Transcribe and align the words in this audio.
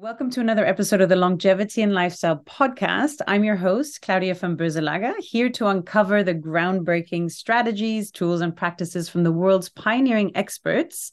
Welcome 0.00 0.30
to 0.30 0.40
another 0.40 0.64
episode 0.64 1.00
of 1.00 1.08
the 1.08 1.16
Longevity 1.16 1.82
and 1.82 1.92
Lifestyle 1.92 2.36
Podcast. 2.36 3.16
I'm 3.26 3.42
your 3.42 3.56
host, 3.56 4.00
Claudia 4.00 4.36
von 4.36 4.56
Boeselager, 4.56 5.12
here 5.18 5.50
to 5.50 5.66
uncover 5.66 6.22
the 6.22 6.36
groundbreaking 6.36 7.32
strategies, 7.32 8.12
tools, 8.12 8.40
and 8.40 8.54
practices 8.54 9.08
from 9.08 9.24
the 9.24 9.32
world's 9.32 9.70
pioneering 9.70 10.36
experts 10.36 11.10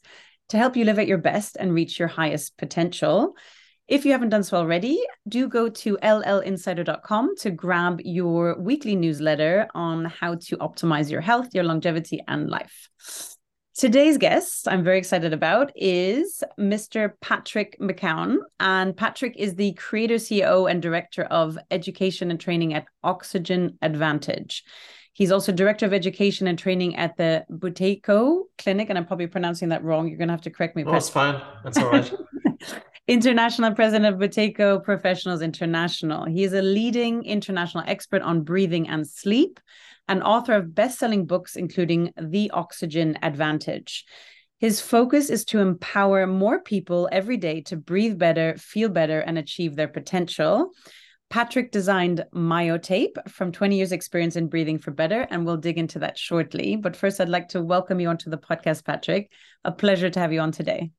to 0.50 0.60
help 0.60 0.78
you 0.78 0.86
live 0.86 1.00
at 1.00 1.08
your 1.08 1.18
best 1.18 1.58
and 1.60 1.74
reach 1.74 1.98
your 1.98 2.08
highest 2.08 2.60
potential. 2.60 3.34
If 3.88 4.06
you 4.06 4.12
haven't 4.12 4.30
done 4.30 4.44
so 4.44 4.58
already, 4.58 5.04
do 5.28 5.48
go 5.48 5.68
to 5.68 5.98
llinsider.com 5.98 7.38
to 7.38 7.50
grab 7.50 8.02
your 8.06 8.56
weekly 8.60 8.96
newsletter 8.96 9.68
on 9.74 10.06
how 10.06 10.36
to 10.36 10.58
optimize 10.58 11.10
your 11.10 11.22
health, 11.22 11.56
your 11.56 11.64
longevity, 11.64 12.22
and 12.28 12.52
life. 12.52 13.35
Today's 13.78 14.18
guest, 14.18 14.70
I'm 14.70 14.86
very 14.86 14.98
excited 14.98 15.34
about, 15.34 15.74
is 15.76 16.42
Mr. 16.58 17.12
Patrick 17.20 17.78
McKeown. 17.78 18.38
And 18.58 18.96
Patrick 18.96 19.36
is 19.36 19.56
the 19.56 19.74
creator, 19.74 20.16
CEO, 20.16 20.72
and 20.72 20.82
director 20.82 21.24
of 21.24 21.58
education 21.70 22.32
and 22.32 22.40
training 22.40 22.74
at 22.74 22.86
Oxygen 23.04 23.78
Advantage. 23.82 24.64
He's 25.12 25.30
also 25.30 25.52
director 25.52 25.86
of 25.86 25.92
education 25.92 26.48
and 26.48 26.58
training 26.58 26.96
at 26.96 27.18
the 27.18 27.46
Buteyko 27.52 28.44
Clinic. 28.58 28.88
And 28.88 28.98
I'm 28.98 29.06
probably 29.06 29.28
pronouncing 29.28 29.68
that 29.70 29.84
wrong. 29.84 30.08
You're 30.08 30.20
going 30.20 30.30
to 30.30 30.34
have 30.34 30.42
to 30.44 30.52
correct 30.52 30.78
me. 30.78 30.86
Oh, 30.86 30.92
no, 30.92 30.98
it's 30.98 31.10
fine. 31.10 31.42
That's 31.66 31.78
all 31.78 31.92
right. 31.92 32.14
International 33.10 33.76
President 33.76 34.06
of 34.06 34.22
Buteyko 34.22 34.86
Professionals 34.86 35.42
International. 35.42 36.24
He 36.24 36.46
is 36.46 36.54
a 36.54 36.62
leading 36.62 37.26
international 37.26 37.84
expert 37.88 38.22
on 38.22 38.44
breathing 38.44 38.88
and 38.88 39.06
sleep 39.06 39.60
and 40.08 40.24
author 40.24 40.54
of 40.54 40.76
best 40.76 41.00
selling 41.00 41.26
books, 41.26 41.56
including 41.56 42.12
The 42.18 42.52
Oxygen 42.52 43.18
Advantage. 43.22 44.06
His 44.60 44.80
focus 44.82 45.30
is 45.30 45.46
to 45.46 45.60
empower 45.60 46.26
more 46.26 46.62
people 46.62 47.10
every 47.12 47.38
day 47.38 47.62
to 47.62 47.76
breathe 47.76 48.18
better, 48.18 48.56
feel 48.58 48.90
better, 48.90 49.20
and 49.20 49.38
achieve 49.38 49.76
their 49.76 49.88
potential. 49.88 50.72
Patrick 51.30 51.72
designed 51.72 52.24
Myotape 52.34 53.30
from 53.30 53.52
20 53.52 53.76
years' 53.76 53.92
experience 53.92 54.36
in 54.36 54.48
breathing 54.48 54.78
for 54.78 54.92
better, 54.92 55.28
and 55.30 55.46
we'll 55.46 55.58
dig 55.58 55.78
into 55.78 56.00
that 56.00 56.18
shortly. 56.18 56.76
But 56.76 56.96
first, 56.96 57.20
I'd 57.20 57.30
like 57.30 57.50
to 57.50 57.62
welcome 57.62 58.00
you 58.00 58.08
onto 58.08 58.30
the 58.30 58.38
podcast, 58.38 58.86
Patrick. 58.86 59.32
A 59.64 59.72
pleasure 59.72 60.10
to 60.10 60.20
have 60.20 60.32
you 60.32 60.40
on 60.40 60.52
today. 60.52 60.92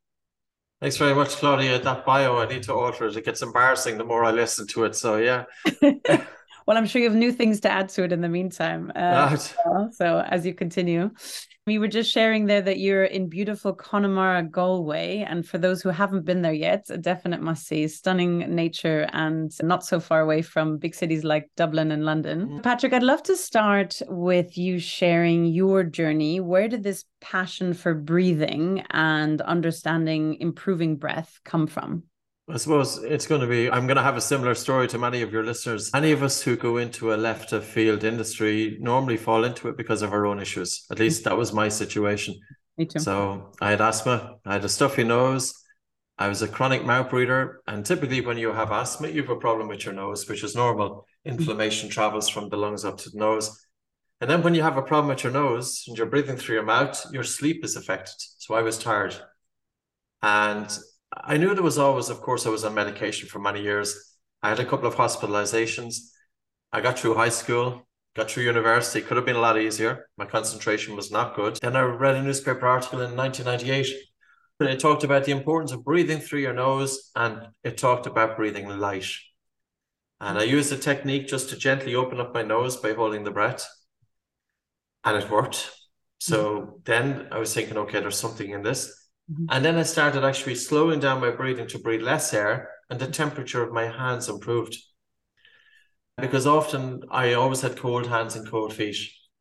Thanks 0.81 0.99
very 0.99 1.15
much, 1.15 1.31
Claudia. 1.31 1.79
That 1.79 2.05
bio, 2.05 2.37
I 2.37 2.47
need 2.47 2.65
to 2.65 2.75
alter 2.75 3.07
it. 3.07 3.17
It 3.17 3.25
gets 3.25 3.41
embarrassing 3.41 3.97
the 3.97 4.05
more 4.05 4.25
I 4.25 4.31
listen 4.31 4.67
to 4.69 4.85
it. 4.85 4.95
So, 4.95 5.17
yeah. 5.17 5.45
well, 6.67 6.77
I'm 6.77 6.87
sure 6.87 7.01
you 7.01 7.09
have 7.09 7.17
new 7.17 7.33
things 7.33 7.61
to 7.61 7.71
add 7.71 7.89
to 7.91 8.03
it 8.03 8.13
in 8.13 8.21
the 8.21 8.29
meantime. 8.29 8.91
Uh, 8.95 9.37
right. 9.67 9.95
So, 9.95 10.21
as 10.29 10.45
you 10.45 10.53
continue, 10.53 11.11
we 11.67 11.79
were 11.79 11.89
just 11.89 12.13
sharing 12.13 12.47
there 12.47 12.63
that 12.63 12.79
you're 12.79 13.05
in 13.05 13.29
beautiful 13.29 13.73
Connemara, 13.73 14.43
Galway. 14.43 15.25
And 15.29 15.47
for 15.47 15.59
those 15.59 15.83
who 15.83 15.89
haven't 15.91 16.25
been 16.25 16.43
there 16.43 16.53
yet, 16.53 16.87
a 16.91 16.99
definite 16.99 17.41
must 17.41 17.67
see 17.67 17.87
stunning 17.89 18.39
nature 18.55 19.09
and 19.13 19.53
not 19.63 19.85
so 19.85 20.01
far 20.01 20.21
away 20.21 20.43
from 20.43 20.79
big 20.79 20.95
cities 20.95 21.25
like 21.25 21.51
Dublin 21.57 21.91
and 21.91 22.05
London. 22.05 22.47
Mm-hmm. 22.47 22.61
Patrick, 22.61 22.93
I'd 22.93 23.03
love 23.03 23.23
to 23.25 23.37
start 23.37 24.01
with 24.09 24.59
you 24.59 24.79
sharing 24.79 25.45
your 25.45 25.85
journey. 25.85 26.41
Where 26.41 26.69
did 26.69 26.83
this 26.83 27.05
passion 27.21 27.75
for 27.75 27.95
breathing 27.95 28.85
and 28.91 29.41
understanding 29.41 30.37
improving 30.41 30.97
breath 30.97 31.41
come 31.45 31.67
from? 31.67 32.05
I 32.49 32.59
suppose 32.59 33.03
it's 33.03 33.27
going 33.27 33.41
to 33.41 33.47
be, 33.49 33.69
I'm 33.69 33.89
going 33.89 33.97
to 33.97 34.03
have 34.03 34.17
a 34.17 34.21
similar 34.21 34.55
story 34.55 34.87
to 34.89 34.99
many 34.99 35.23
of 35.23 35.33
your 35.33 35.45
listeners. 35.45 35.91
Any 35.93 36.13
of 36.13 36.23
us 36.23 36.41
who 36.43 36.57
go 36.57 36.77
into 36.77 37.13
a 37.13 37.17
left 37.17 37.53
of 37.53 37.65
field 37.65 38.05
industry 38.05 38.77
normally 38.81 39.17
fall 39.17 39.45
into 39.45 39.69
it 39.69 39.77
because 39.77 40.03
of 40.03 40.13
our 40.13 40.27
own 40.27 40.39
issues. 40.39 40.87
At 40.91 41.01
least 41.01 41.25
that 41.25 41.37
was 41.37 41.53
my 41.53 41.69
situation. 41.69 42.39
Me 42.79 42.85
too. 42.85 43.01
So 43.01 43.53
I 43.61 43.71
had 43.71 43.81
asthma, 43.81 44.37
I 44.45 44.55
had 44.55 44.65
a 44.65 44.69
stuffy 44.69 45.03
nose, 45.03 45.55
I 46.19 46.29
was 46.29 46.41
a 46.41 46.49
chronic 46.49 46.85
mouth 46.85 47.11
breather. 47.11 47.63
And 47.67 47.85
typically, 47.85 48.21
when 48.21 48.39
you 48.39 48.53
have 48.53 48.71
asthma, 48.71 49.09
you 49.09 49.23
have 49.23 49.31
a 49.31 49.37
problem 49.37 49.69
with 49.69 49.85
your 49.85 49.95
nose, 49.95 50.29
which 50.29 50.45
is 50.45 50.55
normal. 50.55 51.07
Inflammation 51.25 51.89
travels 51.89 52.29
from 52.29 52.49
the 52.49 52.57
lungs 52.57 52.85
up 52.85 52.99
to 52.99 53.11
the 53.11 53.19
nose. 53.19 53.67
And 54.21 54.31
then 54.31 54.43
when 54.43 54.55
you 54.55 54.63
have 54.63 54.79
a 54.79 54.83
problem 54.83 55.09
with 55.09 55.25
your 55.25 55.33
nose 55.33 55.85
and 55.87 55.99
you're 55.99 56.07
breathing 56.07 56.37
through 56.37 56.55
your 56.55 56.65
mouth, 56.65 57.05
your 57.13 57.25
sleep 57.25 57.65
is 57.65 57.77
affected. 57.77 58.15
So 58.39 58.55
I 58.55 58.63
was 58.63 58.79
tired. 58.79 59.15
And 60.23 60.67
I 61.13 61.37
knew 61.37 61.55
there 61.55 61.63
was 61.63 61.79
always, 61.79 62.09
of 62.09 62.21
course, 62.21 62.47
I 62.47 62.51
was 62.51 62.65
on 62.65 62.75
medication 62.75 63.29
for 63.29 63.39
many 63.39 63.63
years. 63.63 64.17
I 64.43 64.49
had 64.49 64.61
a 64.61 64.65
couple 64.65 64.87
of 64.87 64.97
hospitalizations. 64.97 65.97
I 66.73 66.81
got 66.81 66.99
through 66.99 67.15
high 67.15 67.31
school, 67.31 67.87
got 68.15 68.31
through 68.31 68.45
university. 68.45 69.01
Could 69.01 69.17
have 69.17 69.27
been 69.27 69.37
a 69.37 69.41
lot 69.41 69.59
easier. 69.59 70.09
My 70.19 70.27
concentration 70.27 70.97
was 70.97 71.11
not 71.11 71.37
good. 71.37 71.59
Then 71.63 71.77
I 71.77 71.83
read 71.83 72.17
a 72.17 72.23
newspaper 72.23 72.67
article 72.67 73.01
in 73.01 73.17
1998. 73.17 73.87
And 74.59 74.69
it 74.69 74.81
talked 74.81 75.05
about 75.05 75.25
the 75.25 75.33
importance 75.33 75.73
of 75.73 75.85
breathing 75.85 76.19
through 76.19 76.41
your 76.41 76.55
nose 76.55 77.11
and 77.15 77.49
it 77.63 77.77
talked 77.77 78.07
about 78.07 78.37
breathing 78.37 78.69
light. 78.69 79.07
And 80.21 80.39
I 80.39 80.45
used 80.45 80.73
a 80.73 80.79
technique 80.79 81.29
just 81.29 81.51
to 81.51 81.57
gently 81.57 81.95
open 81.95 82.21
up 82.21 82.33
my 82.33 82.43
nose 82.43 82.77
by 82.77 82.95
holding 82.95 83.25
the 83.25 83.31
breath. 83.31 83.67
And 85.05 85.23
it 85.23 85.31
worked. 85.31 85.71
So 86.19 86.61
mm-hmm. 86.61 86.71
then 86.85 87.29
I 87.31 87.39
was 87.39 87.53
thinking, 87.53 87.77
okay, 87.77 88.01
there's 88.01 88.19
something 88.19 88.51
in 88.51 88.63
this. 88.63 89.06
Mm-hmm. 89.31 89.47
And 89.51 89.65
then 89.65 89.77
I 89.77 89.83
started 89.83 90.25
actually 90.25 90.55
slowing 90.55 91.01
down 91.01 91.21
my 91.21 91.31
breathing 91.31 91.67
to 91.69 91.79
breathe 91.79 92.03
less 92.03 92.33
air, 92.33 92.71
and 92.89 93.01
the 93.01 93.07
temperature 93.07 93.63
of 93.63 93.73
my 93.73 93.89
hands 93.89 94.29
improved. 94.29 94.77
Because 96.17 96.47
often 96.47 97.03
I 97.11 97.35
always 97.35 97.61
had 97.61 97.77
cold 97.77 98.07
hands 98.07 98.37
and 98.37 98.49
cold 98.49 98.73
feet. 98.73 98.97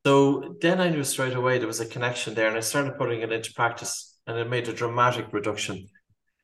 So 0.05 0.55
then 0.61 0.81
I 0.81 0.89
knew 0.89 1.03
straight 1.03 1.35
away 1.35 1.57
there 1.57 1.67
was 1.67 1.79
a 1.79 1.85
connection 1.85 2.33
there, 2.33 2.47
and 2.47 2.57
I 2.57 2.61
started 2.61 2.97
putting 2.97 3.21
it 3.21 3.31
into 3.31 3.53
practice, 3.53 4.17
and 4.27 4.37
it 4.37 4.49
made 4.49 4.67
a 4.67 4.73
dramatic 4.73 5.31
reduction 5.31 5.87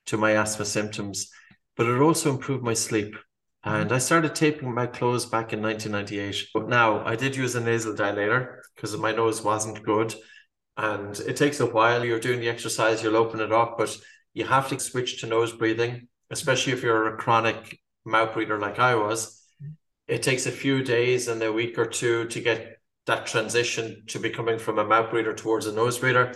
to 0.08 0.18
my 0.18 0.32
asthma 0.32 0.66
symptoms. 0.66 1.30
But 1.76 1.88
it 1.88 2.00
also 2.00 2.30
improved 2.30 2.64
my 2.64 2.74
sleep. 2.74 3.16
And 3.64 3.92
I 3.92 4.00
started 4.00 4.34
taping 4.34 4.74
my 4.74 4.88
clothes 4.88 5.28
back 5.28 5.54
in 5.54 5.62
1998. 5.62 6.48
But 6.54 6.68
now 6.68 7.06
I 7.06 7.16
did 7.16 7.36
use 7.36 7.56
a 7.56 7.62
nasal 7.62 7.94
dilator 7.94 8.58
because 8.76 8.98
my 8.98 9.12
nose 9.12 9.44
wasn't 9.44 9.84
good 9.84 10.16
and 10.82 11.20
it 11.20 11.36
takes 11.36 11.60
a 11.60 11.66
while. 11.66 12.04
You're 12.04 12.20
doing 12.20 12.40
the 12.40 12.50
exercise, 12.50 13.04
you'll 13.04 13.16
open 13.16 13.40
it 13.40 13.52
up, 13.52 13.78
but 13.78 13.96
you 14.34 14.46
have 14.46 14.68
to 14.70 14.80
switch 14.80 15.22
to 15.22 15.28
nose 15.28 15.54
breathing, 15.54 16.08
especially 16.32 16.74
if 16.74 16.82
you're 16.82 17.14
a 17.14 17.18
chronic 17.18 17.80
mouth 18.04 18.34
breather 18.34 18.60
like 18.60 18.80
I 18.80 18.96
was. 18.96 19.46
It 20.08 20.24
takes 20.24 20.48
a 20.48 20.52
few 20.52 20.84
days 20.84 21.28
and 21.28 21.42
a 21.44 21.54
week 21.54 21.78
or 21.78 21.86
two 21.86 22.26
to 22.30 22.40
get 22.42 22.80
that 23.06 23.28
transition 23.28 24.04
to 24.08 24.18
becoming 24.18 24.58
from 24.58 24.80
a 24.80 24.84
mouth 24.84 25.12
breather 25.12 25.34
towards 25.34 25.68
a 25.68 25.72
nose 25.72 26.00
breather. 26.00 26.34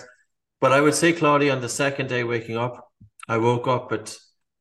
But 0.61 0.71
I 0.71 0.79
would 0.79 0.93
say, 0.93 1.11
Claudia, 1.11 1.51
on 1.51 1.61
the 1.61 1.69
second 1.69 2.07
day 2.07 2.23
waking 2.23 2.55
up, 2.55 2.87
I 3.27 3.37
woke 3.37 3.67
up 3.67 3.91
at 3.91 4.15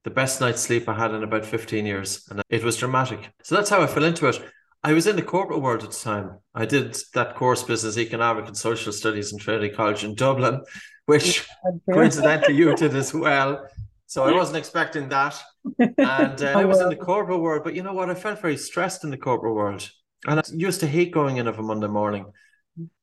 the 0.04 0.10
best 0.10 0.40
night's 0.40 0.62
sleep 0.62 0.88
I 0.88 0.94
had 0.94 1.12
in 1.12 1.22
about 1.22 1.44
15 1.44 1.84
years. 1.84 2.26
And 2.30 2.42
it 2.48 2.64
was 2.64 2.78
dramatic. 2.78 3.30
So 3.42 3.54
that's 3.54 3.70
how 3.70 3.82
I 3.82 3.86
fell 3.86 4.04
into 4.04 4.28
it. 4.28 4.40
I 4.84 4.92
was 4.92 5.06
in 5.06 5.16
the 5.16 5.22
corporate 5.22 5.62
world 5.62 5.82
at 5.82 5.92
the 5.92 5.96
time. 5.96 6.38
I 6.54 6.66
did 6.66 6.94
that 7.14 7.36
course, 7.36 7.62
Business 7.62 7.96
Economic 7.96 8.46
and 8.46 8.56
Social 8.56 8.92
Studies 8.92 9.32
in 9.32 9.38
Trinity 9.38 9.70
College 9.70 10.04
in 10.04 10.14
Dublin, 10.14 10.60
which 11.06 11.48
coincidentally 11.90 12.54
you 12.54 12.76
did 12.76 12.94
as 12.94 13.14
well. 13.14 13.66
So 14.06 14.24
I 14.24 14.32
wasn't 14.32 14.58
expecting 14.58 15.08
that. 15.08 15.42
And 15.78 16.42
uh, 16.42 16.52
I 16.56 16.66
was 16.66 16.80
in 16.80 16.90
the 16.90 16.96
corporate 16.96 17.40
world, 17.40 17.64
but 17.64 17.74
you 17.74 17.82
know 17.82 17.94
what? 17.94 18.10
I 18.10 18.14
felt 18.14 18.42
very 18.42 18.58
stressed 18.58 19.04
in 19.04 19.10
the 19.10 19.16
corporate 19.16 19.54
world. 19.54 19.90
And 20.26 20.38
I 20.38 20.42
used 20.52 20.80
to 20.80 20.86
hate 20.86 21.12
going 21.12 21.38
in 21.38 21.46
of 21.48 21.58
a 21.58 21.62
Monday 21.62 21.88
morning. 21.88 22.26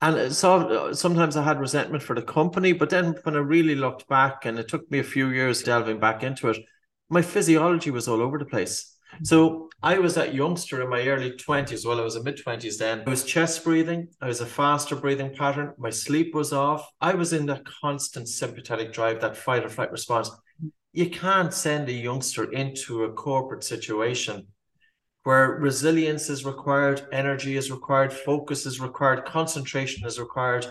And 0.01 0.31
so 0.31 0.93
sometimes 0.93 1.35
I 1.35 1.43
had 1.43 1.59
resentment 1.59 2.03
for 2.03 2.15
the 2.15 2.21
company, 2.21 2.73
but 2.73 2.91
then 2.91 3.15
when 3.23 3.35
I 3.35 3.39
really 3.39 3.75
looked 3.75 4.07
back, 4.07 4.45
and 4.45 4.59
it 4.59 4.67
took 4.67 4.89
me 4.91 4.99
a 4.99 5.03
few 5.03 5.29
years 5.29 5.63
delving 5.63 5.99
back 5.99 6.21
into 6.21 6.49
it, 6.49 6.57
my 7.09 7.23
physiology 7.23 7.89
was 7.89 8.07
all 8.07 8.21
over 8.21 8.37
the 8.37 8.45
place. 8.45 8.90
So 9.23 9.69
I 9.83 9.97
was 9.97 10.15
that 10.15 10.33
youngster 10.33 10.81
in 10.81 10.89
my 10.89 11.07
early 11.07 11.31
20s. 11.31 11.85
Well, 11.85 11.99
I 11.99 12.03
was 12.03 12.15
in 12.15 12.23
mid 12.23 12.37
20s 12.37 12.77
then. 12.77 13.03
I 13.05 13.09
was 13.09 13.23
chest 13.23 13.63
breathing. 13.63 14.07
I 14.21 14.27
was 14.27 14.41
a 14.41 14.45
faster 14.45 14.95
breathing 14.95 15.35
pattern. 15.35 15.73
My 15.77 15.89
sleep 15.89 16.35
was 16.35 16.53
off. 16.53 16.87
I 17.01 17.13
was 17.13 17.33
in 17.33 17.45
that 17.47 17.65
constant 17.65 18.27
sympathetic 18.27 18.93
drive, 18.93 19.21
that 19.21 19.37
fight 19.37 19.65
or 19.65 19.69
flight 19.69 19.91
response. 19.91 20.29
You 20.93 21.09
can't 21.09 21.53
send 21.53 21.89
a 21.89 21.93
youngster 21.93 22.51
into 22.51 23.03
a 23.03 23.13
corporate 23.13 23.63
situation 23.63 24.47
where 25.23 25.51
resilience 25.51 26.29
is 26.29 26.45
required, 26.45 27.07
energy 27.11 27.55
is 27.55 27.71
required, 27.71 28.11
focus 28.11 28.65
is 28.65 28.79
required, 28.79 29.25
concentration 29.25 30.05
is 30.05 30.19
required 30.19 30.65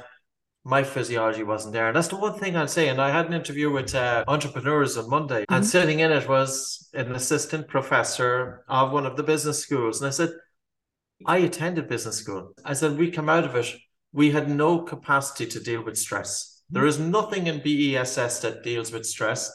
my 0.65 0.83
physiology 0.83 1.43
wasn't 1.43 1.73
there. 1.73 1.89
And 1.89 1.97
that's 1.97 2.09
the 2.09 2.17
one 2.17 2.39
thing 2.39 2.55
I'd 2.57 2.71
say. 2.71 2.89
And 2.89 3.01
I 3.01 3.11
had 3.11 3.27
an 3.27 3.33
interview 3.33 3.71
with 3.71 3.95
uh, 3.95 4.25
entrepreneurs 4.29 4.97
on 4.97 5.09
Monday, 5.09 5.43
mm-hmm. 5.43 5.55
and 5.55 5.67
sitting 5.67 6.01
in 6.01 6.13
it 6.13 6.29
was 6.29 6.89
an 6.95 7.13
assistant 7.15 7.69
professor 7.69 8.65
of 8.69 8.93
one 8.93 9.07
of 9.07 9.17
the 9.17 9.23
business 9.23 9.59
schools. 9.59 10.01
And 10.01 10.09
I 10.09 10.11
said, 10.11 10.31
I 11.27 11.39
attended 11.39 11.89
business 11.89 12.17
school. 12.17 12.53
I 12.65 12.75
said, 12.75 12.99
we 12.99 13.11
come 13.11 13.29
out 13.29 13.45
of 13.45 13.55
it, 13.57 13.75
we 14.13 14.31
had 14.31 14.49
no 14.51 14.81
capacity 14.81 15.47
to 15.47 15.61
deal 15.61 15.85
with 15.85 15.99
stress. 15.99 16.63
There 16.71 16.87
is 16.87 16.99
nothing 16.99 17.47
in 17.47 17.61
BESS 17.61 18.41
that 18.41 18.63
deals 18.63 18.93
with 18.93 19.07
stress. 19.07 19.53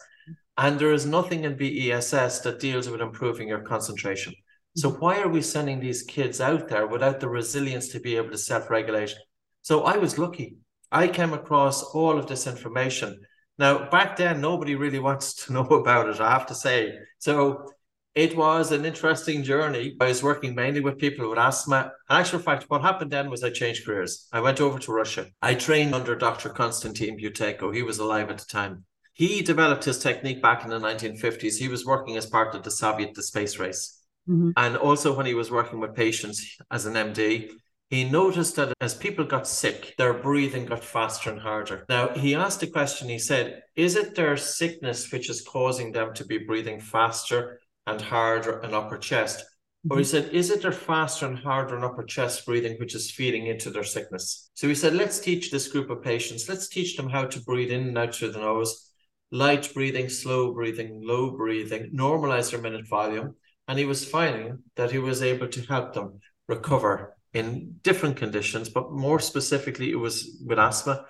And 0.58 0.80
there 0.80 0.94
is 0.94 1.06
nothing 1.06 1.44
in 1.44 1.58
BESS 1.58 2.40
that 2.40 2.60
deals 2.60 2.90
with 2.90 3.02
improving 3.02 3.50
your 3.50 3.60
concentration. 3.60 4.34
So 4.78 4.90
why 4.90 5.22
are 5.22 5.28
we 5.28 5.42
sending 5.42 5.80
these 5.80 6.04
kids 6.04 6.40
out 6.40 6.68
there 6.68 6.88
without 6.88 7.20
the 7.20 7.30
resilience 7.30 7.90
to 7.90 8.00
be 8.00 8.16
able 8.16 8.32
to 8.32 8.38
self-regulate? 8.38 9.14
So 9.62 9.84
I 9.84 9.98
was 9.98 10.18
lucky. 10.18 10.58
I 10.92 11.08
came 11.08 11.34
across 11.34 11.84
all 11.84 12.18
of 12.18 12.28
this 12.28 12.48
information 12.48 13.20
Now, 13.58 13.90
back 13.90 14.18
then, 14.18 14.42
nobody 14.42 14.76
really 14.76 15.00
wants 15.00 15.46
to 15.46 15.54
know 15.56 15.66
about 15.66 16.10
it, 16.10 16.20
I 16.20 16.32
have 16.32 16.48
to 16.48 16.56
say. 16.56 16.98
So 17.20 17.72
it 18.14 18.36
was 18.36 18.72
an 18.72 18.86
interesting 18.86 19.44
journey. 19.44 19.96
I 20.00 20.08
was 20.08 20.24
working 20.24 20.56
mainly 20.56 20.80
with 20.80 20.98
people 20.98 21.30
with 21.30 21.38
asthma. 21.38 21.92
In 22.10 22.16
actual 22.16 22.40
fact, 22.40 22.66
what 22.70 22.82
happened 22.82 23.12
then 23.12 23.30
was 23.30 23.44
I 23.44 23.50
changed 23.50 23.86
careers. 23.86 24.28
I 24.32 24.40
went 24.40 24.62
over 24.62 24.80
to 24.80 24.92
Russia. 24.92 25.28
I 25.42 25.56
trained 25.56 25.94
under 25.94 26.16
Dr. 26.16 26.50
Konstantin 26.50 27.18
Buteyko. 27.18 27.76
He 27.76 27.84
was 27.84 28.00
alive 28.00 28.30
at 28.30 28.38
the 28.38 28.46
time. 28.46 28.86
He 29.14 29.42
developed 29.42 29.86
his 29.86 30.00
technique 30.00 30.42
back 30.42 30.64
in 30.64 30.70
the 30.70 30.80
1950s. 30.80 31.58
He 31.58 31.68
was 31.68 31.86
working 31.86 32.18
as 32.18 32.26
part 32.26 32.56
of 32.56 32.64
the 32.64 32.72
Soviet 32.72 33.14
the 33.14 33.24
space 33.24 33.58
race. 33.60 34.02
Mm-hmm. 34.30 34.52
And 34.58 34.78
also, 34.78 35.16
when 35.16 35.26
he 35.26 35.34
was 35.34 35.52
working 35.52 35.80
with 35.80 35.96
patients 35.96 36.58
as 36.72 36.86
an 36.86 36.94
MD, 36.94 37.52
he 37.90 38.04
noticed 38.04 38.56
that 38.56 38.74
as 38.82 38.96
people 38.96 39.26
got 39.26 39.48
sick, 39.48 39.94
their 39.98 40.14
breathing 40.14 40.66
got 40.66 40.84
faster 40.84 41.30
and 41.30 41.40
harder. 41.40 41.86
Now, 41.88 42.10
he 42.10 42.34
asked 42.34 42.64
a 42.64 42.68
question. 42.68 43.10
He 43.10 43.20
said, 43.20 43.62
Is 43.76 43.96
it 43.96 44.16
their 44.16 44.38
sickness 44.38 45.12
which 45.12 45.30
is 45.30 45.44
causing 45.44 45.92
them 45.92 46.14
to 46.16 46.26
be 46.26 46.40
breathing 46.40 46.80
faster 46.80 47.60
and 47.86 48.02
harder 48.02 48.60
in 48.62 48.74
upper 48.74 48.98
chest? 48.98 49.46
Or 49.88 49.98
he 49.98 50.04
mm-hmm. 50.04 50.10
said, 50.10 50.34
Is 50.34 50.50
it 50.50 50.64
their 50.64 50.72
faster 50.72 51.28
and 51.28 51.38
harder 51.38 51.78
in 51.78 51.84
upper 51.84 52.04
chest 52.04 52.44
breathing 52.48 52.76
which 52.80 52.96
is 52.96 53.12
feeding 53.12 53.46
into 53.46 53.70
their 53.70 53.84
sickness? 53.84 54.50
So 54.56 54.68
he 54.68 54.74
said, 54.74 54.96
Let's 54.96 55.20
teach 55.20 55.52
this 55.52 55.68
group 55.68 55.92
of 55.92 56.02
patients, 56.02 56.50
let's 56.50 56.68
teach 56.68 56.98
them 56.98 57.10
how 57.10 57.26
to 57.26 57.42
breathe 57.42 57.72
in 57.72 57.90
and 57.90 57.98
out 58.00 58.16
through 58.16 58.32
the 58.32 58.40
nose, 58.40 58.92
light 59.32 59.72
breathing, 59.76 60.10
slow 60.10 60.54
breathing, 60.54 61.02
low 61.04 61.38
breathing, 61.38 61.92
normalize 61.94 62.50
their 62.50 62.62
minute 62.62 62.88
volume. 62.88 63.36
And 63.68 63.78
he 63.78 63.86
was 63.86 64.06
finding 64.06 64.64
that 64.76 64.92
he 64.92 64.98
was 64.98 65.22
able 65.22 65.50
to 65.50 65.62
help 65.62 65.94
them 65.94 66.20
recover 66.48 67.16
in 67.36 67.76
different 67.82 68.16
conditions, 68.16 68.70
but 68.70 68.94
more 68.94 69.20
specifically, 69.20 69.92
it 69.92 70.00
was 70.00 70.42
with 70.46 70.58
asthma, 70.58 71.06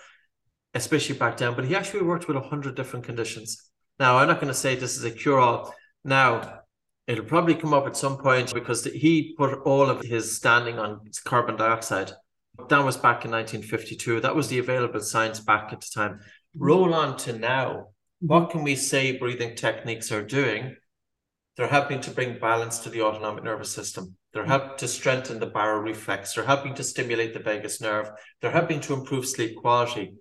especially 0.74 1.16
back 1.16 1.38
then. 1.38 1.54
But 1.54 1.66
he 1.66 1.76
actually 1.76 2.02
worked 2.02 2.28
with 2.28 2.36
100 2.36 2.76
different 2.76 3.06
conditions. 3.06 3.70
Now, 4.00 4.18
I'm 4.18 4.28
not 4.28 4.42
going 4.42 4.52
to 4.52 4.60
say 4.60 4.76
this 4.76 4.98
is 4.98 5.04
a 5.06 5.12
cure 5.12 5.40
all. 5.40 5.74
Now, 6.04 6.62
it'll 7.06 7.26
probably 7.26 7.54
come 7.54 7.76
up 7.76 7.86
at 7.86 7.96
some 7.96 8.18
point 8.18 8.52
because 8.56 8.84
he 8.84 9.36
put 9.38 9.60
all 9.66 9.88
of 9.88 10.02
his 10.02 10.36
standing 10.36 10.80
on 10.80 11.02
carbon 11.26 11.58
dioxide. 11.58 12.12
That 12.70 12.84
was 12.84 12.98
back 12.98 13.24
in 13.24 13.32
1952. 13.32 14.22
That 14.22 14.36
was 14.36 14.48
the 14.48 14.58
available 14.58 15.02
science 15.02 15.40
back 15.40 15.72
at 15.74 15.82
the 15.82 15.92
time. 15.94 16.22
Roll 16.58 16.96
on 16.96 17.18
to 17.18 17.38
now. 17.38 17.90
What 18.20 18.50
can 18.50 18.64
we 18.64 18.76
say 18.76 19.16
breathing 19.16 19.56
techniques 19.56 20.12
are 20.12 20.24
doing? 20.24 20.76
They're 21.56 21.68
helping 21.68 22.02
to 22.02 22.12
bring 22.12 22.40
balance 22.40 22.80
to 22.80 22.90
the 22.90 23.04
autonomic 23.04 23.44
nervous 23.44 23.72
system. 23.72 24.16
They're 24.36 24.44
helping 24.44 24.78
to 24.80 24.88
strengthen 24.90 25.40
the 25.40 25.50
baroreflex. 25.50 26.36
They're 26.36 26.44
helping 26.44 26.74
to 26.76 26.84
stimulate 26.84 27.34
the 27.34 27.40
vagus 27.40 27.80
nerve. 27.80 28.12
They're 28.42 28.52
helping 28.52 28.82
to 28.82 28.94
improve 28.94 29.26
sleep 29.26 29.56
quality. 29.56 30.16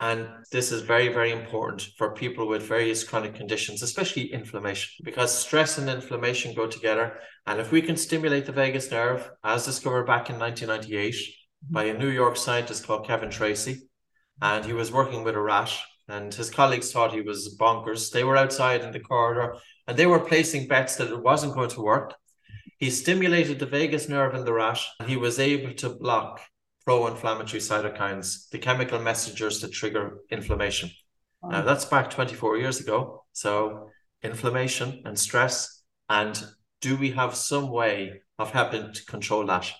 And 0.00 0.26
this 0.50 0.72
is 0.72 0.80
very, 0.80 1.08
very 1.08 1.30
important 1.30 1.82
for 1.98 2.14
people 2.14 2.48
with 2.48 2.62
various 2.62 3.04
chronic 3.04 3.34
conditions, 3.34 3.82
especially 3.82 4.32
inflammation, 4.32 5.04
because 5.04 5.36
stress 5.36 5.76
and 5.76 5.90
inflammation 5.90 6.54
go 6.54 6.66
together. 6.66 7.18
And 7.46 7.60
if 7.60 7.70
we 7.70 7.82
can 7.82 7.98
stimulate 7.98 8.46
the 8.46 8.52
vagus 8.52 8.90
nerve, 8.90 9.30
as 9.44 9.66
discovered 9.66 10.06
back 10.06 10.30
in 10.30 10.38
1998 10.38 11.12
mm-hmm. 11.12 11.72
by 11.72 11.84
a 11.84 11.98
New 11.98 12.08
York 12.08 12.38
scientist 12.38 12.86
called 12.86 13.06
Kevin 13.06 13.30
Tracey, 13.30 13.82
and 14.40 14.64
he 14.64 14.72
was 14.72 14.90
working 14.90 15.22
with 15.22 15.34
a 15.34 15.40
rat, 15.40 15.70
and 16.08 16.32
his 16.32 16.48
colleagues 16.48 16.90
thought 16.90 17.12
he 17.12 17.20
was 17.20 17.56
bonkers. 17.60 18.10
They 18.10 18.24
were 18.24 18.38
outside 18.38 18.80
in 18.80 18.90
the 18.90 19.00
corridor 19.00 19.56
and 19.86 19.96
they 19.96 20.06
were 20.06 20.20
placing 20.20 20.68
bets 20.68 20.96
that 20.96 21.10
it 21.10 21.22
wasn't 21.22 21.54
going 21.54 21.70
to 21.70 21.80
work. 21.80 22.14
He 22.82 22.90
stimulated 22.90 23.60
the 23.60 23.66
vagus 23.66 24.08
nerve 24.08 24.34
in 24.34 24.44
the 24.44 24.52
rat 24.52 24.80
and 24.98 25.08
he 25.08 25.16
was 25.16 25.38
able 25.38 25.72
to 25.74 25.88
block 25.88 26.40
pro 26.84 27.06
inflammatory 27.06 27.60
cytokines, 27.60 28.48
the 28.50 28.58
chemical 28.58 28.98
messengers 28.98 29.60
that 29.60 29.70
trigger 29.70 30.18
inflammation. 30.30 30.90
Wow. 31.40 31.50
Now, 31.50 31.62
that's 31.62 31.84
back 31.84 32.10
24 32.10 32.56
years 32.56 32.80
ago. 32.80 33.24
So, 33.32 33.90
inflammation 34.24 35.02
and 35.04 35.16
stress. 35.16 35.84
And 36.08 36.42
do 36.80 36.96
we 36.96 37.12
have 37.12 37.36
some 37.36 37.70
way 37.70 38.22
of 38.36 38.50
helping 38.50 38.92
to 38.92 39.04
control 39.04 39.46
that? 39.46 39.72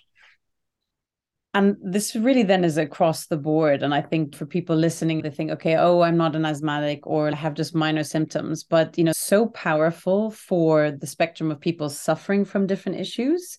And 1.55 1.77
this 1.83 2.17
really 2.17 2.45
then 2.45 2.65
is 2.65 2.79
across 2.79 3.27
the 3.27 3.37
board. 3.37 3.83
And 3.83 3.95
I 3.95 4.01
think 4.01 4.35
for 4.35 4.47
people 4.47 4.75
listening, 4.75 5.21
they 5.21 5.31
think, 5.31 5.51
okay, 5.51 5.77
oh, 5.77 6.01
I'm 6.01 6.17
not 6.17 6.35
an 6.35 6.47
asthmatic 6.47 7.07
or 7.07 7.29
I 7.29 7.35
have 7.35 7.55
just 7.55 7.75
minor 7.75 8.05
symptoms. 8.05 8.65
But, 8.65 8.97
you 8.97 9.05
know, 9.05 9.13
so 9.15 9.49
powerful 9.49 10.31
for 10.31 10.91
the 10.91 11.07
spectrum 11.07 11.51
of 11.51 11.61
people 11.61 11.91
suffering 11.91 12.47
from 12.47 12.67
different 12.67 13.01
issues 13.01 13.59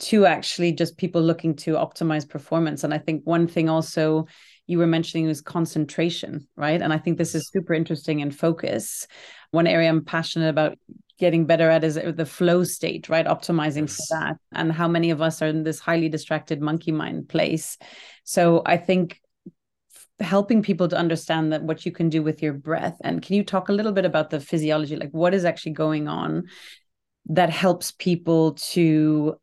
to 0.00 0.26
actually 0.26 0.72
just 0.72 0.98
people 0.98 1.22
looking 1.22 1.54
to 1.54 1.72
optimize 1.74 2.28
performance. 2.28 2.84
And 2.84 2.92
I 2.92 2.98
think 2.98 3.22
one 3.24 3.46
thing 3.46 3.70
also 3.70 4.26
you 4.66 4.78
were 4.78 4.86
mentioning 4.86 5.26
was 5.26 5.40
concentration, 5.40 6.46
right? 6.56 6.80
And 6.80 6.92
I 6.92 6.98
think 6.98 7.18
this 7.18 7.34
is 7.34 7.50
super 7.50 7.74
interesting 7.74 8.20
in 8.20 8.30
focus. 8.30 9.06
One 9.50 9.66
area 9.66 9.88
I'm 9.88 10.04
passionate 10.04 10.48
about 10.48 10.78
getting 11.20 11.44
better 11.44 11.70
at 11.70 11.84
is 11.84 11.94
the 11.94 12.26
flow 12.26 12.64
state, 12.64 13.08
right? 13.08 13.26
Optimizing 13.26 13.82
yes. 13.82 13.96
for 13.96 14.18
that. 14.18 14.36
And 14.52 14.72
how 14.72 14.88
many 14.88 15.10
of 15.10 15.20
us 15.22 15.40
are 15.42 15.46
in 15.46 15.62
this 15.62 15.78
highly 15.78 16.08
distracted 16.08 16.60
monkey 16.60 16.90
mind 16.90 17.28
place. 17.28 17.76
So 18.24 18.62
I 18.66 18.78
think 18.78 19.20
helping 20.18 20.62
people 20.62 20.88
to 20.88 20.96
understand 20.96 21.52
that 21.52 21.62
what 21.62 21.86
you 21.86 21.92
can 21.92 22.08
do 22.08 22.22
with 22.22 22.42
your 22.42 22.54
breath. 22.54 22.96
And 23.02 23.22
can 23.22 23.36
you 23.36 23.44
talk 23.44 23.68
a 23.68 23.72
little 23.72 23.92
bit 23.92 24.04
about 24.04 24.30
the 24.30 24.40
physiology? 24.40 24.96
Like 24.96 25.10
what 25.12 25.34
is 25.34 25.44
actually 25.44 25.72
going 25.72 26.08
on 26.08 26.44
that 27.26 27.50
helps 27.50 27.92
people 27.92 28.54
to 28.72 29.36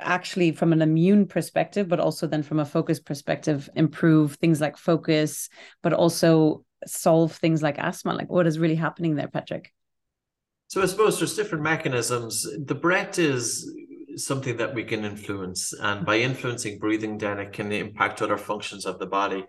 actually 0.00 0.52
from 0.52 0.72
an 0.72 0.82
immune 0.82 1.26
perspective 1.26 1.88
but 1.88 2.00
also 2.00 2.26
then 2.26 2.42
from 2.42 2.58
a 2.58 2.66
focus 2.66 3.00
perspective 3.00 3.70
improve 3.74 4.34
things 4.34 4.60
like 4.60 4.76
focus 4.76 5.48
but 5.82 5.94
also 5.94 6.62
solve 6.86 7.32
things 7.32 7.62
like 7.62 7.78
asthma 7.78 8.12
like 8.12 8.28
what 8.28 8.46
is 8.46 8.58
really 8.58 8.74
happening 8.74 9.14
there 9.14 9.28
patrick 9.28 9.72
so 10.68 10.82
I 10.82 10.86
suppose 10.86 11.18
there's 11.18 11.36
different 11.36 11.64
mechanisms. 11.64 12.46
The 12.64 12.74
breath 12.74 13.18
is 13.18 13.72
something 14.16 14.56
that 14.56 14.74
we 14.74 14.84
can 14.84 15.04
influence, 15.04 15.72
and 15.72 16.04
by 16.04 16.18
influencing 16.18 16.78
breathing, 16.78 17.18
then 17.18 17.38
it 17.38 17.52
can 17.52 17.70
impact 17.70 18.22
other 18.22 18.38
functions 18.38 18.86
of 18.86 18.98
the 18.98 19.06
body. 19.06 19.44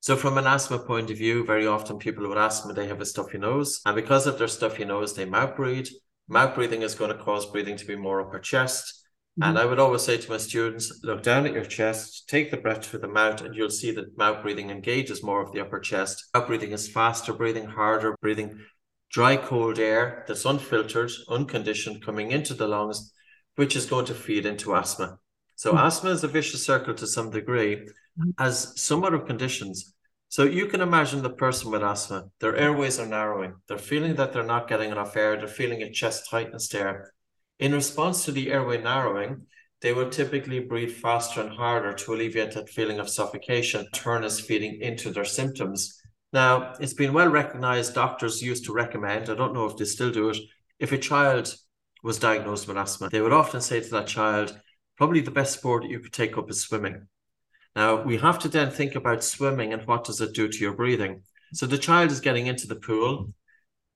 So, 0.00 0.16
from 0.16 0.38
an 0.38 0.46
asthma 0.46 0.78
point 0.78 1.10
of 1.10 1.18
view, 1.18 1.44
very 1.44 1.66
often 1.66 1.98
people 1.98 2.28
with 2.28 2.38
asthma 2.38 2.72
they 2.72 2.86
have 2.86 3.00
a 3.00 3.06
stuffy 3.06 3.38
nose, 3.38 3.80
and 3.84 3.94
because 3.94 4.26
of 4.26 4.38
their 4.38 4.48
stuffy 4.48 4.84
nose, 4.84 5.14
they 5.14 5.24
mouth 5.24 5.56
breathe. 5.56 5.88
Mouth 6.28 6.54
breathing 6.54 6.82
is 6.82 6.94
going 6.94 7.10
to 7.10 7.22
cause 7.22 7.44
breathing 7.46 7.76
to 7.76 7.84
be 7.84 7.96
more 7.96 8.20
upper 8.20 8.38
chest. 8.38 9.04
Mm-hmm. 9.38 9.48
And 9.48 9.58
I 9.58 9.64
would 9.64 9.78
always 9.78 10.02
say 10.02 10.16
to 10.16 10.30
my 10.30 10.36
students, 10.36 11.00
look 11.02 11.22
down 11.22 11.46
at 11.46 11.52
your 11.52 11.64
chest, 11.64 12.28
take 12.28 12.50
the 12.50 12.56
breath 12.56 12.84
through 12.84 13.00
the 13.00 13.08
mouth, 13.08 13.42
and 13.42 13.54
you'll 13.54 13.70
see 13.70 13.90
that 13.92 14.16
mouth 14.16 14.42
breathing 14.42 14.70
engages 14.70 15.22
more 15.22 15.42
of 15.42 15.52
the 15.52 15.60
upper 15.60 15.80
chest. 15.80 16.28
Mouth 16.34 16.46
breathing 16.46 16.72
is 16.72 16.88
faster 16.88 17.32
breathing, 17.32 17.66
harder 17.66 18.16
breathing, 18.22 18.60
dry, 19.10 19.36
cold 19.36 19.78
air 19.78 20.24
that's 20.26 20.44
unfiltered, 20.44 21.10
unconditioned 21.28 22.04
coming 22.04 22.30
into 22.30 22.54
the 22.54 22.66
lungs, 22.66 23.12
which 23.56 23.76
is 23.76 23.86
going 23.86 24.06
to 24.06 24.14
feed 24.14 24.46
into 24.46 24.74
asthma. 24.74 25.18
So, 25.56 25.72
mm. 25.72 25.80
asthma 25.80 26.10
is 26.10 26.24
a 26.24 26.28
vicious 26.28 26.64
circle 26.64 26.94
to 26.94 27.06
some 27.06 27.30
degree, 27.30 27.88
mm. 28.18 28.32
as 28.38 28.80
some 28.80 29.04
other 29.04 29.18
conditions. 29.18 29.94
So, 30.28 30.44
you 30.44 30.66
can 30.66 30.80
imagine 30.80 31.22
the 31.22 31.30
person 31.30 31.70
with 31.70 31.82
asthma, 31.82 32.30
their 32.38 32.56
airways 32.56 33.00
are 33.00 33.06
narrowing, 33.06 33.54
they're 33.66 33.78
feeling 33.78 34.14
that 34.14 34.32
they're 34.32 34.44
not 34.44 34.68
getting 34.68 34.90
enough 34.90 35.16
air, 35.16 35.36
they're 35.36 35.48
feeling 35.48 35.82
a 35.82 35.90
chest 35.90 36.30
tightness 36.30 36.68
there. 36.68 37.12
In 37.58 37.72
response 37.72 38.24
to 38.24 38.32
the 38.32 38.50
airway 38.52 38.80
narrowing, 38.80 39.46
they 39.82 39.92
will 39.92 40.10
typically 40.10 40.60
breathe 40.60 40.92
faster 40.92 41.40
and 41.40 41.50
harder 41.50 41.94
to 41.94 42.14
alleviate 42.14 42.52
that 42.52 42.68
feeling 42.68 43.00
of 43.00 43.08
suffocation. 43.08 43.86
Turn 43.92 44.24
is 44.24 44.38
feeding 44.38 44.80
into 44.80 45.10
their 45.10 45.24
symptoms 45.24 45.99
now, 46.32 46.74
it's 46.80 46.94
been 46.94 47.12
well 47.12 47.28
recognized, 47.28 47.94
doctors 47.94 48.42
used 48.42 48.64
to 48.66 48.72
recommend, 48.72 49.28
I 49.28 49.34
don't 49.34 49.54
know 49.54 49.66
if 49.66 49.76
they 49.76 49.84
still 49.84 50.10
do 50.10 50.30
it, 50.30 50.38
if 50.78 50.92
a 50.92 50.98
child 50.98 51.54
was 52.02 52.18
diagnosed 52.18 52.68
with 52.68 52.76
asthma, 52.76 53.08
they 53.10 53.20
would 53.20 53.32
often 53.32 53.60
say 53.60 53.80
to 53.80 53.90
that 53.90 54.06
child, 54.06 54.58
probably 54.96 55.20
the 55.20 55.30
best 55.30 55.54
sport 55.54 55.82
that 55.82 55.90
you 55.90 56.00
could 56.00 56.12
take 56.12 56.38
up 56.38 56.50
is 56.50 56.60
swimming. 56.60 57.08
Now, 57.74 58.02
we 58.02 58.16
have 58.18 58.38
to 58.40 58.48
then 58.48 58.70
think 58.70 58.94
about 58.94 59.24
swimming 59.24 59.72
and 59.72 59.86
what 59.86 60.04
does 60.04 60.20
it 60.20 60.34
do 60.34 60.48
to 60.48 60.58
your 60.58 60.72
breathing. 60.72 61.22
So 61.52 61.66
the 61.66 61.78
child 61.78 62.10
is 62.10 62.20
getting 62.20 62.46
into 62.46 62.66
the 62.66 62.76
pool, 62.76 63.32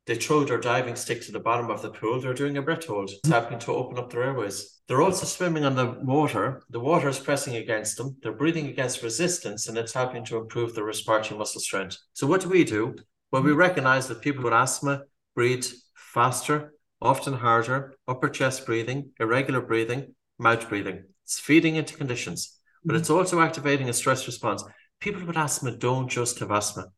they 0.07 0.17
throw 0.17 0.45
their 0.45 0.61
diving 0.61 0.97
stick 0.97 1.23
to 1.23 1.33
the 1.33 1.41
bottom 1.41 1.71
of 1.71 1.81
the 1.81 1.91
pool, 1.91 2.21
they're 2.21 2.35
doing 2.35 2.59
a 2.59 2.63
breath 2.63 2.87
hold. 2.87 3.11
It's 3.11 3.29
helping 3.29 3.59
to 3.61 3.73
open 3.73 3.99
up 3.99 4.11
their 4.11 4.25
airways. 4.25 4.81
They're 4.87 5.03
also 5.03 5.25
swimming 5.25 5.65
on 5.65 5.77
the 5.77 5.97
water. 6.03 6.63
The 6.69 6.81
water 6.81 7.09
is 7.09 7.19
pressing 7.19 7.57
against 7.57 7.97
them. 7.97 8.17
They're 8.23 8.33
breathing 8.33 8.67
against 8.67 9.03
resistance, 9.03 9.69
and 9.69 9.79
it's 9.79 9.95
helping 9.95 10.25
to 10.27 10.37
improve 10.37 10.75
their 10.75 10.85
respiratory 10.85 11.39
muscle 11.39 11.61
strength. 11.61 11.97
So, 12.13 12.27
what 12.27 12.43
do 12.43 12.51
we 12.51 12.65
do? 12.65 12.97
Well, 13.33 13.43
we 13.43 13.53
recognize 13.53 14.07
that 14.09 14.21
people 14.21 14.45
with 14.45 14.53
asthma 14.53 15.05
breathe 15.35 15.67
faster, 15.95 16.75
often 17.01 17.35
harder, 17.35 17.95
upper 18.07 18.29
chest 18.29 18.67
breathing, 18.67 19.11
irregular 19.19 19.63
breathing, 19.63 20.15
mouth 20.39 20.69
breathing. 20.69 21.05
It's 21.25 21.41
feeding 21.41 21.77
into 21.77 21.97
conditions, 21.97 22.59
but 22.85 22.95
it's 22.95 23.11
also 23.11 23.41
activating 23.41 23.89
a 23.89 23.95
stress 23.95 24.27
response. 24.27 24.63
People 25.01 25.27
with 25.27 25.37
asthma 25.37 25.73
don't 25.77 26.09
just 26.09 26.39
have 26.41 26.51
asthma. 26.51 26.89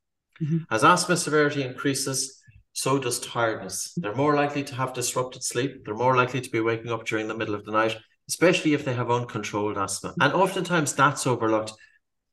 Mm-hmm. 0.43 0.59
As 0.71 0.85
asthma 0.85 1.17
severity 1.17 1.63
increases, 1.63 2.43
so 2.77 2.99
does 2.99 3.19
tiredness. 3.21 3.95
They're 3.97 4.15
more 4.15 4.35
likely 4.35 4.63
to 4.65 4.75
have 4.75 4.93
disrupted 4.93 5.43
sleep. 5.43 5.87
They're 5.87 5.95
more 5.95 6.15
likely 6.15 6.43
to 6.43 6.51
be 6.51 6.61
waking 6.61 6.93
up 6.93 7.07
during 7.07 7.27
the 7.27 7.35
middle 7.35 7.55
of 7.55 7.65
the 7.65 7.73
night, 7.73 7.97
especially 8.29 8.75
if 8.75 8.85
they 8.85 8.93
have 8.93 9.11
uncontrolled 9.11 9.79
asthma. 9.79 10.13
And 10.21 10.35
oftentimes 10.35 10.93
that's 10.93 11.27
overlooked. 11.27 11.73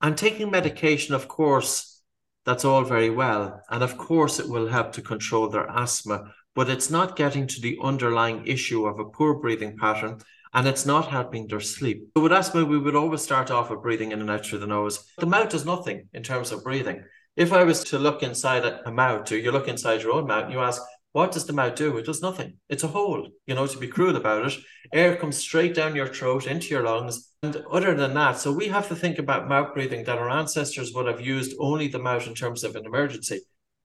And 0.01 0.17
taking 0.17 0.51
medication, 0.51 1.15
of 1.15 1.29
course, 1.29 2.01
that's 2.45 2.65
all 2.65 2.83
very 2.83 3.09
well. 3.09 3.61
And 3.69 3.81
of 3.81 3.97
course, 3.97 4.37
it 4.37 4.49
will 4.49 4.67
help 4.67 4.91
to 4.93 5.01
control 5.01 5.47
their 5.47 5.69
asthma, 5.69 6.33
but 6.55 6.69
it's 6.69 6.89
not 6.89 7.15
getting 7.15 7.47
to 7.47 7.61
the 7.61 7.79
underlying 7.81 8.45
issue 8.45 8.85
of 8.85 8.99
a 8.99 9.05
poor 9.05 9.35
breathing 9.35 9.77
pattern 9.77 10.19
and 10.53 10.67
it's 10.67 10.85
not 10.85 11.07
helping 11.07 11.47
their 11.47 11.61
sleep. 11.61 12.09
So 12.17 12.21
with 12.23 12.33
asthma, 12.33 12.65
we 12.65 12.77
would 12.77 12.97
always 12.97 13.21
start 13.21 13.49
off 13.49 13.69
with 13.69 13.81
breathing 13.81 14.11
in 14.11 14.19
and 14.19 14.29
out 14.29 14.45
through 14.45 14.59
the 14.59 14.67
nose. 14.67 15.05
The 15.17 15.25
mouth 15.25 15.49
does 15.49 15.65
nothing 15.65 16.09
in 16.13 16.21
terms 16.21 16.51
of 16.51 16.65
breathing. 16.65 17.05
If 17.35 17.51
I 17.51 17.63
was 17.63 17.83
to 17.85 17.97
look 17.97 18.21
inside 18.21 18.63
a 18.85 18.91
mouth, 18.91 19.31
or 19.31 19.37
you 19.37 19.51
look 19.51 19.67
inside 19.67 20.01
your 20.01 20.13
own 20.13 20.27
mouth, 20.27 20.45
and 20.45 20.53
you 20.53 20.59
ask, 20.59 20.81
what 21.13 21.31
does 21.31 21.45
the 21.45 21.53
mouth 21.53 21.75
do? 21.75 21.97
It 21.97 22.05
does 22.05 22.21
nothing. 22.21 22.57
It's 22.69 22.83
a 22.83 22.87
hole, 22.87 23.27
you 23.45 23.53
know, 23.55 23.67
to 23.67 23.77
be 23.77 23.87
cruel 23.87 24.15
about 24.15 24.47
it. 24.47 24.57
Air 24.91 25.15
comes 25.15 25.37
straight 25.37 25.75
down 25.75 25.95
your 25.95 26.07
throat 26.07 26.47
into 26.47 26.67
your 26.69 26.83
lungs. 26.83 27.33
And 27.43 27.63
other 27.71 27.93
than 27.95 28.13
that, 28.15 28.39
so 28.39 28.51
we 28.51 28.67
have 28.67 28.87
to 28.87 28.95
think 28.95 29.19
about 29.19 29.47
mouth 29.47 29.73
breathing 29.73 30.03
that 30.05 30.17
our 30.17 30.29
ancestors 30.29 30.91
would 30.93 31.07
have 31.07 31.21
used 31.21 31.55
only 31.59 31.87
the 31.87 31.99
mouth 31.99 32.25
in 32.27 32.33
terms 32.33 32.63
of 32.63 32.75
an 32.75 32.85
emergency. 32.85 33.41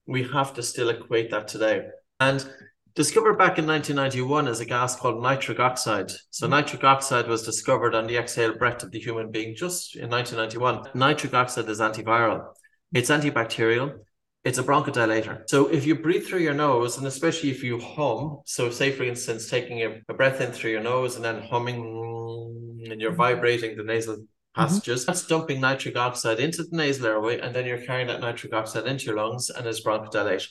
We 0.06 0.22
have 0.24 0.54
to 0.54 0.62
still 0.62 0.88
equate 0.88 1.30
that 1.30 1.48
today. 1.48 1.82
And 2.18 2.48
discovered 2.94 3.38
back 3.38 3.58
in 3.58 3.66
1991 3.66 4.48
as 4.48 4.60
a 4.60 4.64
gas 4.64 4.96
called 4.96 5.22
nitric 5.22 5.60
oxide. 5.60 6.10
So 6.30 6.46
mm-hmm. 6.46 6.52
nitric 6.52 6.84
oxide 6.84 7.28
was 7.28 7.44
discovered 7.44 7.94
on 7.94 8.06
the 8.06 8.16
exhaled 8.16 8.58
breath 8.58 8.82
of 8.82 8.90
the 8.90 8.98
human 8.98 9.30
being 9.30 9.54
just 9.54 9.96
in 9.96 10.10
1991. 10.10 10.90
Nitric 10.94 11.34
oxide 11.34 11.68
is 11.68 11.80
antiviral. 11.80 12.44
It's 12.92 13.10
antibacterial 13.10 14.00
it's 14.44 14.58
a 14.58 14.62
bronchodilator. 14.62 15.42
So 15.46 15.66
if 15.66 15.84
you 15.84 15.94
breathe 15.94 16.26
through 16.26 16.40
your 16.40 16.54
nose, 16.54 16.96
and 16.96 17.06
especially 17.06 17.50
if 17.50 17.62
you 17.62 17.78
hum, 17.78 18.40
so 18.44 18.70
say 18.70 18.92
for 18.92 19.02
instance, 19.02 19.50
taking 19.50 19.82
a, 19.82 20.00
a 20.08 20.14
breath 20.14 20.40
in 20.40 20.52
through 20.52 20.70
your 20.70 20.82
nose 20.82 21.16
and 21.16 21.24
then 21.24 21.42
humming, 21.42 22.86
and 22.90 23.00
you're 23.00 23.12
vibrating 23.12 23.76
the 23.76 23.82
nasal 23.82 24.14
mm-hmm. 24.16 24.60
passages, 24.60 25.02
mm-hmm. 25.02 25.10
that's 25.10 25.26
dumping 25.26 25.60
nitric 25.60 25.96
oxide 25.96 26.40
into 26.40 26.62
the 26.62 26.76
nasal 26.76 27.06
airway, 27.06 27.40
and 27.40 27.54
then 27.54 27.66
you're 27.66 27.84
carrying 27.84 28.06
that 28.06 28.20
nitric 28.20 28.54
oxide 28.54 28.86
into 28.86 29.06
your 29.06 29.16
lungs 29.16 29.50
and 29.50 29.66
it's 29.66 29.84
bronchodilation. 29.84 30.48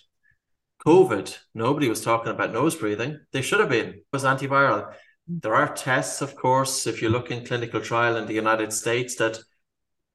COVID, 0.85 1.35
nobody 1.55 1.89
was 1.89 2.01
talking 2.01 2.31
about 2.31 2.53
nose 2.53 2.75
breathing. 2.75 3.19
They 3.31 3.41
should 3.41 3.59
have 3.59 3.69
been. 3.69 3.89
It 3.89 4.05
was 4.13 4.25
antiviral. 4.25 4.93
There 5.27 5.55
are 5.55 5.73
tests, 5.73 6.21
of 6.21 6.35
course, 6.35 6.85
if 6.85 7.01
you 7.01 7.09
look 7.09 7.31
in 7.31 7.45
clinical 7.45 7.81
trial 7.81 8.15
in 8.15 8.27
the 8.27 8.33
United 8.33 8.71
States, 8.71 9.15
that 9.15 9.39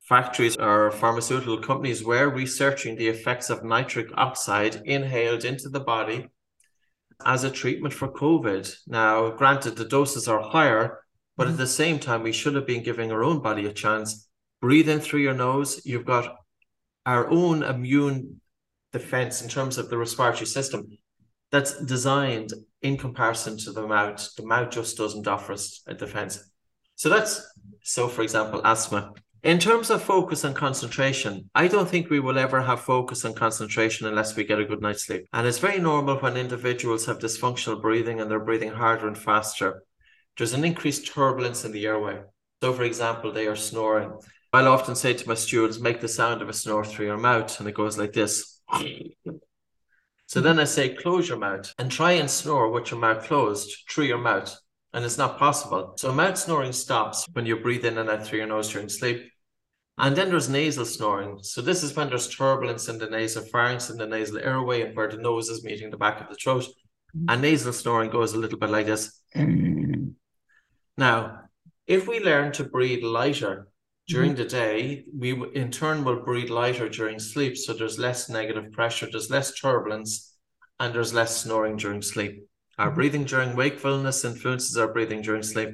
factories 0.03 0.57
or 0.57 0.91
pharmaceutical 0.91 1.59
companies 1.59 2.05
were 2.05 2.29
researching 2.29 2.97
the 2.97 3.09
effects 3.09 3.51
of 3.51 3.65
nitric 3.65 4.09
oxide 4.17 4.83
inhaled 4.85 5.45
into 5.45 5.69
the 5.69 5.81
body 5.81 6.29
as 7.25 7.45
a 7.45 7.51
treatment 7.51 7.95
for 7.95 8.09
COVID. 8.09 8.75
Now, 8.87 9.31
granted, 9.31 9.77
the 9.77 9.85
doses 9.85 10.29
are 10.29 10.43
higher, 10.43 10.99
but 11.37 11.47
at 11.47 11.51
mm-hmm. 11.51 11.59
the 11.59 11.67
same 11.67 11.99
time, 11.99 12.23
we 12.23 12.33
should 12.33 12.55
have 12.55 12.67
been 12.67 12.83
giving 12.83 13.13
our 13.13 13.23
own 13.23 13.41
body 13.41 13.67
a 13.67 13.73
chance. 13.73 14.29
Breathe 14.61 14.89
in 14.89 15.01
through 15.01 15.21
your 15.21 15.35
nose. 15.35 15.81
You've 15.85 16.05
got 16.05 16.37
our 17.07 17.29
own 17.31 17.63
immune 17.63 18.41
defense 18.93 19.43
in 19.43 19.49
terms 19.49 19.79
of 19.79 19.89
the 19.89 19.99
respiratory 19.99 20.47
system 20.47 20.87
that's 21.51 21.81
designed 21.85 22.53
in 22.83 22.97
comparison 22.97 23.57
to 23.59 23.73
the 23.73 23.87
mouth. 23.87 24.29
The 24.37 24.47
mouth 24.47 24.71
just 24.71 24.97
doesn't 24.97 25.27
offer 25.27 25.53
us 25.53 25.83
a 25.87 25.95
defense. 25.95 26.51
So 26.97 27.09
that's 27.09 27.41
so, 27.83 28.09
for 28.09 28.23
example, 28.23 28.61
asthma. 28.65 29.13
In 29.43 29.59
terms 29.59 29.91
of 29.91 30.01
focus 30.03 30.45
and 30.45 30.55
concentration, 30.55 31.51
I 31.53 31.67
don't 31.67 31.89
think 31.89 32.09
we 32.09 32.21
will 32.21 32.39
ever 32.39 32.61
have 32.63 32.81
focus 32.81 33.25
and 33.25 33.35
concentration 33.35 34.07
unless 34.07 34.37
we 34.37 34.45
get 34.45 34.61
a 34.61 34.65
good 34.65 34.81
night's 34.81 35.05
sleep. 35.05 35.27
And 35.33 35.49
it's 35.49 35.59
very 35.59 35.81
normal 35.81 36.17
when 36.19 36.37
individuals 36.37 37.07
have 37.07 37.19
dysfunctional 37.19 37.83
breathing 37.83 38.21
and 38.21 38.31
they're 38.31 38.39
breathing 38.39 38.71
harder 38.71 39.09
and 39.09 39.19
faster. 39.19 39.83
There's 40.39 40.53
an 40.53 40.65
increased 40.65 41.13
turbulence 41.13 41.65
in 41.65 41.73
the 41.73 41.87
airway. 41.87 42.21
So, 42.63 42.73
for 42.73 42.85
example, 42.85 43.33
they 43.33 43.49
are 43.49 43.57
snoring. 43.57 44.13
I'll 44.53 44.69
often 44.69 44.95
say 44.95 45.13
to 45.13 45.29
my 45.29 45.35
students, 45.35 45.81
make 45.81 46.01
the 46.01 46.07
sound 46.07 46.41
of 46.41 46.49
a 46.49 46.53
snore 46.53 46.85
through 46.85 47.07
your 47.07 47.19
mouth, 47.19 47.59
and 47.59 47.69
it 47.69 47.75
goes 47.75 47.99
like 47.99 48.13
this. 48.13 48.61
So 50.29 50.41
then 50.41 50.59
I 50.59 50.65
say, 50.65 50.95
close 50.95 51.29
your 51.29 51.37
mouth 51.37 51.75
and 51.79 51.91
try 51.91 52.13
and 52.13 52.31
snore 52.31 52.71
with 52.71 52.91
your 52.91 52.99
mouth 52.99 53.25
closed 53.25 53.71
through 53.91 54.07
your 54.07 54.17
mouth. 54.17 54.59
And 54.95 55.05
it's 55.05 55.19
not 55.19 55.39
possible. 55.39 55.93
So 55.99 56.11
mouth 56.11 56.39
snoring 56.39 56.73
stops 56.73 57.27
when 57.35 57.45
you 57.45 57.59
breathe 57.59 57.85
in 57.85 57.99
and 57.99 58.09
out 58.09 58.25
through 58.27 58.39
your 58.39 58.49
nose 58.49 58.71
during 58.71 58.89
sleep. 58.89 59.31
And 60.03 60.17
then 60.17 60.31
there's 60.31 60.49
nasal 60.49 60.85
snoring. 60.85 61.39
So 61.43 61.63
this 61.63 61.85
is 61.85 61.95
when 61.95 62.09
there's 62.09 62.29
turbulence 62.29 62.89
in 62.89 62.99
the 62.99 63.09
nasal 63.09 63.45
pharynx 63.45 63.89
and 63.89 64.01
the 64.01 64.07
nasal 64.07 64.39
airway 64.39 64.83
and 64.83 64.97
where 64.97 65.09
the 65.09 65.17
nose 65.17 65.49
is 65.49 65.63
meeting 65.63 65.91
the 65.91 65.97
back 65.97 66.21
of 66.21 66.29
the 66.29 66.35
throat. 66.35 66.65
Mm-hmm. 67.17 67.27
And 67.29 67.43
nasal 67.43 67.73
snoring 67.73 68.11
goes 68.11 68.35
a 68.35 68.39
little 68.39 68.59
bit 68.59 68.71
like 68.71 68.87
this. 68.87 69.23
Now, 70.99 71.43
if 71.87 72.09
we 72.09 72.19
learn 72.19 72.51
to 72.53 72.65
breathe 72.65 73.05
lighter 73.05 73.69
during 74.09 74.33
mm-hmm. 74.33 74.43
the 74.43 74.49
day, 74.49 75.05
we 75.17 75.41
in 75.55 75.71
turn 75.71 76.03
will 76.03 76.25
breathe 76.25 76.51
lighter 76.51 76.89
during 76.89 77.21
sleep. 77.21 77.57
So 77.57 77.73
there's 77.73 77.99
less 77.99 78.29
negative 78.29 78.73
pressure, 78.73 79.07
there's 79.09 79.31
less 79.31 79.55
turbulence, 79.55 80.37
and 80.81 80.93
there's 80.93 81.15
less 81.15 81.37
snoring 81.37 81.77
during 81.77 82.03
sleep. 82.03 82.45
Our 82.77 82.87
mm-hmm. 82.87 82.95
breathing 82.97 83.25
during 83.25 83.55
wakefulness 83.55 84.25
influences 84.25 84.77
our 84.77 84.93
breathing 84.93 85.23
during 85.23 85.45
sleep. 85.45 85.71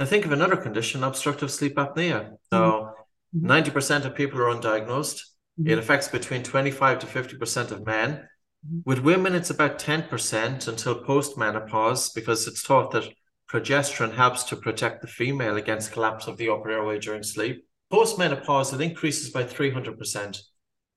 Now 0.00 0.06
think 0.06 0.24
of 0.24 0.32
another 0.32 0.56
condition, 0.56 1.04
obstructive 1.04 1.52
sleep 1.52 1.76
apnea. 1.76 2.30
So 2.50 2.60
mm-hmm. 2.60 2.91
90% 3.36 3.64
mm-hmm. 3.64 4.06
of 4.06 4.14
people 4.14 4.40
are 4.40 4.54
undiagnosed. 4.54 5.20
Mm-hmm. 5.58 5.70
It 5.70 5.78
affects 5.78 6.08
between 6.08 6.42
25 6.42 6.98
to 7.00 7.06
50% 7.06 7.70
of 7.70 7.86
men. 7.86 8.28
Mm-hmm. 8.66 8.78
With 8.84 9.00
women, 9.00 9.34
it's 9.34 9.50
about 9.50 9.78
10% 9.78 10.68
until 10.68 11.04
postmenopause 11.04 12.14
because 12.14 12.46
it's 12.46 12.62
thought 12.62 12.90
that 12.92 13.12
progesterone 13.50 14.14
helps 14.14 14.44
to 14.44 14.56
protect 14.56 15.02
the 15.02 15.08
female 15.08 15.56
against 15.56 15.92
collapse 15.92 16.26
of 16.26 16.36
the 16.36 16.48
upper 16.48 16.70
airway 16.70 16.98
during 16.98 17.22
sleep. 17.22 17.66
Postmenopause, 17.92 18.72
it 18.72 18.80
increases 18.80 19.30
by 19.30 19.44
300%. 19.44 20.40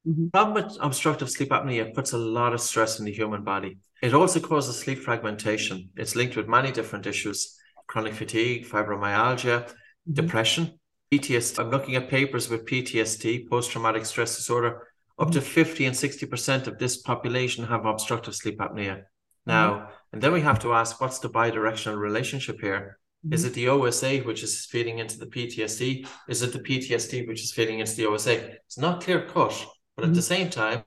Mm-hmm. 0.07 0.27
Problem 0.27 0.63
with 0.63 0.77
obstructive 0.81 1.29
sleep 1.29 1.49
apnea 1.49 1.93
puts 1.93 2.13
a 2.13 2.17
lot 2.17 2.53
of 2.53 2.61
stress 2.61 2.99
in 2.99 3.05
the 3.05 3.11
human 3.11 3.43
body. 3.43 3.77
It 4.01 4.13
also 4.13 4.39
causes 4.39 4.77
sleep 4.77 4.99
fragmentation. 4.99 5.89
It's 5.97 6.15
linked 6.15 6.35
with 6.35 6.47
many 6.47 6.71
different 6.71 7.07
issues 7.07 7.57
chronic 7.87 8.13
fatigue, 8.13 8.65
fibromyalgia, 8.65 9.63
mm-hmm. 9.63 10.13
depression. 10.13 10.79
PTSD, 11.11 11.59
I'm 11.59 11.69
looking 11.69 11.95
at 11.95 12.09
papers 12.09 12.49
with 12.49 12.65
PTSD, 12.65 13.49
post 13.49 13.71
traumatic 13.71 14.05
stress 14.05 14.35
disorder. 14.35 14.87
Up 15.17 15.31
to 15.31 15.39
50 15.39 15.85
and 15.85 15.95
60% 15.95 16.67
of 16.67 16.77
this 16.77 16.97
population 16.97 17.63
have 17.65 17.85
obstructive 17.85 18.35
sleep 18.35 18.59
apnea. 18.59 19.03
Now, 19.45 19.73
mm-hmm. 19.73 19.91
and 20.13 20.21
then 20.21 20.33
we 20.33 20.41
have 20.41 20.59
to 20.59 20.73
ask 20.73 20.99
what's 20.99 21.19
the 21.19 21.29
bidirectional 21.29 21.97
relationship 21.97 22.59
here? 22.59 22.99
Mm-hmm. 23.25 23.33
Is 23.33 23.45
it 23.45 23.53
the 23.53 23.69
OSA 23.69 24.17
which 24.19 24.43
is 24.43 24.65
feeding 24.65 24.99
into 24.99 25.17
the 25.17 25.27
PTSD? 25.27 26.07
Is 26.27 26.41
it 26.41 26.51
the 26.51 26.59
PTSD 26.59 27.27
which 27.27 27.43
is 27.43 27.53
feeding 27.53 27.79
into 27.79 27.95
the 27.95 28.07
OSA? 28.07 28.55
It's 28.65 28.77
not 28.77 29.01
clear 29.01 29.25
cut, 29.25 29.65
but 29.95 30.05
at 30.05 30.13
the 30.13 30.19
mm-hmm. 30.19 30.33
same 30.33 30.49
time, 30.49 30.83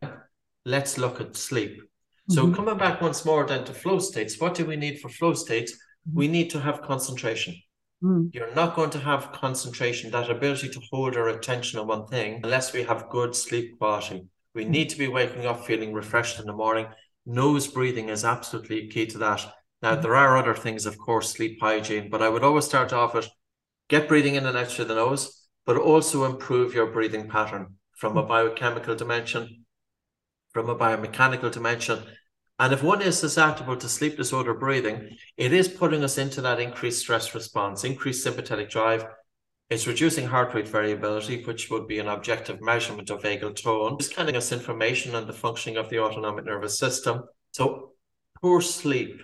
let's 0.65 0.99
look 0.99 1.21
at 1.21 1.37
sleep. 1.37 1.81
So 2.29 2.45
mm-hmm. 2.45 2.55
coming 2.55 2.77
back 2.77 3.01
once 3.01 3.25
more 3.25 3.47
then 3.47 3.65
to 3.65 3.73
flow 3.73 3.99
states, 3.99 4.39
what 4.39 4.55
do 4.55 4.67
we 4.67 4.77
need 4.77 5.01
for 5.01 5.09
flow 5.09 5.33
states? 5.33 5.73
We 6.13 6.27
mm-hmm. 6.27 6.33
need 6.33 6.51
to 6.51 6.61
have 6.61 6.83
concentration. 6.83 7.55
Mm. 8.03 8.33
You're 8.33 8.55
not 8.55 8.77
going 8.77 8.91
to 8.91 8.99
have 8.99 9.33
concentration, 9.33 10.11
that 10.11 10.31
ability 10.31 10.69
to 10.69 10.81
hold 10.93 11.17
our 11.17 11.29
attention 11.29 11.79
on 11.79 11.89
one 11.89 12.07
thing, 12.07 12.41
unless 12.45 12.73
we 12.73 12.85
have 12.85 13.09
good 13.09 13.35
sleep 13.35 13.79
quality. 13.79 14.27
We 14.55 14.65
mm. 14.65 14.69
need 14.69 14.91
to 14.91 14.99
be 14.99 15.09
waking 15.09 15.47
up 15.47 15.67
feeling 15.67 15.93
refreshed 15.93 16.39
in 16.39 16.47
the 16.47 16.53
morning. 16.53 16.87
Nose 17.27 17.67
breathing 17.67 18.09
is 18.09 18.25
absolutely 18.25 18.89
key 18.89 19.07
to 19.07 19.19
that. 19.19 19.45
Now, 19.83 19.97
mm. 19.97 20.03
there 20.03 20.15
are 20.15 20.37
other 20.37 20.55
things, 20.55 20.87
of 20.87 20.99
course, 20.99 21.33
sleep 21.33 21.59
hygiene, 21.61 22.09
but 22.11 22.23
I 22.23 22.29
would 22.29 22.45
always 22.45 22.65
start 22.65 22.93
off 22.93 23.15
with 23.15 23.29
get 23.89 24.09
breathing 24.09 24.37
in 24.37 24.47
and 24.47 24.57
out 24.57 24.69
through 24.69 24.87
the 24.87 24.95
nose, 24.95 25.49
but 25.67 25.77
also 25.77 26.25
improve 26.25 26.75
your 26.75 26.87
breathing 26.87 27.29
pattern 27.29 27.75
from 27.97 28.17
a 28.17 28.23
mm. 28.23 28.29
biochemical 28.29 28.95
dimension, 28.95 29.65
from 30.53 30.69
a 30.69 30.77
biomechanical 30.77 31.51
dimension, 31.51 32.05
and 32.59 32.73
if 32.73 32.83
one 32.83 33.03
is 33.03 33.19
susceptible 33.19 33.77
to 33.77 33.89
sleep 33.89 34.17
disorder 34.17 34.55
breathing, 34.55 35.17
it 35.37 35.53
is 35.53 35.69
putting 35.69 36.03
us 36.03 36.19
into 36.19 36.41
that 36.41 36.61
increased 36.61 37.01
stress 37.01 37.35
response, 37.35 37.85
increased 37.85 38.23
sympathetic 38.23 38.69
drive. 38.69 39.07
It's 39.71 39.87
reducing 39.87 40.27
heart 40.27 40.55
rate 40.55 40.67
variability, 40.67 41.45
which 41.45 41.71
would 41.71 41.87
be 41.87 41.99
an 41.99 42.09
objective 42.09 42.61
measurement 42.61 43.11
of 43.11 43.23
vagal 43.23 43.63
tone. 43.63 43.97
It's 44.01 44.09
giving 44.09 44.35
us 44.35 44.51
information 44.51 45.15
on 45.15 45.27
the 45.27 45.33
functioning 45.33 45.77
of 45.77 45.89
the 45.89 46.01
autonomic 46.01 46.47
nervous 46.47 46.79
system. 46.79 47.25
So 47.53 47.93
poor 48.41 48.61
sleep 48.61 49.21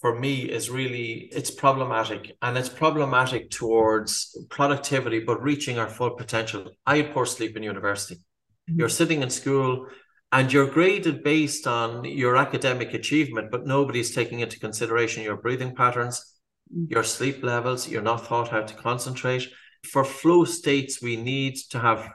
for 0.00 0.18
me 0.18 0.42
is 0.42 0.70
really 0.70 1.28
it's 1.32 1.50
problematic 1.50 2.36
and 2.40 2.56
it's 2.56 2.68
problematic 2.68 3.50
towards 3.50 4.36
productivity 4.48 5.20
but 5.20 5.42
reaching 5.42 5.78
our 5.78 5.88
full 5.88 6.10
potential 6.10 6.70
i 6.86 6.96
had 6.96 7.12
poor 7.12 7.26
sleep 7.26 7.56
in 7.56 7.62
university 7.62 8.14
mm-hmm. 8.14 8.78
you're 8.78 8.88
sitting 8.88 9.22
in 9.22 9.30
school 9.30 9.86
and 10.32 10.52
you're 10.52 10.70
graded 10.70 11.24
based 11.24 11.66
on 11.66 12.04
your 12.04 12.36
academic 12.36 12.94
achievement, 12.94 13.50
but 13.50 13.66
nobody's 13.66 14.14
taking 14.14 14.40
into 14.40 14.60
consideration 14.60 15.24
your 15.24 15.36
breathing 15.36 15.74
patterns, 15.74 16.38
mm. 16.74 16.90
your 16.90 17.02
sleep 17.02 17.42
levels. 17.42 17.88
You're 17.88 18.02
not 18.02 18.24
taught 18.24 18.48
how 18.48 18.62
to 18.62 18.74
concentrate. 18.74 19.48
For 19.84 20.04
flow 20.04 20.44
states, 20.44 21.02
we 21.02 21.16
need 21.16 21.56
to 21.70 21.78
have 21.78 22.12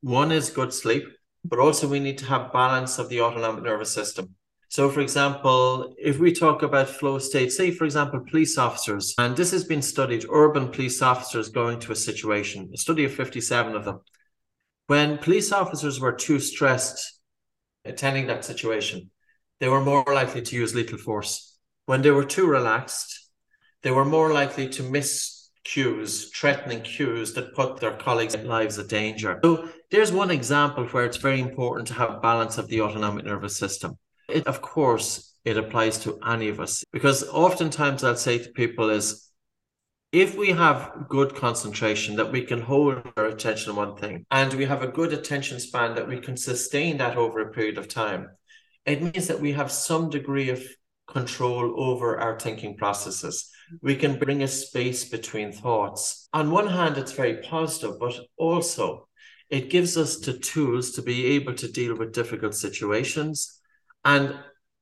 one 0.00 0.32
is 0.32 0.50
good 0.50 0.72
sleep, 0.72 1.04
but 1.44 1.58
also 1.58 1.88
we 1.88 2.00
need 2.00 2.18
to 2.18 2.26
have 2.26 2.52
balance 2.52 2.98
of 2.98 3.08
the 3.08 3.20
autonomic 3.22 3.64
nervous 3.64 3.92
system. 3.92 4.34
So, 4.68 4.90
for 4.90 5.00
example, 5.00 5.94
if 5.98 6.18
we 6.18 6.32
talk 6.32 6.62
about 6.62 6.88
flow 6.88 7.18
states, 7.18 7.56
say, 7.56 7.70
for 7.70 7.84
example, 7.84 8.24
police 8.28 8.58
officers, 8.58 9.14
and 9.18 9.36
this 9.36 9.52
has 9.52 9.62
been 9.62 9.82
studied, 9.82 10.26
urban 10.28 10.68
police 10.68 11.00
officers 11.00 11.48
going 11.48 11.78
to 11.80 11.92
a 11.92 11.96
situation, 11.96 12.70
a 12.74 12.76
study 12.76 13.04
of 13.04 13.14
57 13.14 13.76
of 13.76 13.84
them 13.84 14.00
When 14.88 15.18
police 15.18 15.52
officers 15.52 16.00
were 16.00 16.12
too 16.12 16.40
stressed 16.40 17.13
attending 17.84 18.26
that 18.26 18.44
situation, 18.44 19.10
they 19.60 19.68
were 19.68 19.80
more 19.80 20.04
likely 20.06 20.42
to 20.42 20.56
use 20.56 20.74
lethal 20.74 20.98
force. 20.98 21.56
When 21.86 22.02
they 22.02 22.10
were 22.10 22.24
too 22.24 22.46
relaxed, 22.46 23.30
they 23.82 23.90
were 23.90 24.04
more 24.04 24.32
likely 24.32 24.68
to 24.70 24.82
miss 24.82 25.50
cues, 25.64 26.30
threatening 26.30 26.82
cues 26.82 27.34
that 27.34 27.54
put 27.54 27.80
their 27.80 27.96
colleagues' 27.96 28.36
lives 28.36 28.78
at 28.78 28.88
danger. 28.88 29.40
So 29.42 29.68
there's 29.90 30.12
one 30.12 30.30
example 30.30 30.86
where 30.86 31.04
it's 31.04 31.16
very 31.16 31.40
important 31.40 31.88
to 31.88 31.94
have 31.94 32.22
balance 32.22 32.58
of 32.58 32.68
the 32.68 32.80
autonomic 32.82 33.24
nervous 33.24 33.56
system. 33.56 33.98
It, 34.28 34.46
of 34.46 34.62
course, 34.62 35.34
it 35.44 35.56
applies 35.56 35.98
to 36.00 36.18
any 36.26 36.48
of 36.48 36.60
us 36.60 36.84
because 36.92 37.28
oftentimes 37.28 38.02
I'll 38.02 38.16
say 38.16 38.38
to 38.38 38.50
people 38.50 38.90
is 38.90 39.30
if 40.14 40.36
we 40.36 40.50
have 40.50 41.08
good 41.08 41.34
concentration 41.34 42.14
that 42.14 42.30
we 42.30 42.40
can 42.40 42.60
hold 42.60 43.02
our 43.16 43.26
attention 43.26 43.70
on 43.70 43.76
one 43.76 43.96
thing 43.96 44.24
and 44.30 44.54
we 44.54 44.64
have 44.64 44.80
a 44.80 44.86
good 44.86 45.12
attention 45.12 45.58
span 45.58 45.96
that 45.96 46.06
we 46.06 46.20
can 46.20 46.36
sustain 46.36 46.98
that 46.98 47.16
over 47.16 47.40
a 47.40 47.50
period 47.50 47.76
of 47.76 47.88
time 47.88 48.28
it 48.86 49.02
means 49.02 49.26
that 49.26 49.40
we 49.40 49.50
have 49.50 49.72
some 49.72 50.08
degree 50.08 50.50
of 50.50 50.62
control 51.08 51.74
over 51.82 52.16
our 52.18 52.38
thinking 52.38 52.76
processes. 52.76 53.50
We 53.82 53.96
can 53.96 54.18
bring 54.18 54.42
a 54.42 54.48
space 54.48 55.04
between 55.04 55.50
thoughts. 55.50 56.28
On 56.32 56.52
one 56.52 56.68
hand 56.68 56.96
it's 56.96 57.12
very 57.12 57.38
positive 57.42 57.98
but 57.98 58.14
also 58.36 59.08
it 59.50 59.68
gives 59.68 59.96
us 59.96 60.20
the 60.20 60.34
tools 60.34 60.92
to 60.92 61.02
be 61.02 61.26
able 61.34 61.54
to 61.54 61.72
deal 61.72 61.96
with 61.96 62.12
difficult 62.12 62.54
situations. 62.54 63.60
And 64.04 64.38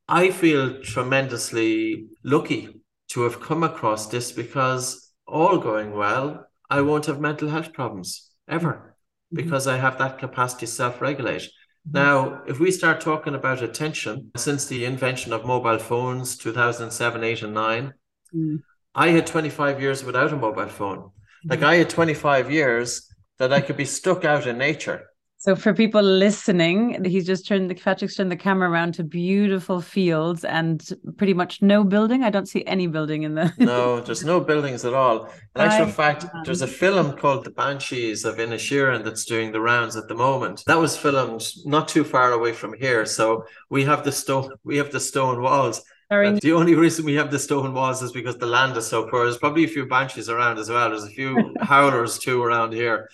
i 0.08 0.30
feel 0.30 0.82
tremendously 0.82 2.08
lucky 2.22 2.82
to 3.08 3.22
have 3.22 3.40
come 3.40 3.62
across 3.62 4.08
this 4.08 4.30
because 4.30 5.01
all 5.32 5.58
going 5.58 5.92
well, 5.92 6.46
I 6.70 6.82
won't 6.82 7.06
have 7.06 7.20
mental 7.20 7.48
health 7.48 7.72
problems 7.72 8.30
ever 8.46 8.72
mm-hmm. 8.72 9.36
because 9.36 9.66
I 9.66 9.78
have 9.78 9.98
that 9.98 10.18
capacity 10.18 10.66
to 10.66 10.72
self 10.72 11.00
regulate. 11.00 11.42
Mm-hmm. 11.42 11.92
Now, 11.92 12.42
if 12.46 12.60
we 12.60 12.70
start 12.70 13.00
talking 13.00 13.34
about 13.34 13.62
attention, 13.62 14.30
since 14.36 14.66
the 14.66 14.84
invention 14.84 15.32
of 15.32 15.44
mobile 15.44 15.78
phones, 15.78 16.36
2007, 16.36 17.24
8, 17.24 17.42
and 17.42 17.54
9, 17.54 17.94
mm. 18.34 18.62
I 18.94 19.08
had 19.08 19.26
25 19.26 19.80
years 19.80 20.04
without 20.04 20.32
a 20.32 20.36
mobile 20.36 20.68
phone. 20.68 21.10
Like 21.44 21.60
mm. 21.60 21.66
I 21.66 21.76
had 21.76 21.90
25 21.90 22.52
years 22.52 23.08
that 23.38 23.52
I 23.52 23.60
could 23.60 23.76
be 23.76 23.86
stuck 23.86 24.24
out 24.24 24.46
in 24.46 24.58
nature 24.58 25.08
so 25.42 25.56
for 25.56 25.74
people 25.74 26.02
listening, 26.02 27.04
he's 27.04 27.26
just 27.26 27.48
turned 27.48 27.68
the 27.68 27.74
Patrick's 27.74 28.14
turned 28.14 28.30
the 28.30 28.36
camera 28.36 28.70
around 28.70 28.94
to 28.94 29.02
beautiful 29.02 29.80
fields 29.80 30.44
and 30.44 30.88
pretty 31.16 31.34
much 31.34 31.60
no 31.60 31.82
building. 31.82 32.22
I 32.22 32.30
don't 32.30 32.46
see 32.46 32.64
any 32.64 32.86
building 32.86 33.24
in 33.24 33.34
there. 33.34 33.52
No, 33.58 33.98
there's 33.98 34.24
no 34.24 34.38
buildings 34.38 34.84
at 34.84 34.94
all. 34.94 35.24
In 35.56 35.62
actual 35.62 35.88
fact, 35.88 36.26
there's 36.44 36.62
a 36.62 36.68
film 36.68 37.16
called 37.16 37.44
The 37.44 37.50
Banshees 37.50 38.24
of 38.24 38.36
Inisherin 38.36 39.02
that's 39.02 39.24
doing 39.24 39.50
the 39.50 39.60
rounds 39.60 39.96
at 39.96 40.06
the 40.06 40.14
moment. 40.14 40.62
That 40.68 40.78
was 40.78 40.96
filmed 40.96 41.44
not 41.64 41.88
too 41.88 42.04
far 42.04 42.30
away 42.30 42.52
from 42.52 42.72
here. 42.74 43.04
So 43.04 43.44
we 43.68 43.82
have 43.82 44.04
the 44.04 44.12
stone 44.12 44.48
we 44.62 44.76
have 44.76 44.92
the 44.92 45.00
stone 45.00 45.42
walls. 45.42 45.82
The 46.08 46.52
only 46.52 46.76
reason 46.76 47.04
we 47.04 47.14
have 47.14 47.32
the 47.32 47.38
stone 47.40 47.74
walls 47.74 48.00
is 48.00 48.12
because 48.12 48.38
the 48.38 48.46
land 48.46 48.76
is 48.76 48.86
so 48.86 49.08
poor. 49.08 49.24
There's 49.24 49.38
probably 49.38 49.64
a 49.64 49.68
few 49.68 49.86
banshees 49.86 50.28
around 50.28 50.58
as 50.58 50.70
well. 50.70 50.90
There's 50.90 51.02
a 51.02 51.08
few 51.10 51.52
howlers 51.62 52.20
too 52.20 52.40
around 52.40 52.74
here. 52.74 53.10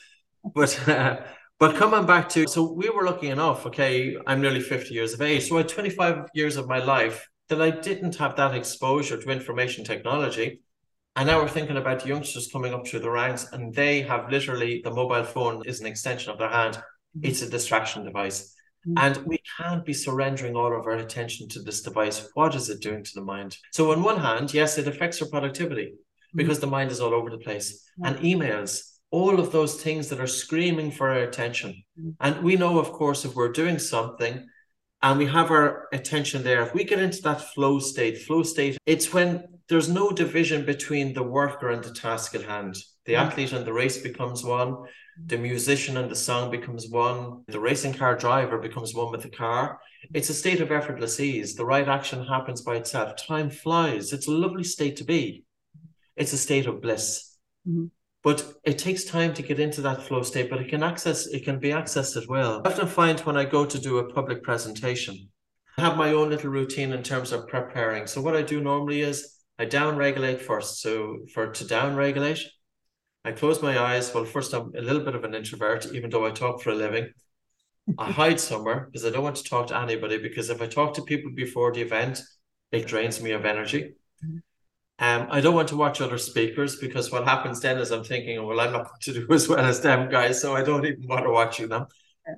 But 0.55 0.89
uh, 0.89 1.21
but 1.59 1.77
coming 1.77 2.07
back 2.07 2.29
to, 2.31 2.47
so 2.47 2.73
we 2.73 2.89
were 2.89 3.05
lucky 3.05 3.29
enough, 3.29 3.67
okay, 3.67 4.17
I'm 4.27 4.41
nearly 4.41 4.61
50 4.61 4.95
years 4.95 5.13
of 5.15 5.23
age. 5.23 5.49
So 5.49 5.57
I 5.57 5.59
had 5.61 5.69
25 5.69 6.29
years 6.35 6.57
of 6.57 6.69
my 6.69 6.79
life 6.79 7.29
that 7.49 7.61
I 7.61 7.71
didn't 7.71 8.17
have 8.17 8.37
that 8.37 8.55
exposure 8.55 9.21
to 9.21 9.31
information 9.31 9.85
technology. 9.85 10.61
And 11.17 11.27
now 11.27 11.41
we're 11.41 11.49
thinking 11.49 11.77
about 11.77 12.07
youngsters 12.07 12.49
coming 12.53 12.73
up 12.73 12.87
through 12.87 13.01
the 13.01 13.11
ranks 13.11 13.49
and 13.53 13.75
they 13.75 14.03
have 14.03 14.31
literally 14.31 14.83
the 14.85 14.93
mobile 14.93 15.25
phone 15.25 15.63
is 15.67 15.81
an 15.81 15.87
extension 15.87 16.31
of 16.31 16.39
their 16.39 16.51
hand. 16.51 16.75
Mm-hmm. 16.77 17.27
It's 17.27 17.43
a 17.43 17.51
distraction 17.51 18.05
device. 18.05 18.55
Mm-hmm. 18.87 18.99
And 18.99 19.27
we 19.27 19.41
can't 19.57 19.85
be 19.85 19.93
surrendering 19.93 20.55
all 20.55 20.79
of 20.79 20.87
our 20.87 20.93
attention 20.93 21.49
to 21.49 21.63
this 21.63 21.83
device. 21.83 22.29
What 22.35 22.55
is 22.55 22.71
it 22.71 22.81
doing 22.81 23.03
to 23.03 23.11
the 23.17 23.25
mind? 23.25 23.57
So, 23.73 23.91
on 23.91 24.05
one 24.05 24.21
hand, 24.21 24.55
yes, 24.55 24.79
it 24.79 24.87
affects 24.87 25.21
our 25.21 25.29
productivity 25.29 25.87
mm-hmm. 25.87 26.37
because 26.37 26.61
the 26.61 26.69
mind 26.69 26.93
is 26.93 27.01
all 27.01 27.13
over 27.13 27.31
the 27.31 27.39
place. 27.39 27.85
And 28.05 28.17
emails, 28.19 28.98
all 29.11 29.41
of 29.41 29.53
those 29.53 29.83
things 29.83 30.09
that 30.09 30.21
are 30.21 30.27
screaming 30.27 30.91
for 30.91 31.09
our 31.11 31.21
attention. 31.21 31.83
Mm-hmm. 31.99 32.11
And 32.21 32.45
we 32.45 32.57
know, 32.57 32.79
of 32.79 32.93
course, 32.93 33.25
if 33.25 33.35
we're 33.35 33.53
doing 33.53 33.79
something 33.79 34.47
and 35.03 35.19
we 35.19 35.27
have 35.27 35.51
our 35.51 35.89
attention 35.93 36.43
there, 36.43 36.63
if 36.63 36.75
we 36.75 36.85
get 36.85 37.01
into 37.01 37.23
that 37.23 37.41
flow 37.55 37.79
state, 37.79 38.19
flow 38.19 38.43
state, 38.43 38.77
it's 38.85 39.13
when 39.13 39.45
there's 39.69 39.89
no 39.89 40.11
division 40.11 40.65
between 40.65 41.15
the 41.15 41.23
worker 41.23 41.71
and 41.71 41.83
the 41.83 41.93
task 41.93 42.35
at 42.35 42.43
hand. 42.43 42.77
The 43.07 43.15
mm-hmm. 43.15 43.27
athlete 43.29 43.53
and 43.53 43.65
the 43.65 43.73
race 43.73 43.99
becomes 43.99 44.45
one, 44.45 44.77
the 45.25 45.39
musician 45.39 45.97
and 45.97 46.11
the 46.11 46.17
song 46.17 46.51
becomes 46.51 46.89
one, 46.89 47.45
the 47.49 47.61
racing 47.61 47.95
car 47.95 48.15
driver 48.17 48.59
becomes 48.59 48.95
one 48.95 49.11
with 49.11 49.23
the 49.23 49.31
car. 49.31 49.81
It's 50.15 50.31
a 50.31 50.35
state 50.35 50.61
of 50.61 50.71
effortless 50.71 51.19
ease. 51.19 51.55
The 51.55 51.65
right 51.65 51.89
action 51.89 52.25
happens 52.25 52.61
by 52.61 52.77
itself. 52.77 53.17
Time 53.17 53.51
flies. 53.51 54.13
It's 54.13 54.29
a 54.29 54.33
lovely 54.33 54.65
state 54.65 54.97
to 54.97 55.05
be. 55.05 55.45
It's 56.17 56.33
a 56.33 56.39
state 56.39 56.67
of 56.67 56.83
bliss. 56.83 57.37
Mm-hmm 57.67 57.87
but 58.29 58.45
it 58.63 58.77
takes 58.77 59.05
time 59.05 59.33
to 59.33 59.43
get 59.43 59.59
into 59.59 59.81
that 59.81 60.03
flow 60.03 60.23
state 60.23 60.51
but 60.51 60.61
it 60.61 60.69
can 60.69 60.83
access 60.83 61.27
it 61.29 61.45
can 61.47 61.59
be 61.59 61.71
accessed 61.71 62.15
as 62.15 62.29
well. 62.29 62.61
I 62.63 62.69
often 62.69 62.87
find 62.87 63.19
when 63.21 63.39
i 63.39 63.45
go 63.57 63.65
to 63.65 63.79
do 63.79 63.97
a 63.97 64.13
public 64.13 64.43
presentation 64.43 65.15
i 65.79 65.81
have 65.81 65.97
my 65.97 66.11
own 66.13 66.29
little 66.29 66.51
routine 66.51 66.93
in 66.93 67.03
terms 67.03 67.33
of 67.33 67.49
preparing. 67.49 68.07
So 68.07 68.21
what 68.21 68.37
i 68.37 68.43
do 68.43 68.61
normally 68.61 69.01
is 69.01 69.17
i 69.59 69.65
down 69.65 69.97
regulate 69.97 70.43
first. 70.43 70.83
So 70.83 70.93
for 71.33 71.45
to 71.59 71.65
down 71.77 71.97
regulate 71.97 72.41
i 73.25 73.33
close 73.33 73.63
my 73.63 73.75
eyes. 73.79 74.13
Well 74.13 74.27
first 74.27 74.53
i'm 74.53 74.73
a 74.77 74.83
little 74.89 75.05
bit 75.09 75.15
of 75.15 75.25
an 75.25 75.35
introvert 75.35 75.87
even 75.97 76.11
though 76.11 76.27
i 76.27 76.31
talk 76.31 76.61
for 76.61 76.73
a 76.73 76.81
living. 76.87 77.07
I 77.97 78.11
hide 78.21 78.41
somewhere 78.41 78.81
because 78.89 79.07
i 79.07 79.11
don't 79.11 79.29
want 79.29 79.37
to 79.37 79.51
talk 79.53 79.69
to 79.69 79.79
anybody 79.85 80.19
because 80.19 80.51
if 80.51 80.61
i 80.61 80.67
talk 80.67 80.93
to 80.95 81.03
people 81.13 81.31
before 81.45 81.73
the 81.73 81.81
event 81.89 82.21
it 82.73 82.87
drains 82.87 83.23
me 83.23 83.31
of 83.31 83.47
energy. 83.47 83.83
Mm-hmm. 84.23 84.48
Um, 85.01 85.29
I 85.31 85.41
don't 85.41 85.55
want 85.55 85.69
to 85.69 85.77
watch 85.77 86.01
other 86.01 86.19
speakers 86.19 86.77
because 86.77 87.13
what 87.13 87.25
happens 87.25 87.61
then 87.61 87.79
is 87.79 87.93
I'm 87.93 88.03
thinking, 88.03 88.45
well, 88.45 88.59
I'm 88.59 88.73
not 88.73 88.85
going 88.85 89.01
to 89.01 89.13
do 89.13 89.33
as 89.33 89.49
well 89.49 89.61
as 89.61 89.81
them 89.81 90.11
guys, 90.11 90.41
so 90.41 90.57
I 90.57 90.63
don't 90.65 90.85
even 90.85 91.07
bother 91.07 91.31
watching 91.31 91.69
them. 91.69 91.87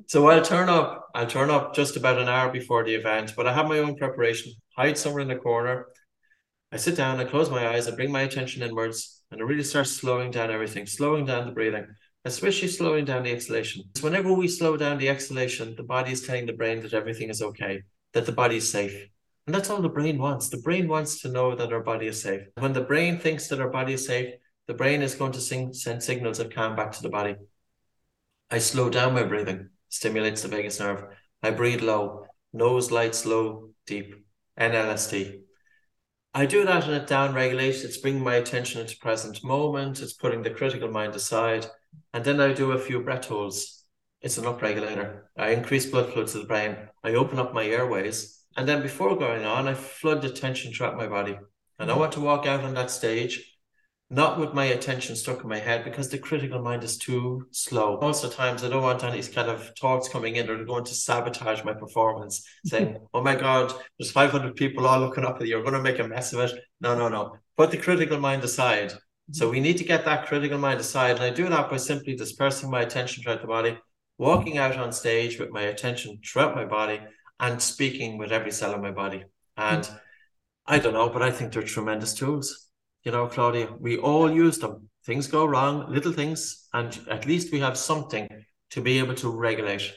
So 0.07 0.29
I'll 0.29 0.43
turn 0.43 0.69
up. 0.69 1.09
I'll 1.15 1.27
turn 1.27 1.51
up 1.51 1.75
just 1.75 1.97
about 1.97 2.19
an 2.19 2.29
hour 2.29 2.53
before 2.53 2.85
the 2.85 2.95
event, 2.95 3.33
but 3.37 3.47
I 3.47 3.53
have 3.53 3.67
my 3.67 3.79
own 3.79 3.97
preparation. 3.97 4.53
Hide 4.77 4.99
somewhere 4.99 5.23
in 5.23 5.29
the 5.29 5.37
corner. 5.37 5.87
I 6.71 6.77
sit 6.77 6.97
down. 6.97 7.19
I 7.19 7.25
close 7.25 7.51
my 7.51 7.67
eyes. 7.67 7.89
I 7.89 7.97
bring 7.97 8.13
my 8.13 8.23
attention 8.23 8.63
inwards, 8.63 9.23
and 9.31 9.41
I 9.41 9.45
really 9.45 9.65
start 9.65 9.89
slowing 9.89 10.31
down 10.31 10.51
everything, 10.51 10.87
slowing 10.87 11.25
down 11.25 11.47
the 11.47 11.53
breathing, 11.53 11.87
especially 12.25 12.69
slowing 12.69 13.05
down 13.05 13.25
the 13.25 13.33
exhalation. 13.33 13.83
So 13.97 14.05
whenever 14.05 14.33
we 14.33 14.47
slow 14.47 14.77
down 14.77 14.99
the 14.99 15.09
exhalation, 15.09 15.75
the 15.77 15.83
body 15.83 16.13
is 16.13 16.25
telling 16.27 16.47
the 16.47 16.53
brain 16.53 16.81
that 16.83 16.95
everything 16.95 17.31
is 17.31 17.43
okay, 17.43 17.83
that 18.13 18.27
the 18.27 18.33
body 18.33 18.59
is 18.59 18.71
safe. 18.71 19.09
And 19.51 19.55
that's 19.57 19.69
all 19.69 19.83
the 19.83 19.89
brain 19.89 20.17
wants. 20.17 20.49
The 20.49 20.59
brain 20.59 20.87
wants 20.87 21.23
to 21.23 21.29
know 21.29 21.57
that 21.57 21.73
our 21.73 21.83
body 21.83 22.07
is 22.07 22.23
safe. 22.23 22.43
When 22.59 22.73
the 22.73 22.83
brain 22.83 23.19
thinks 23.19 23.49
that 23.49 23.61
our 23.61 23.69
body 23.69 23.95
is 23.95 24.07
safe, 24.07 24.35
the 24.69 24.75
brain 24.75 25.03
is 25.03 25.17
going 25.17 25.33
to 25.33 25.41
sing, 25.41 25.73
send 25.73 26.05
signals 26.05 26.39
of 26.39 26.51
calm 26.51 26.77
back 26.77 26.93
to 26.93 27.03
the 27.03 27.09
body. 27.09 27.35
I 28.49 28.59
slow 28.59 28.89
down 28.91 29.13
my 29.13 29.25
breathing, 29.25 29.71
stimulates 29.89 30.43
the 30.43 30.49
vagus 30.49 30.79
nerve. 30.79 31.03
I 31.43 31.51
breathe 31.51 31.83
low, 31.83 32.27
nose 32.53 32.93
light, 32.93 33.17
slow, 33.17 33.71
deep, 33.89 34.25
NLST. 34.57 35.41
I 36.33 36.47
do 36.47 36.65
that 36.65 36.85
and 36.85 36.95
it 36.95 37.09
down 37.09 37.35
regulates. 37.35 37.83
It's 37.83 37.97
bringing 37.97 38.23
my 38.23 38.37
attention 38.37 38.81
into 38.81 38.99
present 38.99 39.43
moment. 39.43 40.01
It's 40.01 40.13
putting 40.13 40.43
the 40.45 40.51
critical 40.51 40.93
mind 40.93 41.17
aside. 41.17 41.67
And 42.15 42.25
then 42.25 42.39
I 42.39 42.53
do 42.53 42.71
a 42.71 42.79
few 42.79 43.03
breath 43.03 43.25
holds. 43.25 43.85
It's 44.21 44.39
an 44.39 44.45
upregulator. 44.45 45.23
I 45.37 45.49
increase 45.49 45.87
blood 45.87 46.13
flow 46.13 46.25
to 46.25 46.39
the 46.39 46.45
brain. 46.47 46.77
I 47.03 47.15
open 47.15 47.41
up 47.41 47.53
my 47.53 47.65
airways 47.65 48.40
and 48.57 48.69
then 48.69 48.83
before 48.83 49.17
going 49.17 49.45
on, 49.45 49.69
I 49.69 49.75
flood 49.75 50.23
the 50.23 50.31
tension 50.31 50.73
throughout 50.73 50.97
my 50.97 51.07
body. 51.07 51.39
And 51.79 51.89
I 51.89 51.93
mm-hmm. 51.93 52.01
want 52.01 52.13
to 52.13 52.21
walk 52.21 52.47
out 52.47 52.65
on 52.65 52.75
that 52.75 52.91
stage, 52.91 53.57
not 54.11 54.39
with 54.39 54.53
my 54.53 54.65
attention 54.67 55.15
stuck 55.15 55.43
in 55.43 55.49
my 55.49 55.59
head 55.59 55.85
because 55.85 56.09
the 56.09 56.19
critical 56.19 56.61
mind 56.61 56.83
is 56.83 56.99
too 56.99 57.47
slow. 57.53 57.99
Most 58.01 58.25
of 58.25 58.31
the 58.31 58.37
times, 58.37 58.65
I 58.65 58.69
don't 58.69 58.83
want 58.83 59.05
any 59.05 59.23
kind 59.23 59.49
of 59.49 59.71
thoughts 59.81 60.09
coming 60.09 60.37
in 60.37 60.47
that 60.47 60.61
are 60.61 60.65
going 60.65 60.85
to 60.85 60.95
sabotage 60.95 61.65
my 61.65 61.73
performance, 61.73 62.41
mm-hmm. 62.41 62.69
saying, 62.69 62.99
oh 63.15 63.23
my 63.23 63.37
God, 63.37 63.73
there's 63.99 64.11
500 64.11 64.57
people 64.57 64.87
all 64.87 65.01
looking 65.01 65.25
up 65.25 65.37
at 65.37 65.43
you. 65.43 65.51
You're 65.51 65.63
going 65.63 65.75
to 65.75 65.83
make 65.83 66.01
a 66.01 66.09
mess 66.09 66.33
of 66.33 66.41
it. 66.41 66.61
No, 66.81 66.97
no, 66.97 67.09
no. 67.09 67.37
Put 67.57 67.71
the 67.71 67.77
critical 67.77 68.19
mind 68.19 68.43
aside. 68.43 68.89
Mm-hmm. 68.89 69.33
So 69.33 69.49
we 69.49 69.61
need 69.61 69.79
to 69.79 69.85
get 69.85 70.05
that 70.07 70.27
critical 70.27 70.59
mind 70.59 70.81
aside. 70.81 71.17
And 71.17 71.25
I 71.25 71.31
do 71.31 71.49
that 71.49 71.71
by 71.71 71.77
simply 71.77 72.17
dispersing 72.17 72.69
my 72.69 72.83
attention 72.83 73.23
throughout 73.23 73.43
the 73.43 73.47
body, 73.47 73.79
walking 74.19 74.59
out 74.59 74.77
on 74.77 74.91
stage 74.91 75.39
with 75.39 75.51
my 75.51 75.63
attention 75.63 76.19
throughout 76.25 76.57
my 76.57 76.65
body 76.65 77.01
and 77.41 77.61
speaking 77.61 78.19
with 78.19 78.31
every 78.31 78.53
cell 78.53 78.75
in 78.75 78.83
my 78.83 78.93
body. 78.93 79.25
And 79.57 79.83
mm. 79.83 80.01
I 80.67 80.79
don't 80.79 80.93
know, 80.93 81.09
but 81.09 81.23
I 81.23 81.31
think 81.31 81.53
they're 81.53 81.63
tremendous 81.63 82.15
tools. 82.15 82.69
You 83.03 83.13
know, 83.13 83.27
Claudia, 83.27 83.71
we 83.81 83.97
all 83.97 84.31
use 84.31 84.59
them. 84.59 84.89
Things 85.07 85.27
go 85.27 85.47
wrong, 85.47 85.91
little 85.91 86.13
things, 86.13 86.69
and 86.75 86.97
at 87.11 87.27
least 87.27 87.51
we 87.51 87.61
have 87.61 87.77
something 87.77 88.29
to 88.71 88.81
be 88.81 88.99
able 88.99 89.15
to 89.17 89.31
regulate. 89.31 89.93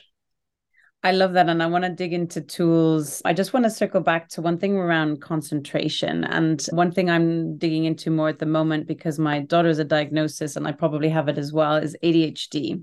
I 1.06 1.12
love 1.12 1.34
that. 1.34 1.50
And 1.50 1.62
I 1.62 1.68
want 1.68 1.84
to 1.84 1.90
dig 1.90 2.14
into 2.14 2.40
tools. 2.40 3.22
I 3.26 3.34
just 3.34 3.52
want 3.52 3.66
to 3.66 3.70
circle 3.70 4.00
back 4.00 4.30
to 4.30 4.42
one 4.42 4.58
thing 4.58 4.78
around 4.78 5.22
concentration. 5.22 6.24
And 6.24 6.66
one 6.72 6.94
thing 6.94 7.10
I'm 7.10 7.58
digging 7.58 7.84
into 7.84 8.10
more 8.10 8.30
at 8.30 8.40
the 8.40 8.46
moment, 8.46 8.88
because 8.88 9.20
my 9.20 9.40
daughter's 9.40 9.80
a 9.80 9.84
diagnosis 9.84 10.56
and 10.56 10.66
I 10.66 10.72
probably 10.72 11.10
have 11.10 11.28
it 11.28 11.38
as 11.38 11.52
well, 11.52 11.76
is 11.76 11.98
ADHD, 12.02 12.82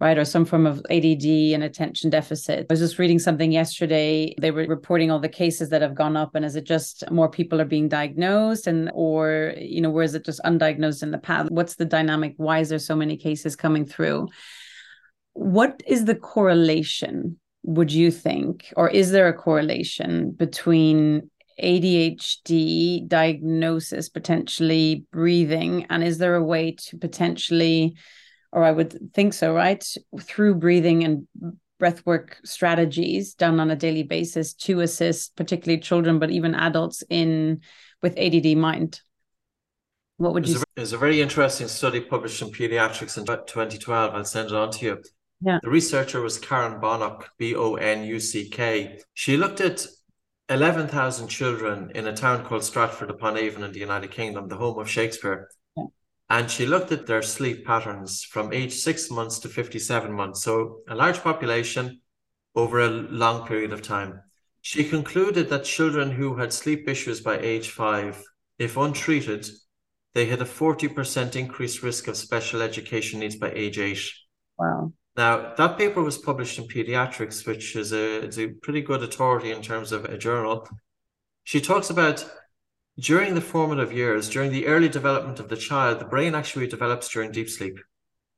right? 0.00 0.18
Or 0.18 0.24
some 0.24 0.44
form 0.44 0.66
of 0.66 0.78
ADD 0.90 1.24
and 1.24 1.62
attention 1.64 2.10
deficit. 2.10 2.66
I 2.68 2.72
was 2.72 2.80
just 2.80 2.98
reading 2.98 3.18
something 3.18 3.50
yesterday. 3.50 4.34
They 4.40 4.50
were 4.50 4.66
reporting 4.66 5.10
all 5.10 5.18
the 5.18 5.28
cases 5.28 5.70
that 5.70 5.82
have 5.82 5.94
gone 5.94 6.16
up. 6.16 6.34
And 6.34 6.44
is 6.44 6.56
it 6.56 6.64
just 6.64 7.10
more 7.10 7.28
people 7.28 7.60
are 7.60 7.66
being 7.66 7.88
diagnosed 7.88 8.66
and, 8.66 8.90
or, 8.94 9.54
you 9.58 9.80
know, 9.80 9.90
where 9.90 10.04
is 10.04 10.14
it 10.14 10.24
just 10.24 10.40
undiagnosed 10.44 11.02
in 11.02 11.10
the 11.10 11.18
past? 11.18 11.50
What's 11.50 11.74
the 11.74 11.84
dynamic? 11.84 12.34
Why 12.36 12.60
is 12.60 12.68
there 12.68 12.78
so 12.78 12.94
many 12.94 13.16
cases 13.16 13.56
coming 13.56 13.84
through? 13.84 14.28
What 15.32 15.82
is 15.86 16.04
the 16.04 16.14
correlation 16.14 17.38
would 17.64 17.92
you 17.92 18.10
think, 18.10 18.72
or 18.76 18.88
is 18.88 19.10
there 19.10 19.28
a 19.28 19.34
correlation 19.34 20.30
between 20.30 21.30
ADHD 21.62 23.06
diagnosis, 23.06 24.08
potentially 24.08 25.04
breathing, 25.12 25.86
and 25.90 26.02
is 26.02 26.18
there 26.18 26.36
a 26.36 26.44
way 26.44 26.72
to 26.86 26.96
potentially, 26.96 27.94
or 28.52 28.64
I 28.64 28.72
would 28.72 29.12
think 29.14 29.34
so, 29.34 29.54
right, 29.54 29.84
through 30.20 30.56
breathing 30.56 31.04
and 31.04 31.28
breathwork 31.80 32.34
strategies 32.44 33.34
done 33.34 33.60
on 33.60 33.70
a 33.70 33.76
daily 33.76 34.02
basis 34.02 34.54
to 34.54 34.80
assist 34.80 35.36
particularly 35.36 35.80
children, 35.80 36.18
but 36.18 36.30
even 36.30 36.54
adults 36.54 37.02
in 37.08 37.60
with 38.02 38.18
ADD 38.18 38.56
mind? 38.56 39.00
What 40.16 40.34
would 40.34 40.48
you? 40.48 40.62
There's 40.74 40.92
a 40.92 40.98
very 40.98 41.20
interesting 41.20 41.68
study 41.68 42.00
published 42.00 42.42
in 42.42 42.48
Pediatrics 42.48 43.18
in 43.18 43.24
2012. 43.24 44.14
I'll 44.14 44.24
send 44.24 44.48
it 44.48 44.54
on 44.54 44.70
to 44.72 44.84
you 44.84 45.02
yeah. 45.40 45.60
The 45.62 45.70
researcher 45.70 46.20
was 46.20 46.38
Karen 46.38 46.80
Bonuck, 46.80 47.26
B 47.38 47.54
O 47.54 47.74
N 47.74 48.02
U 48.04 48.18
C 48.18 48.48
K. 48.48 48.98
She 49.14 49.36
looked 49.36 49.60
at 49.60 49.86
11,000 50.48 51.28
children 51.28 51.92
in 51.94 52.06
a 52.06 52.16
town 52.16 52.44
called 52.44 52.64
Stratford 52.64 53.10
upon 53.10 53.36
Avon 53.36 53.62
in 53.62 53.72
the 53.72 53.78
United 53.78 54.10
Kingdom, 54.10 54.48
the 54.48 54.56
home 54.56 54.78
of 54.78 54.90
Shakespeare. 54.90 55.48
And 56.30 56.50
she 56.50 56.66
looked 56.66 56.92
at 56.92 57.06
their 57.06 57.22
sleep 57.22 57.64
patterns 57.64 58.22
from 58.22 58.52
age 58.52 58.74
six 58.74 59.10
months 59.10 59.38
to 59.40 59.48
57 59.48 60.12
months. 60.12 60.42
So 60.42 60.80
a 60.88 60.94
large 60.94 61.20
population 61.20 62.00
over 62.54 62.80
a 62.80 62.88
long 62.88 63.46
period 63.46 63.72
of 63.72 63.82
time. 63.82 64.20
She 64.60 64.84
concluded 64.84 65.48
that 65.48 65.64
children 65.64 66.10
who 66.10 66.36
had 66.36 66.52
sleep 66.52 66.88
issues 66.88 67.20
by 67.20 67.38
age 67.38 67.70
five, 67.70 68.22
if 68.58 68.76
untreated, 68.76 69.48
they 70.14 70.26
had 70.26 70.42
a 70.42 70.44
40% 70.44 71.36
increased 71.36 71.82
risk 71.82 72.08
of 72.08 72.16
special 72.16 72.60
education 72.60 73.20
needs 73.20 73.36
by 73.36 73.50
age 73.54 73.78
eight. 73.78 74.02
Wow. 74.58 74.92
Now, 75.16 75.54
that 75.56 75.78
paper 75.78 76.02
was 76.02 76.18
published 76.18 76.58
in 76.58 76.68
Pediatrics, 76.68 77.46
which 77.46 77.76
is 77.76 77.92
a, 77.92 78.24
it's 78.24 78.38
a 78.38 78.48
pretty 78.48 78.82
good 78.82 79.02
authority 79.02 79.50
in 79.50 79.62
terms 79.62 79.92
of 79.92 80.04
a 80.04 80.18
journal. 80.18 80.68
She 81.44 81.60
talks 81.60 81.90
about 81.90 82.28
during 82.98 83.34
the 83.34 83.40
formative 83.40 83.92
years, 83.92 84.28
during 84.28 84.50
the 84.50 84.66
early 84.66 84.88
development 84.88 85.38
of 85.38 85.48
the 85.48 85.56
child, 85.56 86.00
the 86.00 86.04
brain 86.04 86.34
actually 86.34 86.66
develops 86.66 87.08
during 87.08 87.30
deep 87.30 87.48
sleep. 87.48 87.78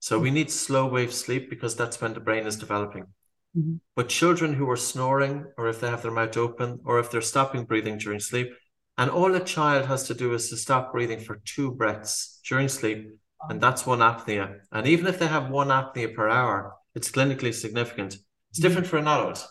So 0.01 0.19
we 0.19 0.31
need 0.31 0.51
slow 0.51 0.87
wave 0.87 1.13
sleep 1.13 1.49
because 1.49 1.75
that's 1.75 2.01
when 2.01 2.15
the 2.15 2.21
brain 2.21 2.47
is 2.47 2.57
developing. 2.57 3.05
Mm-hmm. 3.57 3.77
But 3.97 4.09
children 4.09 4.55
who 4.55 4.69
are 4.71 4.77
snoring, 4.77 5.47
or 5.57 5.69
if 5.69 5.81
they 5.81 5.89
have 5.89 6.03
their 6.03 6.11
mouth 6.11 6.37
open, 6.37 6.81
or 6.85 6.99
if 6.99 7.11
they're 7.11 7.21
stopping 7.21 7.65
breathing 7.65 7.99
during 7.99 8.21
sleep, 8.21 8.53
and 8.99 9.11
all 9.11 9.35
a 9.35 9.41
child 9.41 9.87
has 9.87 10.07
to 10.09 10.15
do 10.15 10.35
is 10.35 10.51
to 10.51 10.57
stop 10.57 10.93
breathing 10.93 11.21
for 11.21 11.41
two 11.45 11.73
breaths 11.73 12.41
during 12.47 12.69
sleep, 12.69 13.11
and 13.49 13.61
that's 13.61 13.87
one 13.87 14.01
apnea. 14.01 14.59
And 14.73 14.87
even 14.87 15.07
if 15.07 15.19
they 15.19 15.27
have 15.27 15.51
one 15.51 15.69
apnea 15.69 16.15
per 16.15 16.29
hour, 16.29 16.75
it's 16.95 17.11
clinically 17.11 17.55
significant. 17.55 18.15
It's 18.15 18.59
mm-hmm. 18.59 18.63
different 18.69 18.87
for 18.89 18.99
an 18.99 19.09
adult. 19.09 19.47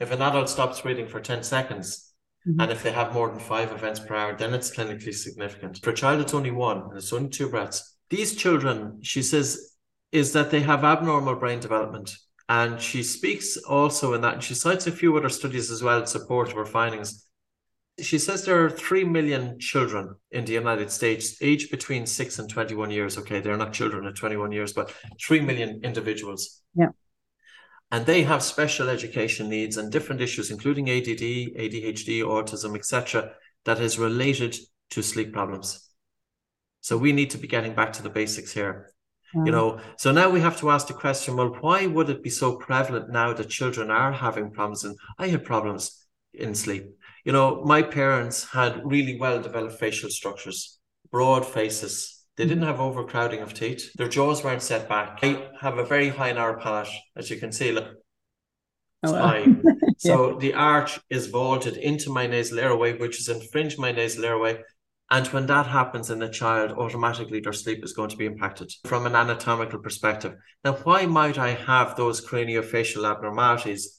If 0.00 0.12
an 0.12 0.22
adult 0.22 0.48
stops 0.48 0.80
breathing 0.80 1.08
for 1.08 1.20
10 1.20 1.42
seconds, 1.42 2.05
mm-hmm. 2.46 2.60
and 2.60 2.70
if 2.70 2.82
they 2.82 2.92
have 2.92 3.12
more 3.12 3.28
than 3.28 3.38
five 3.38 3.72
events 3.72 4.00
per 4.00 4.14
hour, 4.14 4.36
then 4.36 4.54
it's 4.54 4.74
clinically 4.74 5.14
significant. 5.14 5.82
For 5.82 5.90
a 5.90 5.94
child, 5.94 6.20
it's 6.20 6.34
only 6.34 6.50
one, 6.50 6.82
and 6.82 6.96
it's 6.96 7.12
only 7.12 7.28
two 7.28 7.48
breaths. 7.48 7.96
These 8.10 8.36
children, 8.36 8.98
she 9.02 9.22
says, 9.22 9.74
is 10.12 10.32
that 10.32 10.50
they 10.50 10.60
have 10.60 10.84
abnormal 10.84 11.36
brain 11.36 11.60
development. 11.60 12.16
And 12.48 12.80
she 12.80 13.02
speaks 13.02 13.56
also 13.56 14.14
in 14.14 14.20
that, 14.20 14.34
and 14.34 14.42
she 14.42 14.54
cites 14.54 14.86
a 14.86 14.92
few 14.92 15.16
other 15.16 15.28
studies 15.28 15.70
as 15.70 15.82
well 15.82 16.00
in 16.00 16.06
support 16.06 16.48
of 16.48 16.54
her 16.54 16.64
findings 16.64 17.26
she 18.00 18.18
says 18.18 18.44
there 18.44 18.62
are 18.62 18.70
3 18.70 19.04
million 19.04 19.58
children 19.58 20.14
in 20.30 20.44
the 20.44 20.52
United 20.52 20.90
States 20.90 21.36
aged 21.40 21.70
between 21.70 22.04
6 22.04 22.38
and 22.38 22.48
21 22.48 22.90
years. 22.90 23.16
Okay, 23.18 23.40
they're 23.40 23.56
not 23.56 23.72
children 23.72 24.06
at 24.06 24.16
21 24.16 24.52
years, 24.52 24.72
but 24.72 24.92
3 25.24 25.40
million 25.40 25.80
individuals. 25.82 26.62
Yeah. 26.74 26.88
And 27.90 28.04
they 28.04 28.22
have 28.24 28.42
special 28.42 28.88
education 28.88 29.48
needs 29.48 29.76
and 29.76 29.92
different 29.92 30.20
issues, 30.20 30.50
including 30.50 30.90
ADD, 30.90 31.54
ADHD, 31.56 32.22
autism, 32.22 32.76
etc., 32.76 33.32
that 33.64 33.80
is 33.80 33.98
related 33.98 34.56
to 34.90 35.02
sleep 35.02 35.32
problems. 35.32 35.88
So 36.80 36.96
we 36.96 37.12
need 37.12 37.30
to 37.30 37.38
be 37.38 37.48
getting 37.48 37.74
back 37.74 37.92
to 37.94 38.02
the 38.02 38.10
basics 38.10 38.52
here. 38.52 38.92
You 39.34 39.40
mm. 39.40 39.50
know, 39.50 39.80
so 39.98 40.12
now 40.12 40.30
we 40.30 40.40
have 40.40 40.58
to 40.60 40.70
ask 40.70 40.86
the 40.86 40.94
question 40.94 41.36
well, 41.36 41.56
why 41.60 41.86
would 41.86 42.10
it 42.10 42.22
be 42.22 42.30
so 42.30 42.56
prevalent 42.56 43.10
now 43.10 43.32
that 43.32 43.48
children 43.48 43.90
are 43.90 44.12
having 44.12 44.52
problems? 44.52 44.84
And 44.84 44.96
I 45.18 45.28
had 45.28 45.44
problems 45.44 46.06
in 46.32 46.54
sleep 46.54 46.86
you 47.26 47.32
know, 47.32 47.64
my 47.64 47.82
parents 47.82 48.44
had 48.44 48.82
really 48.84 49.18
well 49.18 49.42
developed 49.42 49.80
facial 49.80 50.10
structures, 50.10 50.78
broad 51.10 51.44
faces. 51.44 52.15
They 52.36 52.44
didn't 52.44 52.64
mm-hmm. 52.64 52.70
have 52.70 52.80
overcrowding 52.80 53.40
of 53.40 53.54
teeth. 53.54 53.92
Their 53.94 54.08
jaws 54.08 54.44
weren't 54.44 54.62
set 54.62 54.88
back. 54.88 55.20
I 55.22 55.48
have 55.60 55.78
a 55.78 55.84
very 55.84 56.08
high 56.08 56.32
narrow 56.32 56.60
palate, 56.60 56.88
as 57.16 57.30
you 57.30 57.38
can 57.38 57.52
see. 57.52 57.72
Look, 57.72 57.88
oh, 59.04 59.14
high. 59.14 59.46
So 59.98 60.36
the 60.38 60.52
arch 60.52 61.00
is 61.08 61.28
vaulted 61.28 61.78
into 61.78 62.12
my 62.12 62.26
nasal 62.26 62.58
airway, 62.58 62.98
which 62.98 63.18
is 63.18 63.30
infringed 63.30 63.78
my 63.78 63.92
nasal 63.92 64.26
airway. 64.26 64.58
And 65.10 65.26
when 65.28 65.46
that 65.46 65.66
happens 65.66 66.10
in 66.10 66.20
a 66.22 66.28
child, 66.28 66.72
automatically 66.72 67.40
their 67.40 67.54
sleep 67.54 67.82
is 67.82 67.94
going 67.94 68.10
to 68.10 68.16
be 68.16 68.26
impacted 68.26 68.70
from 68.84 69.06
an 69.06 69.16
anatomical 69.16 69.78
perspective. 69.78 70.34
Now, 70.64 70.74
why 70.74 71.06
might 71.06 71.38
I 71.38 71.52
have 71.52 71.96
those 71.96 72.20
craniofacial 72.20 73.10
abnormalities? 73.10 73.96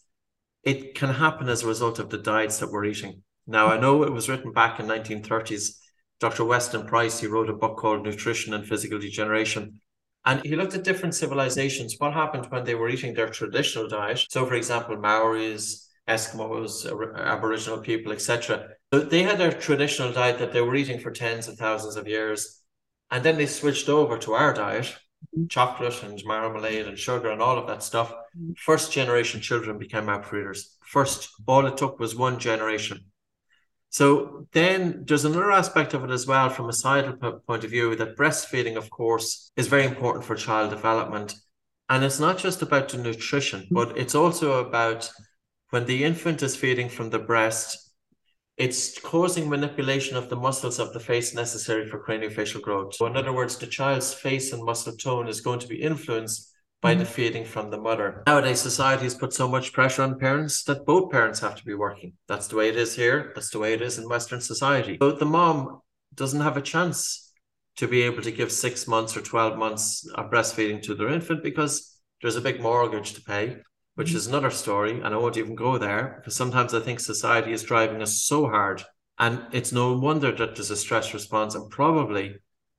it 0.67 0.95
can 0.95 1.13
happen 1.13 1.47
as 1.47 1.63
a 1.63 1.67
result 1.67 1.97
of 1.97 2.09
the 2.09 2.17
diets 2.17 2.59
that 2.59 2.69
we're 2.69 2.83
eating. 2.83 3.23
Now, 3.45 3.67
I 3.67 3.79
know 3.79 4.03
it 4.03 4.11
was 4.11 4.27
written 4.27 4.51
back 4.51 4.81
in 4.81 4.85
1930s. 4.85 5.77
Dr. 6.19 6.45
Weston 6.45 6.85
Price, 6.85 7.19
he 7.19 7.27
wrote 7.27 7.49
a 7.49 7.53
book 7.53 7.77
called 7.77 8.03
Nutrition 8.03 8.53
and 8.53 8.65
Physical 8.65 8.99
Degeneration. 8.99 9.79
And 10.25 10.43
he 10.43 10.55
looked 10.55 10.73
at 10.73 10.83
different 10.83 11.15
civilizations, 11.15 11.95
what 11.99 12.13
happened 12.13 12.47
when 12.47 12.63
they 12.63 12.75
were 12.75 12.89
eating 12.89 13.13
their 13.13 13.29
traditional 13.29 13.87
diet. 13.87 14.25
So, 14.29 14.45
for 14.45 14.55
example, 14.55 14.97
Maoris, 14.97 15.87
Eskimos, 16.07 16.85
Aboriginal 17.17 17.79
people, 17.79 18.11
etc. 18.11 18.67
So 18.93 18.99
they 18.99 19.23
had 19.23 19.37
their 19.37 19.51
traditional 19.51 20.11
diet 20.11 20.39
that 20.39 20.53
they 20.53 20.61
were 20.61 20.75
eating 20.75 20.99
for 20.99 21.11
tens 21.11 21.47
of 21.47 21.57
thousands 21.57 21.95
of 21.95 22.07
years. 22.07 22.61
And 23.11 23.23
then 23.23 23.37
they 23.37 23.45
switched 23.45 23.87
over 23.87 24.17
to 24.17 24.33
our 24.33 24.53
diet, 24.53 24.97
Mm-hmm. 25.35 25.47
chocolate 25.47 26.03
and 26.03 26.21
marmalade 26.25 26.87
and 26.87 26.97
sugar 26.97 27.31
and 27.31 27.41
all 27.41 27.57
of 27.57 27.67
that 27.67 27.81
stuff. 27.81 28.11
Mm-hmm. 28.11 28.51
First 28.57 28.91
generation 28.91 29.41
children 29.41 29.77
became 29.79 30.05
mouth 30.05 30.29
breathers. 30.29 30.77
First, 30.85 31.29
all 31.47 31.65
it 31.65 31.75
took 31.75 31.99
was 31.99 32.15
one 32.15 32.37
generation. 32.39 33.05
So 33.89 34.47
then 34.51 35.03
there's 35.07 35.25
another 35.25 35.51
aspect 35.51 35.93
of 35.93 36.03
it 36.03 36.11
as 36.11 36.27
well 36.27 36.49
from 36.49 36.69
a 36.69 36.73
societal 36.73 37.39
point 37.47 37.63
of 37.63 37.71
view 37.71 37.95
that 37.95 38.17
breastfeeding, 38.17 38.75
of 38.75 38.89
course, 38.89 39.51
is 39.55 39.67
very 39.67 39.85
important 39.85 40.25
for 40.25 40.35
child 40.35 40.69
development. 40.69 41.35
And 41.89 42.03
it's 42.03 42.19
not 42.19 42.37
just 42.37 42.61
about 42.61 42.89
the 42.89 42.97
nutrition, 42.97 43.61
mm-hmm. 43.61 43.75
but 43.75 43.97
it's 43.97 44.15
also 44.15 44.65
about 44.65 45.09
when 45.69 45.85
the 45.85 46.03
infant 46.03 46.41
is 46.43 46.55
feeding 46.55 46.89
from 46.89 47.09
the 47.09 47.19
breast, 47.19 47.91
it's 48.57 48.99
causing 48.99 49.49
manipulation 49.49 50.17
of 50.17 50.29
the 50.29 50.35
muscles 50.35 50.79
of 50.79 50.91
the 50.91 50.99
face 50.99 51.33
necessary 51.33 51.87
for 51.87 52.03
craniofacial 52.03 52.61
growth. 52.61 52.95
So 52.95 53.05
in 53.05 53.15
other 53.15 53.33
words, 53.33 53.57
the 53.57 53.67
child's 53.67 54.13
face 54.13 54.51
and 54.51 54.63
muscle 54.63 54.95
tone 54.95 55.27
is 55.27 55.41
going 55.41 55.59
to 55.59 55.67
be 55.67 55.81
influenced 55.81 56.51
by 56.81 56.93
the 56.93 57.03
mm-hmm. 57.03 57.11
feeding 57.13 57.45
from 57.45 57.71
the 57.71 57.79
mother. 57.79 58.23
Nowadays, 58.27 58.61
society 58.61 59.03
has 59.03 59.15
put 59.15 59.33
so 59.33 59.47
much 59.47 59.73
pressure 59.73 60.03
on 60.03 60.19
parents 60.19 60.63
that 60.65 60.85
both 60.85 61.11
parents 61.11 61.39
have 61.39 61.55
to 61.55 61.65
be 61.65 61.73
working. 61.73 62.13
That's 62.27 62.47
the 62.47 62.55
way 62.55 62.69
it 62.69 62.77
is 62.77 62.95
here. 62.95 63.31
That's 63.35 63.49
the 63.49 63.59
way 63.59 63.73
it 63.73 63.81
is 63.81 63.97
in 63.97 64.07
Western 64.07 64.41
society. 64.41 64.97
But 64.97 65.19
the 65.19 65.25
mom 65.25 65.81
doesn't 66.13 66.41
have 66.41 66.57
a 66.57 66.61
chance 66.61 67.33
to 67.77 67.87
be 67.87 68.03
able 68.03 68.21
to 68.23 68.31
give 68.31 68.51
six 68.51 68.87
months 68.87 69.15
or 69.15 69.21
12 69.21 69.57
months 69.57 70.07
of 70.15 70.31
breastfeeding 70.31 70.81
to 70.83 70.95
their 70.95 71.09
infant 71.09 71.43
because 71.43 71.99
there's 72.21 72.35
a 72.35 72.41
big 72.41 72.61
mortgage 72.61 73.13
to 73.13 73.21
pay 73.21 73.57
which 73.97 74.13
is 74.13 74.27
another 74.27 74.51
story. 74.51 75.01
And 75.01 75.07
I 75.07 75.17
won't 75.17 75.37
even 75.37 75.55
go 75.55 75.79
there 75.79 76.17
because 76.17 76.35
sometimes 76.35 76.75
I 76.75 76.79
think 76.79 76.99
society 76.99 77.51
is 77.51 77.63
driving 77.63 78.03
us 78.03 78.21
so 78.21 78.45
hard. 78.45 78.83
And 79.17 79.41
it's 79.51 79.71
no 79.71 79.97
wonder 79.97 80.31
that 80.31 80.55
there's 80.55 80.69
a 80.69 80.75
stress 80.75 81.15
response. 81.15 81.55
And 81.55 81.67
probably, 81.71 82.35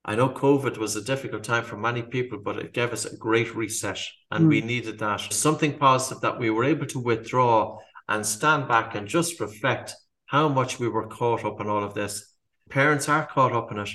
I 0.09 0.15
know 0.15 0.31
COVID 0.31 0.79
was 0.79 0.97
a 0.97 1.03
difficult 1.03 1.45
time 1.45 1.65
for 1.65 1.77
many 1.77 2.01
people, 2.01 2.39
but 2.43 2.59
it 2.59 2.73
gave 2.73 2.95
us 2.95 3.05
a 3.05 3.15
great 3.19 3.55
reset 3.55 4.01
and 4.31 4.47
mm. 4.47 4.49
we 4.49 4.61
needed 4.63 4.99
that. 5.01 5.21
Something 5.31 5.77
positive 5.77 6.23
that 6.23 6.39
we 6.39 6.49
were 6.49 6.65
able 6.65 6.87
to 6.87 6.99
withdraw 6.99 7.77
and 8.09 8.25
stand 8.25 8.69
back 8.69 8.95
and 8.95 9.07
just 9.07 9.39
reflect 9.39 9.95
how 10.25 10.49
much 10.49 10.79
we 10.79 10.89
were 10.89 11.09
caught 11.09 11.45
up 11.45 11.61
in 11.61 11.69
all 11.69 11.85
of 11.85 11.93
this. 11.93 12.33
Parents 12.71 13.07
are 13.07 13.27
caught 13.27 13.53
up 13.53 13.71
in 13.71 13.81
it. 13.81 13.91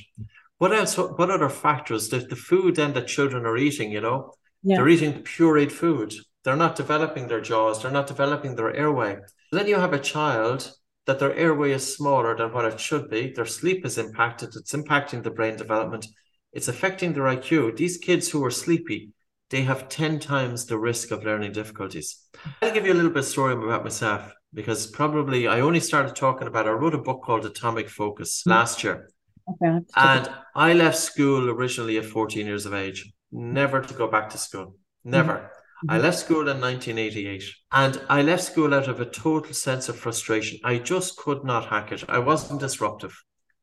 What 0.59 0.71
else? 0.71 0.95
What 0.99 1.31
other 1.31 1.49
factors? 1.49 2.09
The, 2.09 2.19
the 2.19 2.35
food 2.35 2.75
then 2.75 2.93
that 2.93 3.07
children 3.07 3.47
are 3.47 3.57
eating, 3.57 3.91
you 3.91 4.01
know, 4.01 4.33
yeah. 4.61 4.75
they're 4.75 4.89
eating 4.89 5.23
pureed 5.23 5.71
food 5.71 6.13
They're 6.43 6.55
not 6.55 6.75
developing 6.75 7.27
their 7.27 7.41
jaws, 7.41 7.81
they're 7.81 7.89
not 7.89 8.05
developing 8.05 8.55
their 8.55 8.71
airway. 8.75 9.17
Then 9.51 9.65
you 9.65 9.77
have 9.77 9.93
a 9.93 9.99
child 10.13 10.73
that 11.05 11.19
their 11.19 11.35
airway 11.35 11.71
is 11.71 11.95
smaller 11.95 12.35
than 12.35 12.53
what 12.53 12.65
it 12.65 12.79
should 12.79 13.09
be. 13.09 13.31
Their 13.31 13.45
sleep 13.45 13.85
is 13.85 13.97
impacted, 13.97 14.49
it's 14.55 14.73
impacting 14.73 15.23
the 15.23 15.31
brain 15.31 15.57
development, 15.57 16.07
it's 16.51 16.67
affecting 16.67 17.13
their 17.13 17.23
IQ. 17.23 17.75
These 17.75 17.97
kids 17.97 18.29
who 18.29 18.43
are 18.45 18.51
sleepy, 18.51 19.11
they 19.49 19.61
have 19.63 19.89
10 19.89 20.19
times 20.19 20.65
the 20.65 20.77
risk 20.77 21.11
of 21.11 21.23
learning 21.23 21.51
difficulties. 21.51 22.19
I'll 22.61 22.73
give 22.73 22.85
you 22.85 22.93
a 22.93 22.95
little 22.95 23.11
bit 23.11 23.19
of 23.19 23.25
story 23.25 23.53
about 23.53 23.83
myself 23.83 24.33
because 24.53 24.87
probably 24.87 25.47
I 25.47 25.61
only 25.61 25.79
started 25.79 26.15
talking 26.15 26.47
about 26.47 26.67
I 26.67 26.71
wrote 26.71 26.93
a 26.93 26.99
book 26.99 27.23
called 27.23 27.45
Atomic 27.45 27.89
Focus 27.89 28.41
mm-hmm. 28.41 28.51
last 28.51 28.83
year. 28.83 29.09
Okay. 29.49 29.79
And 29.95 30.29
I 30.55 30.73
left 30.73 30.97
school 30.97 31.49
originally 31.49 31.97
at 31.97 32.05
14 32.05 32.45
years 32.45 32.65
of 32.65 32.73
age, 32.73 33.11
never 33.31 33.81
to 33.81 33.93
go 33.93 34.07
back 34.07 34.29
to 34.29 34.37
school. 34.37 34.75
Never. 35.03 35.33
Mm-hmm. 35.33 35.52
I 35.89 35.97
left 35.97 36.19
school 36.19 36.47
in 36.47 36.61
1988 36.61 37.43
and 37.73 38.01
I 38.09 38.21
left 38.21 38.43
school 38.43 38.73
out 38.73 38.87
of 38.87 39.01
a 39.01 39.05
total 39.05 39.53
sense 39.53 39.89
of 39.89 39.97
frustration. 39.97 40.59
I 40.63 40.77
just 40.77 41.17
could 41.17 41.43
not 41.43 41.65
hack 41.65 41.91
it. 41.91 42.05
I 42.07 42.19
wasn't 42.19 42.61
disruptive. 42.61 43.13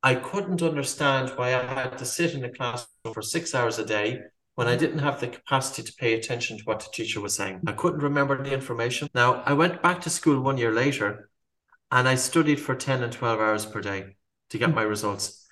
I 0.02 0.16
couldn't 0.16 0.62
understand 0.62 1.30
why 1.30 1.54
I 1.54 1.64
had 1.64 1.96
to 1.98 2.04
sit 2.04 2.34
in 2.34 2.44
a 2.44 2.52
classroom 2.52 3.14
for 3.14 3.22
six 3.22 3.54
hours 3.54 3.78
a 3.78 3.86
day 3.86 4.18
when 4.54 4.68
I 4.68 4.76
didn't 4.76 4.98
have 4.98 5.20
the 5.20 5.28
capacity 5.28 5.82
to 5.82 5.94
pay 5.98 6.14
attention 6.14 6.58
to 6.58 6.64
what 6.64 6.80
the 6.80 6.90
teacher 6.92 7.20
was 7.20 7.34
saying. 7.34 7.62
I 7.66 7.72
couldn't 7.72 8.00
remember 8.00 8.42
the 8.42 8.52
information. 8.52 9.08
Now, 9.14 9.42
I 9.46 9.54
went 9.54 9.82
back 9.82 10.02
to 10.02 10.10
school 10.10 10.40
one 10.40 10.58
year 10.58 10.72
later 10.72 11.30
and 11.90 12.06
I 12.06 12.16
studied 12.16 12.60
for 12.60 12.74
10 12.74 13.02
and 13.02 13.12
12 13.12 13.40
hours 13.40 13.64
per 13.64 13.80
day 13.80 14.16
to 14.50 14.58
get 14.58 14.74
my 14.74 14.82
results. 14.82 15.46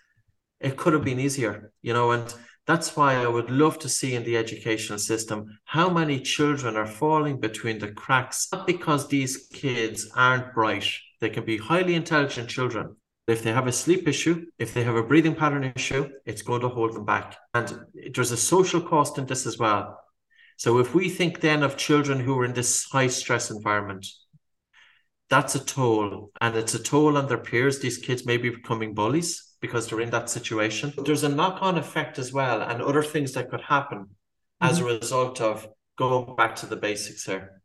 It 0.61 0.77
could 0.77 0.93
have 0.93 1.05
been 1.05 1.21
easier, 1.21 1.73
you 1.81 1.95
know, 1.95 2.11
and 2.11 2.35
that's 2.69 2.95
why 2.95 3.15
I 3.15 3.27
would 3.27 3.51
love 3.51 3.79
to 3.81 3.89
see 3.89 4.15
in 4.15 4.23
the 4.25 4.37
educational 4.37 4.99
system 4.99 5.59
how 5.65 5.89
many 5.89 6.21
children 6.21 6.77
are 6.77 6.87
falling 6.87 7.41
between 7.41 7.79
the 7.79 7.91
cracks, 7.91 8.47
not 8.53 8.67
because 8.67 9.09
these 9.09 9.49
kids 9.51 10.09
aren't 10.15 10.55
bright. 10.55 10.87
They 11.21 11.31
can 11.31 11.47
be 11.47 11.57
highly 11.57 11.95
intelligent 11.95 12.51
children, 12.51 12.95
if 13.27 13.43
they 13.43 13.53
have 13.53 13.67
a 13.67 13.73
sleep 13.73 14.07
issue, 14.07 14.47
if 14.59 14.75
they 14.75 14.85
have 14.85 14.97
a 14.97 15.03
breathing 15.03 15.35
pattern 15.35 15.73
issue, 15.77 16.11
it's 16.27 16.43
going 16.43 16.61
to 16.61 16.69
hold 16.69 16.95
them 16.95 17.07
back. 17.07 17.37
And 17.55 17.87
there's 18.15 18.33
a 18.33 18.37
social 18.37 18.83
cost 18.83 19.17
in 19.17 19.25
this 19.25 19.47
as 19.47 19.59
well. 19.59 19.99
So 20.59 20.79
if 20.79 20.95
we 20.95 21.09
think 21.09 21.41
then 21.41 21.63
of 21.63 21.79
children 21.79 22.21
who 22.21 22.39
are 22.39 22.45
in 22.45 22.53
this 22.53 22.85
high 22.85 23.07
stress 23.07 23.51
environment, 23.51 24.07
that's 25.31 25.55
a 25.55 25.65
toll. 25.65 26.33
And 26.41 26.55
it's 26.55 26.75
a 26.75 26.83
toll 26.83 27.17
on 27.17 27.29
their 27.29 27.39
peers. 27.39 27.81
These 27.81 27.99
kids 27.99 28.27
may 28.27 28.37
be 28.37 28.51
becoming 28.51 28.93
bullies 28.93 29.48
because 29.61 29.88
they're 29.88 30.01
in 30.01 30.11
that 30.11 30.31
situation. 30.31 30.92
There's 31.05 31.25
a 31.25 31.29
knock 31.29 31.59
on 31.61 31.79
effect 31.79 32.18
as 32.18 32.33
well, 32.33 32.62
and 32.62 32.83
other 32.83 33.03
things 33.03 33.33
that 33.33 33.51
could 33.51 33.62
happen 33.62 33.99
mm-hmm. 33.99 34.66
as 34.66 34.79
a 34.79 34.83
mm-hmm. 34.83 35.01
result 35.01 35.40
of 35.40 35.68
going 35.97 36.37
back 36.37 36.57
to 36.57 36.66
the 36.66 36.77
basics 36.77 37.25
here. 37.25 37.59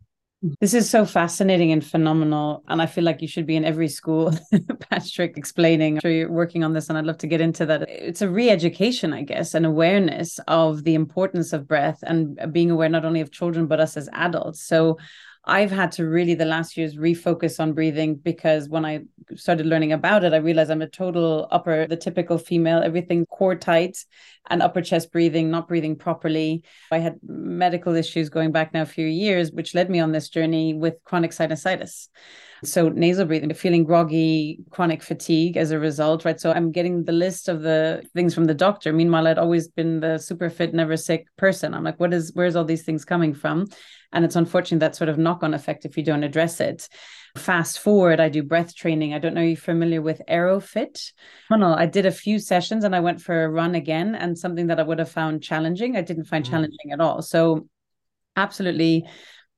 This 0.59 0.73
is 0.73 0.89
so 0.89 1.05
fascinating 1.05 1.71
and 1.71 1.85
phenomenal. 1.85 2.65
And 2.67 2.81
I 2.81 2.85
feel 2.85 3.05
like 3.05 3.21
you 3.21 3.29
should 3.29 3.45
be 3.45 3.55
in 3.55 3.63
every 3.63 3.87
school, 3.87 4.33
Patrick, 4.89 5.37
explaining. 5.37 5.95
I'm 5.95 6.01
sure 6.01 6.11
you're 6.11 6.29
working 6.29 6.65
on 6.65 6.73
this, 6.73 6.89
and 6.89 6.97
I'd 6.97 7.05
love 7.05 7.19
to 7.19 7.27
get 7.27 7.39
into 7.39 7.65
that. 7.67 7.89
It's 7.89 8.21
a 8.21 8.29
re 8.29 8.49
education, 8.49 9.13
I 9.13 9.23
guess, 9.23 9.53
an 9.53 9.63
awareness 9.63 10.39
of 10.49 10.83
the 10.83 10.95
importance 10.95 11.53
of 11.53 11.65
breath 11.65 12.03
and 12.03 12.37
being 12.51 12.71
aware 12.71 12.89
not 12.89 13.05
only 13.05 13.21
of 13.21 13.31
children, 13.31 13.67
but 13.67 13.79
us 13.79 13.95
as 13.95 14.09
adults. 14.11 14.61
So 14.61 14.97
I've 15.45 15.71
had 15.71 15.91
to 15.93 16.05
really 16.07 16.35
the 16.35 16.45
last 16.45 16.77
years 16.77 16.95
refocus 16.95 17.59
on 17.59 17.73
breathing 17.73 18.15
because 18.15 18.69
when 18.69 18.85
I 18.85 19.01
started 19.35 19.65
learning 19.65 19.91
about 19.91 20.23
it, 20.23 20.33
I 20.33 20.37
realized 20.37 20.71
I'm 20.71 20.81
a 20.81 20.87
total 20.87 21.49
upper, 21.51 21.85
the 21.85 21.97
typical 21.97 22.37
female, 22.37 22.81
everything 22.81 23.25
core 23.25 23.55
tight 23.55 23.97
and 24.49 24.61
upper 24.61 24.81
chest 24.81 25.11
breathing, 25.11 25.51
not 25.51 25.67
breathing 25.67 25.97
properly. 25.97 26.63
I 26.91 26.99
had 26.99 27.19
medical 27.27 27.93
issues 27.93 28.29
going 28.29 28.53
back 28.53 28.73
now 28.73 28.83
a 28.83 28.85
few 28.85 29.05
years, 29.05 29.51
which 29.51 29.75
led 29.75 29.89
me 29.89 29.99
on 29.99 30.13
this 30.13 30.29
journey 30.29 30.73
with 30.73 31.03
chronic 31.03 31.31
sinusitis. 31.31 32.07
So 32.63 32.89
nasal 32.89 33.25
breathing, 33.25 33.53
feeling 33.53 33.83
groggy, 33.83 34.59
chronic 34.69 35.03
fatigue 35.03 35.57
as 35.57 35.71
a 35.71 35.79
result, 35.79 36.25
right? 36.25 36.39
So 36.39 36.51
I'm 36.51 36.71
getting 36.71 37.03
the 37.03 37.11
list 37.11 37.49
of 37.49 37.61
the 37.61 38.03
things 38.13 38.33
from 38.33 38.45
the 38.45 38.53
doctor. 38.53 38.93
Meanwhile, 38.93 39.27
I'd 39.27 39.37
always 39.37 39.67
been 39.67 39.99
the 39.99 40.17
super 40.17 40.49
fit, 40.49 40.73
never 40.73 40.97
sick 40.97 41.27
person. 41.37 41.73
I'm 41.73 41.83
like, 41.83 41.99
what 41.99 42.13
is 42.13 42.31
where's 42.33 42.55
all 42.55 42.65
these 42.65 42.83
things 42.83 43.05
coming 43.05 43.33
from? 43.33 43.67
And 44.11 44.23
it's 44.23 44.35
unfortunate 44.35 44.79
that 44.79 44.95
sort 44.95 45.09
of 45.09 45.17
knock-on 45.17 45.53
effect 45.53 45.85
if 45.85 45.97
you 45.97 46.03
don't 46.03 46.23
address 46.23 46.59
it. 46.59 46.87
Fast 47.35 47.79
forward, 47.79 48.19
I 48.19 48.29
do 48.29 48.43
breath 48.43 48.75
training. 48.75 49.13
I 49.13 49.19
don't 49.19 49.33
know 49.33 49.41
if 49.41 49.47
you're 49.47 49.57
familiar 49.57 50.01
with 50.01 50.21
Airofit. 50.29 51.11
Oh 51.51 51.55
no, 51.55 51.73
I 51.73 51.87
did 51.87 52.05
a 52.05 52.11
few 52.11 52.37
sessions 52.37 52.83
and 52.83 52.95
I 52.95 52.99
went 52.99 53.21
for 53.21 53.43
a 53.43 53.49
run 53.49 53.73
again. 53.73 54.13
And 54.13 54.37
something 54.37 54.67
that 54.67 54.79
I 54.79 54.83
would 54.83 54.99
have 54.99 55.09
found 55.09 55.41
challenging, 55.41 55.97
I 55.97 56.01
didn't 56.01 56.25
find 56.25 56.45
mm. 56.45 56.49
challenging 56.49 56.91
at 56.91 57.01
all. 57.01 57.23
So 57.23 57.67
absolutely 58.35 59.05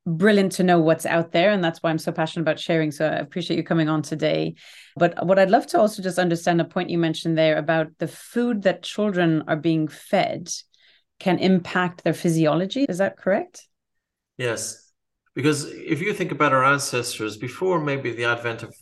brilliant 0.05 0.51
to 0.53 0.63
know 0.63 0.79
what's 0.79 1.05
out 1.05 1.31
there 1.31 1.49
and 1.49 1.63
that's 1.63 1.81
why 1.81 1.89
i'm 1.89 1.97
so 1.97 2.11
passionate 2.11 2.43
about 2.43 2.59
sharing 2.59 2.91
so 2.91 3.07
i 3.07 3.15
appreciate 3.15 3.57
you 3.57 3.63
coming 3.63 3.89
on 3.89 4.01
today. 4.01 4.53
But 4.95 5.25
what 5.25 5.39
i'd 5.39 5.49
love 5.49 5.67
to 5.67 5.79
also 5.79 6.03
just 6.03 6.19
understand 6.19 6.61
a 6.61 6.65
point 6.65 6.89
you 6.89 6.97
mentioned 6.97 7.37
there 7.37 7.57
about 7.57 7.87
the 7.97 8.07
food 8.07 8.63
that 8.63 8.83
children 8.83 9.43
are 9.47 9.55
being 9.55 9.87
fed 9.87 10.49
can 11.19 11.39
impact 11.39 12.03
their 12.03 12.13
physiology. 12.13 12.85
Is 12.87 12.97
that 12.97 13.17
correct? 13.17 13.67
Yes. 14.37 14.91
Because 15.33 15.65
if 15.65 16.01
you 16.01 16.13
think 16.13 16.31
about 16.31 16.53
our 16.53 16.63
ancestors 16.63 17.37
before 17.37 17.79
maybe 17.79 18.13
the 18.13 18.25
advent 18.25 18.63
of 18.63 18.73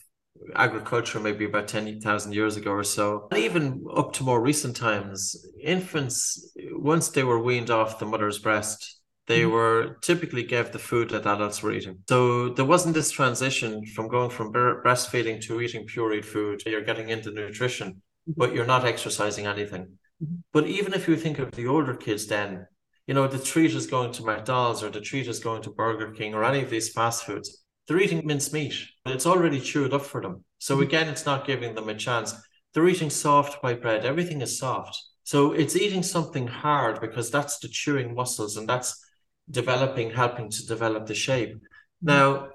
agriculture 0.55 1.19
maybe 1.19 1.45
about 1.45 1.67
10,000 1.67 2.33
years 2.33 2.57
ago 2.57 2.71
or 2.71 2.83
so 2.83 3.27
and 3.31 3.39
even 3.39 3.85
up 3.95 4.11
to 4.11 4.23
more 4.23 4.41
recent 4.41 4.75
times 4.75 5.45
infants 5.61 6.53
once 6.73 7.09
they 7.09 7.23
were 7.23 7.39
weaned 7.39 7.69
off 7.69 7.97
the 7.97 8.05
mother's 8.05 8.39
breast 8.39 8.99
they 9.27 9.41
mm-hmm. 9.41 9.51
were 9.51 9.97
typically 10.01 10.43
gave 10.43 10.71
the 10.71 10.79
food 10.79 11.09
that 11.11 11.25
adults 11.25 11.63
were 11.63 11.71
eating. 11.71 11.99
So 12.09 12.49
there 12.49 12.65
wasn't 12.65 12.95
this 12.95 13.11
transition 13.11 13.85
from 13.85 14.09
going 14.09 14.29
from 14.29 14.51
breastfeeding 14.51 15.41
to 15.43 15.61
eating 15.61 15.87
pureed 15.87 16.25
food. 16.25 16.63
You're 16.65 16.81
getting 16.81 17.09
into 17.09 17.31
nutrition, 17.31 17.89
mm-hmm. 17.89 18.33
but 18.35 18.53
you're 18.53 18.65
not 18.65 18.85
exercising 18.85 19.47
anything. 19.47 19.83
Mm-hmm. 20.21 20.35
But 20.51 20.67
even 20.67 20.93
if 20.93 21.07
you 21.07 21.15
think 21.15 21.39
of 21.39 21.51
the 21.51 21.67
older 21.67 21.95
kids, 21.95 22.27
then 22.27 22.67
you 23.07 23.13
know 23.13 23.27
the 23.27 23.39
treat 23.39 23.73
is 23.73 23.87
going 23.87 24.11
to 24.13 24.23
McDonald's 24.23 24.83
or 24.83 24.89
the 24.89 25.01
treat 25.01 25.27
is 25.27 25.39
going 25.39 25.61
to 25.63 25.71
Burger 25.71 26.11
King 26.11 26.33
or 26.33 26.43
any 26.43 26.61
of 26.61 26.69
these 26.69 26.91
fast 26.91 27.25
foods. 27.25 27.63
They're 27.87 27.99
eating 27.99 28.25
mincemeat. 28.25 28.75
It's 29.05 29.25
already 29.25 29.59
chewed 29.59 29.93
up 29.93 30.03
for 30.03 30.21
them. 30.21 30.45
So 30.59 30.79
again, 30.79 31.09
it's 31.09 31.25
not 31.25 31.45
giving 31.45 31.75
them 31.75 31.89
a 31.89 31.95
chance. 31.95 32.33
They're 32.73 32.87
eating 32.87 33.09
soft 33.09 33.61
white 33.61 33.81
bread. 33.81 34.05
Everything 34.05 34.41
is 34.41 34.57
soft. 34.57 34.97
So 35.23 35.51
it's 35.51 35.75
eating 35.75 36.03
something 36.03 36.47
hard 36.47 37.01
because 37.01 37.29
that's 37.29 37.59
the 37.59 37.67
chewing 37.67 38.15
muscles 38.15 38.57
and 38.57 38.67
that's 38.67 39.03
developing, 39.49 40.11
helping 40.11 40.49
to 40.49 40.67
develop 40.67 41.05
the 41.05 41.15
shape. 41.15 41.57
Now, 42.01 42.49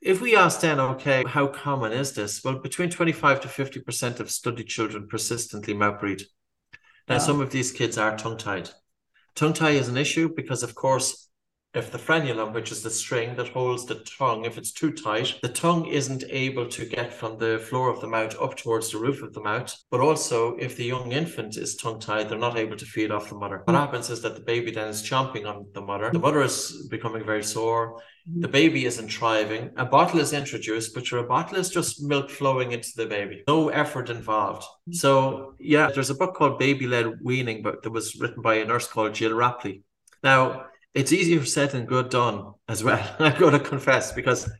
if 0.00 0.20
we 0.20 0.36
ask 0.36 0.60
then, 0.60 0.80
okay, 0.80 1.22
how 1.26 1.46
common 1.46 1.92
is 1.92 2.12
this? 2.12 2.42
Well, 2.42 2.58
between 2.58 2.90
25 2.90 3.40
to 3.42 3.48
50% 3.48 4.20
of 4.20 4.30
studied 4.30 4.66
children 4.66 5.06
persistently 5.08 5.74
mouth 5.74 6.00
breathe. 6.00 6.22
Now, 7.08 7.16
wow. 7.16 7.20
some 7.20 7.40
of 7.40 7.50
these 7.50 7.72
kids 7.72 7.98
are 7.98 8.16
tongue 8.16 8.36
tied. 8.36 8.70
Tongue 9.34 9.52
tie 9.52 9.70
is 9.70 9.88
an 9.88 9.96
issue 9.96 10.28
because, 10.34 10.62
of 10.62 10.74
course, 10.74 11.28
if 11.74 11.90
the 11.90 11.98
frenulum, 11.98 12.52
which 12.52 12.70
is 12.70 12.82
the 12.82 12.90
string 12.90 13.34
that 13.36 13.48
holds 13.48 13.86
the 13.86 14.04
tongue, 14.18 14.44
if 14.44 14.58
it's 14.58 14.72
too 14.72 14.92
tight, 14.92 15.38
the 15.42 15.48
tongue 15.48 15.86
isn't 15.86 16.22
able 16.28 16.66
to 16.68 16.84
get 16.84 17.14
from 17.14 17.38
the 17.38 17.58
floor 17.58 17.88
of 17.88 18.00
the 18.00 18.06
mouth 18.06 18.36
up 18.40 18.56
towards 18.56 18.90
the 18.90 18.98
roof 18.98 19.22
of 19.22 19.32
the 19.32 19.40
mouth. 19.40 19.74
But 19.90 20.00
also, 20.00 20.54
if 20.56 20.76
the 20.76 20.84
young 20.84 21.12
infant 21.12 21.56
is 21.56 21.76
tongue 21.76 21.98
tied, 21.98 22.28
they're 22.28 22.38
not 22.38 22.58
able 22.58 22.76
to 22.76 22.84
feed 22.84 23.10
off 23.10 23.30
the 23.30 23.36
mother. 23.36 23.62
What 23.64 23.74
hmm. 23.74 23.80
happens 23.80 24.10
is 24.10 24.20
that 24.20 24.34
the 24.34 24.42
baby 24.42 24.70
then 24.70 24.88
is 24.88 25.02
chomping 25.02 25.46
on 25.46 25.66
the 25.72 25.80
mother. 25.80 26.10
The 26.12 26.18
mother 26.18 26.42
is 26.42 26.88
becoming 26.90 27.24
very 27.24 27.42
sore. 27.42 28.02
The 28.38 28.48
baby 28.48 28.84
isn't 28.84 29.08
thriving. 29.08 29.70
A 29.76 29.84
bottle 29.86 30.20
is 30.20 30.32
introduced, 30.32 30.94
but 30.94 31.10
your 31.10 31.24
bottle 31.24 31.56
is 31.56 31.70
just 31.70 32.02
milk 32.02 32.30
flowing 32.30 32.72
into 32.72 32.90
the 32.96 33.06
baby. 33.06 33.42
No 33.48 33.70
effort 33.70 34.10
involved. 34.10 34.64
Hmm. 34.86 34.92
So, 34.92 35.54
yeah, 35.58 35.90
there's 35.90 36.10
a 36.10 36.14
book 36.14 36.34
called 36.34 36.58
Baby 36.58 36.86
Led 36.86 37.18
Weaning, 37.22 37.62
but 37.62 37.82
that 37.82 37.90
was 37.90 38.14
written 38.16 38.42
by 38.42 38.56
a 38.56 38.66
nurse 38.66 38.86
called 38.86 39.14
Gill 39.14 39.32
Rapley. 39.32 39.82
Now, 40.22 40.66
it's 40.94 41.12
easier 41.12 41.44
said 41.44 41.70
than 41.70 41.86
good 41.86 42.10
done 42.10 42.52
as 42.68 42.84
well. 42.84 43.16
I've 43.18 43.38
got 43.38 43.50
to 43.50 43.60
confess 43.60 44.12
because 44.12 44.50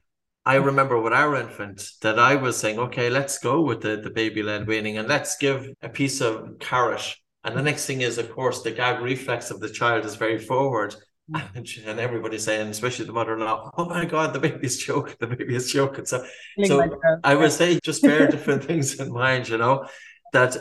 I 0.45 0.57
remember 0.57 1.01
with 1.01 1.13
our 1.13 1.37
infant 1.37 1.89
that 2.01 2.19
I 2.19 2.35
was 2.35 2.57
saying, 2.57 2.79
okay, 2.79 3.11
let's 3.11 3.39
go 3.39 3.61
with 3.61 3.83
the, 3.83 3.97
the 3.97 4.11
baby 4.11 4.43
led 4.43 4.67
weaning 4.67 4.99
and 4.99 5.09
let's 5.09 5.37
give 5.37 5.69
a 5.83 5.89
piece 5.89 6.21
of 6.21 6.59
carrot. 6.59 7.17
And 7.45 7.57
the 7.57 7.63
next 7.63 7.87
thing 7.87 8.01
is, 8.01 8.19
of 8.19 8.33
course, 8.33 8.63
the 8.63 8.71
gag 8.71 9.03
reflex 9.03 9.51
of 9.51 9.61
the 9.61 9.69
child 9.69 10.05
is 10.05 10.17
very 10.17 10.39
forward. 10.39 10.95
Mm. 10.95 10.99
And, 11.55 11.69
and 11.87 12.01
everybody's 12.01 12.45
saying, 12.45 12.69
especially 12.69 13.07
the 13.07 13.13
mother-in-law, 13.13 13.71
oh 13.79 13.85
my 13.85 14.05
God, 14.05 14.33
the 14.33 14.41
baby's 14.41 14.79
choking, 14.79 15.15
the 15.21 15.29
baby 15.29 15.55
is 15.55 15.71
choking. 15.71 16.05
So, 16.05 16.27
so 16.65 16.81
uh, 16.81 16.89
I 17.23 17.37
would 17.37 17.53
say 17.53 17.79
just 17.81 18.03
bear 18.03 18.27
different 18.31 18.65
things 18.65 18.99
in 18.99 19.13
mind, 19.13 19.49
you 19.49 19.59
know, 19.59 19.87
that 20.33 20.57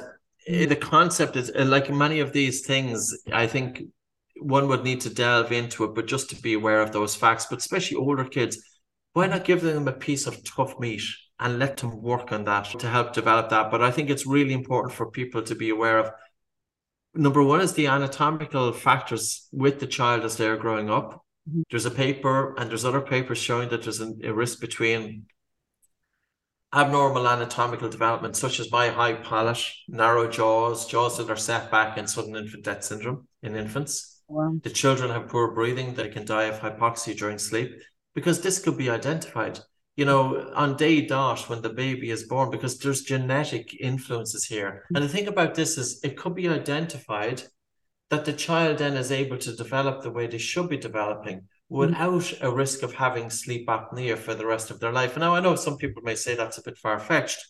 mm. 0.47 0.69
the 0.69 0.75
concept 0.75 1.35
is 1.35 1.51
like 1.55 1.89
many 1.89 2.19
of 2.19 2.31
these 2.31 2.65
things, 2.65 3.17
I 3.33 3.47
think 3.47 3.81
one 4.41 4.67
would 4.67 4.83
need 4.83 5.01
to 5.01 5.13
delve 5.13 5.51
into 5.51 5.83
it, 5.83 5.93
but 5.95 6.07
just 6.07 6.29
to 6.29 6.41
be 6.41 6.53
aware 6.53 6.81
of 6.81 6.91
those 6.91 7.15
facts, 7.15 7.47
but 7.49 7.59
especially 7.59 7.97
older 7.97 8.25
kids, 8.25 8.57
why 9.13 9.27
not 9.27 9.45
give 9.45 9.61
them 9.61 9.87
a 9.87 9.93
piece 9.93 10.25
of 10.25 10.43
tough 10.43 10.79
meat 10.79 11.03
and 11.39 11.59
let 11.59 11.77
them 11.77 12.01
work 12.01 12.31
on 12.31 12.45
that 12.45 12.65
to 12.79 12.87
help 12.87 13.13
develop 13.13 13.49
that? 13.49 13.69
But 13.69 13.81
I 13.81 13.91
think 13.91 14.09
it's 14.09 14.25
really 14.25 14.53
important 14.53 14.93
for 14.93 15.11
people 15.11 15.41
to 15.43 15.55
be 15.55 15.69
aware 15.69 15.99
of. 15.99 16.11
Number 17.13 17.43
one 17.43 17.61
is 17.61 17.73
the 17.73 17.87
anatomical 17.87 18.71
factors 18.71 19.47
with 19.51 19.79
the 19.79 19.87
child 19.87 20.23
as 20.23 20.37
they're 20.37 20.57
growing 20.57 20.89
up. 20.89 21.25
Mm-hmm. 21.49 21.61
There's 21.69 21.85
a 21.85 21.91
paper 21.91 22.55
and 22.57 22.69
there's 22.69 22.85
other 22.85 23.01
papers 23.01 23.37
showing 23.37 23.69
that 23.69 23.83
there's 23.83 23.99
an, 23.99 24.21
a 24.23 24.33
risk 24.33 24.59
between 24.61 25.25
abnormal 26.73 27.27
anatomical 27.27 27.89
development, 27.89 28.37
such 28.37 28.59
as 28.59 28.71
my 28.71 28.87
high 28.87 29.13
palate, 29.13 29.61
narrow 29.87 30.29
jaws, 30.29 30.85
jaws 30.85 31.17
that 31.17 31.29
are 31.29 31.35
set 31.35 31.69
back, 31.69 31.97
and 31.97 32.09
sudden 32.09 32.35
infant 32.35 32.63
death 32.63 32.83
syndrome 32.83 33.27
in 33.43 33.55
infants. 33.55 34.10
Wow. 34.31 34.55
The 34.63 34.69
children 34.69 35.11
have 35.11 35.27
poor 35.27 35.51
breathing, 35.51 35.93
they 35.93 36.07
can 36.07 36.25
die 36.25 36.43
of 36.43 36.59
hypoxia 36.59 37.17
during 37.17 37.37
sleep 37.37 37.71
because 38.15 38.41
this 38.41 38.59
could 38.59 38.77
be 38.77 38.89
identified. 38.89 39.59
You 39.97 40.05
know, 40.05 40.51
on 40.55 40.77
day 40.77 41.05
dot 41.05 41.49
when 41.49 41.61
the 41.61 41.69
baby 41.69 42.11
is 42.11 42.23
born, 42.23 42.49
because 42.49 42.79
there's 42.79 43.01
genetic 43.01 43.75
influences 43.79 44.45
here. 44.45 44.69
Mm-hmm. 44.85 44.95
And 44.95 45.05
the 45.05 45.09
thing 45.09 45.27
about 45.27 45.53
this 45.53 45.77
is 45.77 45.99
it 46.01 46.17
could 46.17 46.33
be 46.33 46.47
identified 46.47 47.43
that 48.09 48.23
the 48.23 48.33
child 48.33 48.77
then 48.77 48.95
is 48.95 49.11
able 49.11 49.37
to 49.37 49.55
develop 49.55 50.01
the 50.01 50.11
way 50.11 50.27
they 50.27 50.37
should 50.37 50.69
be 50.69 50.77
developing 50.77 51.39
mm-hmm. 51.39 51.77
without 51.77 52.33
a 52.41 52.49
risk 52.49 52.83
of 52.83 52.93
having 52.93 53.29
sleep 53.29 53.67
apnea 53.67 54.17
for 54.17 54.33
the 54.33 54.45
rest 54.45 54.71
of 54.71 54.79
their 54.79 54.93
life. 54.93 55.17
Now 55.17 55.35
I 55.35 55.41
know 55.41 55.55
some 55.55 55.75
people 55.75 56.03
may 56.03 56.15
say 56.15 56.35
that's 56.35 56.57
a 56.57 56.63
bit 56.63 56.77
far 56.77 56.97
fetched, 56.97 57.45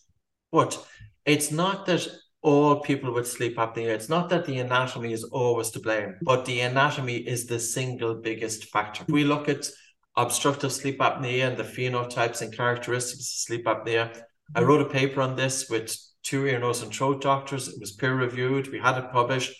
but 0.50 0.84
it's 1.24 1.52
not 1.52 1.86
that 1.86 2.08
all 2.42 2.80
people 2.80 3.12
with 3.12 3.28
sleep 3.28 3.56
apnea, 3.56 3.88
it's 3.88 4.08
not 4.08 4.28
that 4.30 4.44
the 4.44 4.58
anatomy 4.58 5.12
is 5.12 5.24
always 5.24 5.70
to 5.70 5.80
blame, 5.80 6.16
but 6.22 6.44
the 6.44 6.60
anatomy 6.60 7.16
is 7.16 7.46
the 7.46 7.58
single 7.58 8.14
biggest 8.14 8.66
factor. 8.66 9.04
we 9.08 9.24
look 9.24 9.48
at 9.48 9.68
obstructive 10.16 10.72
sleep 10.72 10.98
apnea 10.98 11.48
and 11.48 11.56
the 11.56 11.62
phenotypes 11.62 12.42
and 12.42 12.54
characteristics 12.54 13.20
of 13.20 13.26
sleep 13.26 13.64
apnea, 13.64 14.10
I 14.54 14.60
mm-hmm. 14.60 14.68
wrote 14.68 14.82
a 14.82 14.90
paper 14.90 15.22
on 15.22 15.36
this 15.36 15.70
with 15.70 15.96
two 16.22 16.46
ear, 16.46 16.58
nose, 16.58 16.82
and 16.82 16.92
throat 16.92 17.22
doctors. 17.22 17.68
It 17.68 17.80
was 17.80 17.92
peer 17.92 18.14
reviewed. 18.14 18.70
We 18.70 18.78
had 18.78 18.98
it 18.98 19.10
published. 19.10 19.52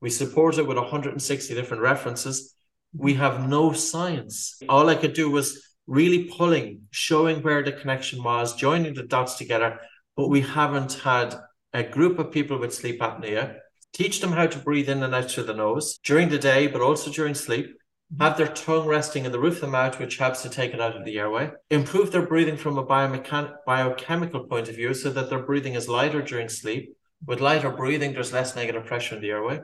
We 0.00 0.10
supported 0.10 0.60
it 0.60 0.66
with 0.66 0.76
160 0.76 1.54
different 1.54 1.82
references 1.82 2.54
we 2.96 3.14
have 3.14 3.48
no 3.48 3.72
science. 3.72 4.60
All 4.68 4.88
I 4.88 4.94
could 4.94 5.12
do 5.12 5.30
was 5.30 5.74
really 5.86 6.24
pulling, 6.24 6.82
showing 6.90 7.42
where 7.42 7.62
the 7.62 7.72
connection 7.72 8.22
was, 8.22 8.54
joining 8.54 8.94
the 8.94 9.04
dots 9.04 9.36
together, 9.36 9.80
but 10.16 10.28
we 10.28 10.40
haven't 10.40 10.94
had 10.94 11.34
a 11.72 11.82
group 11.82 12.18
of 12.18 12.32
people 12.32 12.58
with 12.58 12.74
sleep 12.74 13.00
apnea 13.00 13.56
teach 13.92 14.20
them 14.20 14.32
how 14.32 14.46
to 14.46 14.58
breathe 14.58 14.88
in 14.88 15.02
and 15.02 15.14
out 15.14 15.30
through 15.30 15.44
the 15.44 15.54
nose 15.54 15.98
during 16.04 16.28
the 16.28 16.38
day, 16.38 16.66
but 16.66 16.80
also 16.80 17.10
during 17.10 17.34
sleep. 17.34 17.76
Have 18.18 18.36
their 18.36 18.48
tongue 18.48 18.88
resting 18.88 19.24
in 19.24 19.30
the 19.30 19.38
roof 19.38 19.54
of 19.54 19.60
the 19.62 19.66
mouth, 19.68 20.00
which 20.00 20.16
helps 20.16 20.42
to 20.42 20.48
take 20.48 20.74
it 20.74 20.80
out 20.80 20.96
of 20.96 21.04
the 21.04 21.18
airway. 21.18 21.50
Improve 21.70 22.10
their 22.10 22.26
breathing 22.26 22.56
from 22.56 22.76
a 22.76 22.84
biomechan- 22.84 23.54
biochemical 23.66 24.44
point 24.44 24.68
of 24.68 24.74
view 24.74 24.94
so 24.94 25.10
that 25.10 25.30
their 25.30 25.42
breathing 25.42 25.74
is 25.74 25.88
lighter 25.88 26.20
during 26.20 26.48
sleep. 26.48 26.96
With 27.24 27.40
lighter 27.40 27.70
breathing, 27.70 28.12
there's 28.12 28.32
less 28.32 28.56
negative 28.56 28.86
pressure 28.86 29.16
in 29.16 29.22
the 29.22 29.30
airway 29.30 29.60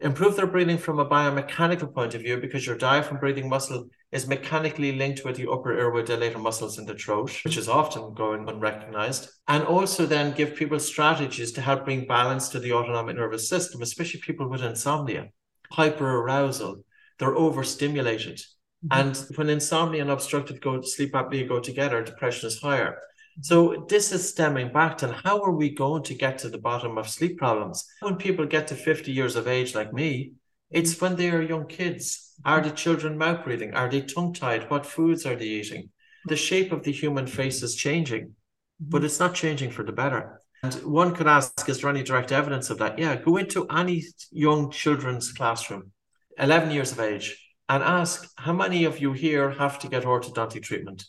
improve 0.00 0.36
their 0.36 0.46
breathing 0.46 0.78
from 0.78 0.98
a 0.98 1.06
biomechanical 1.06 1.92
point 1.92 2.14
of 2.14 2.22
view 2.22 2.38
because 2.38 2.66
your 2.66 2.76
diaphragm 2.76 3.18
breathing 3.18 3.48
muscle 3.48 3.88
is 4.10 4.26
mechanically 4.26 4.92
linked 4.92 5.24
with 5.24 5.36
the 5.36 5.50
upper 5.50 5.76
airway 5.76 6.02
dilator 6.02 6.40
muscles 6.40 6.78
in 6.78 6.86
the 6.86 6.94
throat, 6.94 7.30
which 7.44 7.58
is 7.58 7.68
often 7.68 8.14
going 8.14 8.48
unrecognized. 8.48 9.28
And 9.48 9.64
also 9.64 10.06
then 10.06 10.32
give 10.32 10.56
people 10.56 10.80
strategies 10.80 11.52
to 11.52 11.60
help 11.60 11.84
bring 11.84 12.06
balance 12.06 12.48
to 12.50 12.60
the 12.60 12.72
autonomic 12.72 13.16
nervous 13.16 13.48
system, 13.48 13.82
especially 13.82 14.20
people 14.20 14.48
with 14.48 14.62
insomnia, 14.62 15.28
hyperarousal, 15.72 16.82
they're 17.18 17.36
overstimulated. 17.36 18.38
Mm-hmm. 18.86 19.00
And 19.00 19.36
when 19.36 19.50
insomnia 19.50 20.02
and 20.02 20.10
obstructive 20.10 20.60
go, 20.60 20.80
sleep 20.80 21.12
apnea 21.12 21.48
go 21.48 21.60
together, 21.60 22.02
depression 22.02 22.46
is 22.46 22.60
higher. 22.60 22.98
So 23.40 23.86
this 23.88 24.10
is 24.10 24.28
stemming 24.28 24.72
back 24.72 24.98
to 24.98 25.12
how 25.12 25.40
are 25.42 25.52
we 25.52 25.70
going 25.70 26.02
to 26.04 26.14
get 26.14 26.38
to 26.38 26.48
the 26.48 26.58
bottom 26.58 26.98
of 26.98 27.08
sleep 27.08 27.38
problems? 27.38 27.86
When 28.00 28.16
people 28.16 28.46
get 28.46 28.66
to 28.68 28.74
50 28.74 29.12
years 29.12 29.36
of 29.36 29.46
age 29.46 29.74
like 29.76 29.92
me, 29.92 30.32
it's 30.70 31.00
when 31.00 31.16
they 31.16 31.30
are 31.30 31.42
young 31.42 31.66
kids. 31.66 32.34
Are 32.44 32.60
the 32.60 32.70
children 32.70 33.18
mouth 33.18 33.44
breathing? 33.44 33.74
Are 33.74 33.88
they 33.88 34.02
tongue 34.02 34.32
tied? 34.32 34.70
What 34.70 34.86
foods 34.86 35.26
are 35.26 35.36
they 35.36 35.46
eating? 35.46 35.90
The 36.26 36.36
shape 36.36 36.72
of 36.72 36.82
the 36.82 36.92
human 36.92 37.26
face 37.26 37.62
is 37.62 37.74
changing, 37.74 38.34
but 38.78 39.04
it's 39.04 39.18
not 39.18 39.34
changing 39.34 39.70
for 39.70 39.82
the 39.82 39.92
better. 39.92 40.40
And 40.62 40.74
one 40.84 41.14
could 41.14 41.26
ask, 41.26 41.68
is 41.68 41.80
there 41.80 41.90
any 41.90 42.02
direct 42.02 42.32
evidence 42.32 42.70
of 42.70 42.78
that? 42.78 42.98
Yeah, 42.98 43.16
go 43.16 43.36
into 43.36 43.66
any 43.68 44.04
young 44.30 44.70
children's 44.70 45.32
classroom, 45.32 45.92
11 46.38 46.70
years 46.70 46.92
of 46.92 47.00
age, 47.00 47.54
and 47.68 47.82
ask 47.82 48.30
how 48.36 48.52
many 48.52 48.84
of 48.84 49.00
you 49.00 49.12
here 49.12 49.50
have 49.50 49.78
to 49.80 49.88
get 49.88 50.04
orthodontic 50.04 50.62
treatment? 50.62 51.04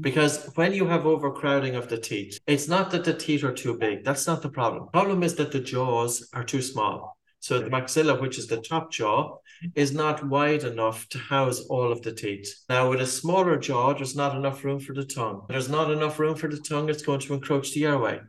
Because 0.00 0.50
when 0.54 0.72
you 0.72 0.86
have 0.86 1.06
overcrowding 1.06 1.76
of 1.76 1.88
the 1.88 1.98
teeth, 1.98 2.40
it's 2.46 2.68
not 2.68 2.90
that 2.90 3.04
the 3.04 3.14
teeth 3.14 3.44
are 3.44 3.52
too 3.52 3.76
big. 3.76 4.04
That's 4.04 4.26
not 4.26 4.42
the 4.42 4.48
problem. 4.48 4.88
Problem 4.92 5.22
is 5.22 5.34
that 5.36 5.52
the 5.52 5.60
jaws 5.60 6.28
are 6.32 6.44
too 6.44 6.62
small. 6.62 7.16
So 7.40 7.58
the 7.58 7.70
maxilla, 7.70 8.20
which 8.20 8.38
is 8.38 8.46
the 8.46 8.58
top 8.58 8.92
jaw, 8.92 9.38
is 9.74 9.92
not 9.92 10.26
wide 10.26 10.62
enough 10.62 11.08
to 11.08 11.18
house 11.18 11.60
all 11.60 11.90
of 11.90 12.02
the 12.02 12.12
teeth. 12.12 12.54
Now, 12.68 12.90
with 12.90 13.00
a 13.00 13.06
smaller 13.06 13.58
jaw, 13.58 13.94
there's 13.94 14.14
not 14.14 14.36
enough 14.36 14.62
room 14.62 14.78
for 14.78 14.94
the 14.94 15.04
tongue. 15.04 15.46
There's 15.48 15.68
not 15.68 15.90
enough 15.90 16.18
room 16.18 16.36
for 16.36 16.48
the 16.48 16.58
tongue, 16.60 16.90
it's 16.90 17.02
going 17.02 17.20
to 17.20 17.34
encroach 17.34 17.72
the 17.72 17.86
airway. 17.86 18.20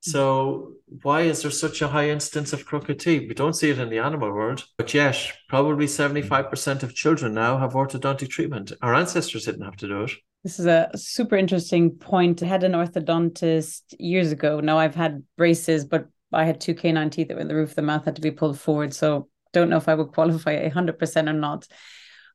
So, 0.00 0.74
why 1.02 1.22
is 1.22 1.40
there 1.40 1.50
such 1.50 1.80
a 1.80 1.88
high 1.88 2.10
instance 2.10 2.52
of 2.52 2.66
crooked 2.66 3.00
teeth? 3.00 3.26
We 3.26 3.34
don't 3.34 3.54
see 3.54 3.70
it 3.70 3.78
in 3.78 3.88
the 3.88 4.00
animal 4.00 4.30
world, 4.30 4.64
but 4.76 4.92
yes, 4.92 5.32
probably 5.48 5.86
75% 5.86 6.82
of 6.82 6.94
children 6.94 7.32
now 7.32 7.56
have 7.56 7.72
orthodontic 7.72 8.28
treatment. 8.28 8.72
Our 8.82 8.94
ancestors 8.94 9.46
didn't 9.46 9.64
have 9.64 9.76
to 9.76 9.88
do 9.88 10.02
it. 10.02 10.10
This 10.42 10.58
is 10.58 10.66
a 10.66 10.90
super 10.94 11.36
interesting 11.36 11.90
point. 11.90 12.42
I 12.42 12.46
had 12.46 12.64
an 12.64 12.72
orthodontist 12.72 13.80
years 13.98 14.30
ago. 14.30 14.60
Now 14.60 14.76
I've 14.76 14.94
had 14.94 15.22
braces, 15.38 15.86
but 15.86 16.06
I 16.34 16.44
had 16.44 16.60
two 16.60 16.74
canine 16.74 17.10
teeth 17.10 17.28
that 17.28 17.34
were 17.34 17.40
in 17.40 17.48
the 17.48 17.54
roof 17.54 17.70
of 17.70 17.76
the 17.76 17.82
mouth 17.82 18.04
had 18.04 18.16
to 18.16 18.22
be 18.22 18.30
pulled 18.30 18.58
forward. 18.58 18.94
So 18.94 19.28
don't 19.52 19.70
know 19.70 19.76
if 19.76 19.88
I 19.88 19.94
would 19.94 20.12
qualify 20.12 20.68
100% 20.68 21.28
or 21.28 21.32
not. 21.32 21.66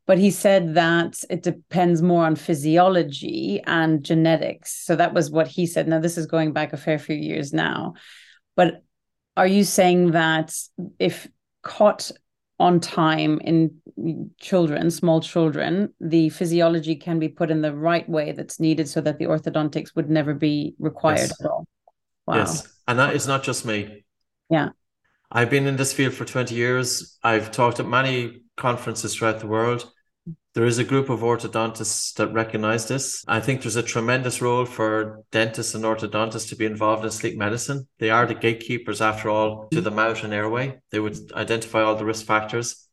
But 0.08 0.18
he 0.18 0.32
said 0.32 0.74
that 0.74 1.22
it 1.30 1.44
depends 1.44 2.02
more 2.02 2.26
on 2.26 2.36
physiology 2.36 3.62
and 3.68 4.04
genetics. 4.04 4.84
So 4.84 4.96
that 4.96 5.14
was 5.14 5.30
what 5.30 5.48
he 5.48 5.68
said. 5.68 5.88
Now, 5.88 6.00
this 6.00 6.18
is 6.18 6.26
going 6.26 6.52
back 6.52 6.74
a 6.74 6.78
fair 6.78 6.98
few 6.98 7.16
years 7.16 7.54
now. 7.54 7.94
But 8.56 8.84
are 9.38 9.46
you 9.46 9.64
saying 9.64 10.12
that 10.12 10.56
if 10.98 11.28
caught 11.62 12.12
on 12.60 12.80
time 12.80 13.40
in 13.42 13.82
children, 14.40 14.90
small 14.90 15.22
children, 15.22 15.94
the 16.02 16.30
physiology 16.30 16.96
can 16.96 17.20
be 17.20 17.30
put 17.30 17.52
in 17.52 17.62
the 17.62 17.76
right 17.76 18.08
way 18.10 18.32
that's 18.32 18.60
needed 18.60 18.90
so 18.90 19.02
that 19.02 19.20
the 19.20 19.26
orthodontics 19.26 19.96
would 19.96 20.10
never 20.10 20.34
be 20.34 20.74
required 20.80 21.20
yes. 21.20 21.40
at 21.40 21.50
all. 21.50 21.68
Wow. 22.26 22.36
Yes. 22.38 22.68
And 22.90 22.98
that 22.98 23.16
is 23.16 23.28
not 23.28 23.44
just 23.44 23.68
me. 23.68 24.04
Yeah. 24.50 24.70
I've 25.32 25.52
been 25.52 25.68
in 25.68 25.76
this 25.76 25.94
field 25.94 26.16
for 26.16 26.26
20 26.26 26.56
years. 26.56 27.20
I've 27.24 27.52
talked 27.52 27.80
at 27.80 27.86
many 27.86 28.42
conferences 28.58 29.16
throughout 29.16 29.42
the 29.42 29.48
world. 29.48 29.92
There 30.56 30.66
is 30.66 30.80
a 30.80 30.84
group 30.84 31.12
of 31.12 31.20
orthodontists 31.20 32.16
that 32.16 32.34
recognize 32.34 32.88
this. 32.88 33.24
I 33.28 33.42
think 33.42 33.62
there's 33.62 33.76
a 33.76 33.84
tremendous 33.84 34.42
role 34.42 34.66
for 34.66 35.24
dentists 35.32 35.76
and 35.76 35.84
orthodontists 35.84 36.50
to 36.50 36.56
be 36.56 36.66
involved 36.66 37.06
in 37.06 37.12
sleep 37.12 37.38
medicine. 37.38 37.88
They 38.00 38.10
are 38.10 38.26
the 38.26 38.34
gatekeepers, 38.34 39.02
after 39.02 39.30
all, 39.30 39.68
to 39.68 39.82
the 39.82 39.92
mouth 39.92 40.24
and 40.24 40.34
airway. 40.34 40.80
They 40.90 41.00
would 41.00 41.32
identify 41.34 41.84
all 41.84 41.96
the 41.96 42.06
risk 42.06 42.26
factors. 42.26 42.88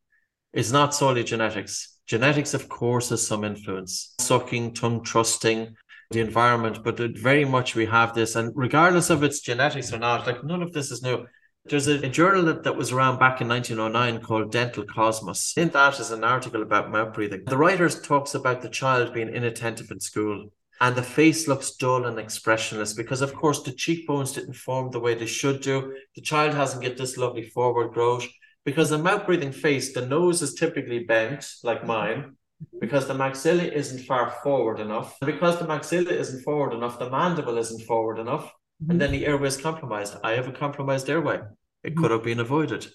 It's 0.52 0.70
not 0.70 0.94
solely 0.94 1.24
genetics. 1.24 1.98
Genetics, 2.06 2.52
of 2.52 2.68
course, 2.68 3.08
has 3.08 3.26
some 3.26 3.44
influence. 3.44 4.14
Sucking, 4.20 4.74
tongue 4.74 5.06
thrusting, 5.06 5.74
the 6.10 6.20
environment, 6.20 6.84
but 6.84 6.98
very 7.18 7.44
much 7.44 7.74
we 7.74 7.86
have 7.86 8.14
this. 8.14 8.36
And 8.36 8.52
regardless 8.54 9.10
of 9.10 9.22
its 9.22 9.40
genetics 9.40 9.92
or 9.92 9.98
not, 9.98 10.26
like 10.26 10.44
none 10.44 10.62
of 10.62 10.72
this 10.72 10.90
is 10.90 11.02
new. 11.02 11.26
There's 11.64 11.88
a, 11.88 12.06
a, 12.06 12.08
journal 12.08 12.44
that, 12.44 12.62
that 12.62 12.76
was 12.76 12.92
around 12.92 13.18
back 13.18 13.40
in 13.40 13.48
1909 13.48 14.22
called 14.22 14.52
Dental 14.52 14.84
Cosmos. 14.84 15.54
In 15.56 15.70
that 15.70 15.98
is 15.98 16.12
an 16.12 16.22
article 16.22 16.62
about 16.62 16.92
mouth 16.92 17.12
breathing. 17.12 17.42
The 17.44 17.56
writer 17.56 17.88
talks 17.88 18.34
about 18.34 18.62
the 18.62 18.68
child 18.68 19.12
being 19.12 19.34
inattentive 19.34 19.90
in 19.90 19.98
school 19.98 20.52
and 20.80 20.94
the 20.94 21.02
face 21.02 21.48
looks 21.48 21.72
dull 21.72 22.04
and 22.04 22.18
expressionless 22.18 22.92
because 22.92 23.22
of 23.22 23.34
course 23.34 23.62
the 23.62 23.72
cheekbones 23.72 24.32
didn't 24.32 24.54
form 24.54 24.90
the 24.90 25.00
way 25.00 25.14
they 25.14 25.26
should 25.26 25.60
do 25.60 25.94
the 26.14 26.20
child 26.20 26.54
hasn't 26.54 26.82
get 26.82 26.96
this 26.96 27.16
lovely 27.16 27.42
forward 27.42 27.92
growth 27.92 28.26
because 28.64 28.90
the 28.90 28.98
mouth 28.98 29.24
breathing 29.26 29.52
face 29.52 29.92
the 29.94 30.06
nose 30.06 30.42
is 30.42 30.54
typically 30.54 31.04
bent 31.04 31.48
like 31.62 31.86
mine 31.86 32.36
because 32.80 33.06
the 33.06 33.14
maxilla 33.14 33.70
isn't 33.70 34.04
far 34.04 34.30
forward 34.42 34.80
enough 34.80 35.18
because 35.20 35.58
the 35.58 35.66
maxilla 35.66 36.12
isn't 36.12 36.42
forward 36.42 36.72
enough 36.72 36.98
the 36.98 37.10
mandible 37.10 37.58
isn't 37.58 37.82
forward 37.82 38.18
enough 38.18 38.44
mm-hmm. 38.46 38.90
and 38.90 39.00
then 39.00 39.12
the 39.12 39.26
airway 39.26 39.48
is 39.48 39.56
compromised. 39.56 40.16
I 40.22 40.32
have 40.32 40.48
a 40.48 40.52
compromised 40.52 41.08
airway. 41.10 41.36
It 41.82 41.90
mm-hmm. 41.90 42.00
could 42.00 42.10
have 42.10 42.24
been 42.24 42.40
avoided. 42.40 42.86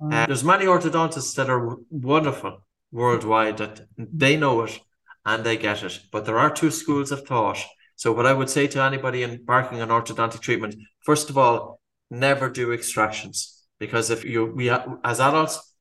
Uh, 0.00 0.26
there's 0.26 0.44
many 0.44 0.64
orthodontists 0.64 1.34
that 1.34 1.50
are 1.50 1.76
wonderful 1.90 2.64
worldwide 2.92 3.58
that 3.58 3.80
they 3.96 4.36
know 4.36 4.62
it 4.62 4.78
and 5.26 5.42
they 5.42 5.56
get 5.56 5.82
it. 5.82 6.00
But 6.12 6.24
there 6.24 6.38
are 6.38 6.50
two 6.50 6.70
schools 6.70 7.10
of 7.10 7.26
thought. 7.26 7.58
So 7.96 8.12
what 8.12 8.26
I 8.26 8.32
would 8.32 8.48
say 8.48 8.68
to 8.68 8.82
anybody 8.82 9.24
embarking 9.24 9.82
on 9.82 9.88
orthodontic 9.88 10.40
treatment, 10.40 10.76
first 11.04 11.30
of 11.30 11.36
all, 11.36 11.80
never 12.10 12.48
do 12.48 12.72
extractions 12.72 13.64
because 13.78 14.10
if 14.10 14.24
you 14.24 14.46
we 14.46 14.70
as 14.70 15.20
adults 15.20 15.74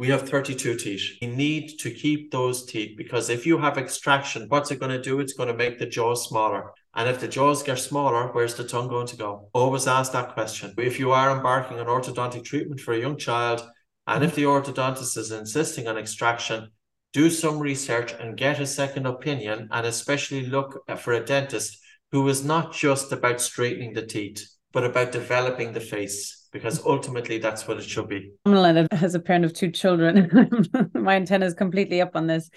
we 0.00 0.08
have 0.08 0.26
32 0.26 0.76
teeth. 0.76 1.18
We 1.20 1.26
need 1.26 1.78
to 1.80 1.90
keep 1.90 2.30
those 2.30 2.64
teeth 2.64 2.96
because 2.96 3.28
if 3.28 3.44
you 3.44 3.58
have 3.58 3.76
extraction, 3.76 4.46
what's 4.48 4.70
it 4.70 4.80
going 4.80 4.92
to 4.92 5.02
do? 5.02 5.20
It's 5.20 5.34
going 5.34 5.50
to 5.50 5.54
make 5.54 5.78
the 5.78 5.84
jaws 5.84 6.26
smaller. 6.26 6.72
And 6.94 7.06
if 7.06 7.20
the 7.20 7.28
jaws 7.28 7.62
get 7.62 7.78
smaller, 7.78 8.28
where's 8.28 8.54
the 8.54 8.64
tongue 8.64 8.88
going 8.88 9.08
to 9.08 9.16
go? 9.18 9.50
Always 9.52 9.86
ask 9.86 10.12
that 10.12 10.32
question. 10.32 10.72
If 10.78 10.98
you 10.98 11.12
are 11.12 11.36
embarking 11.36 11.80
on 11.80 11.84
orthodontic 11.84 12.46
treatment 12.46 12.80
for 12.80 12.94
a 12.94 12.98
young 12.98 13.18
child, 13.18 13.62
and 14.06 14.24
if 14.24 14.34
the 14.34 14.44
orthodontist 14.44 15.18
is 15.18 15.32
insisting 15.32 15.86
on 15.86 15.98
extraction, 15.98 16.70
do 17.12 17.28
some 17.28 17.58
research 17.58 18.14
and 18.18 18.38
get 18.38 18.58
a 18.58 18.66
second 18.66 19.04
opinion, 19.04 19.68
and 19.70 19.86
especially 19.86 20.46
look 20.46 20.82
uh, 20.88 20.96
for 20.96 21.12
a 21.12 21.22
dentist 21.22 21.78
who 22.10 22.26
is 22.30 22.42
not 22.42 22.72
just 22.72 23.12
about 23.12 23.38
straightening 23.38 23.92
the 23.92 24.06
teeth, 24.06 24.48
but 24.72 24.82
about 24.82 25.12
developing 25.12 25.74
the 25.74 25.80
face, 25.80 26.39
because 26.52 26.84
ultimately 26.84 27.38
that's 27.38 27.66
what 27.68 27.78
it 27.78 27.84
should 27.84 28.08
be. 28.08 28.32
I'm 28.44 28.54
as 28.90 29.14
a 29.14 29.20
parent 29.20 29.44
of 29.44 29.52
two 29.52 29.70
children, 29.70 30.90
my 30.94 31.16
antenna 31.16 31.46
is 31.46 31.54
completely 31.54 32.00
up 32.00 32.16
on 32.16 32.26
this. 32.26 32.50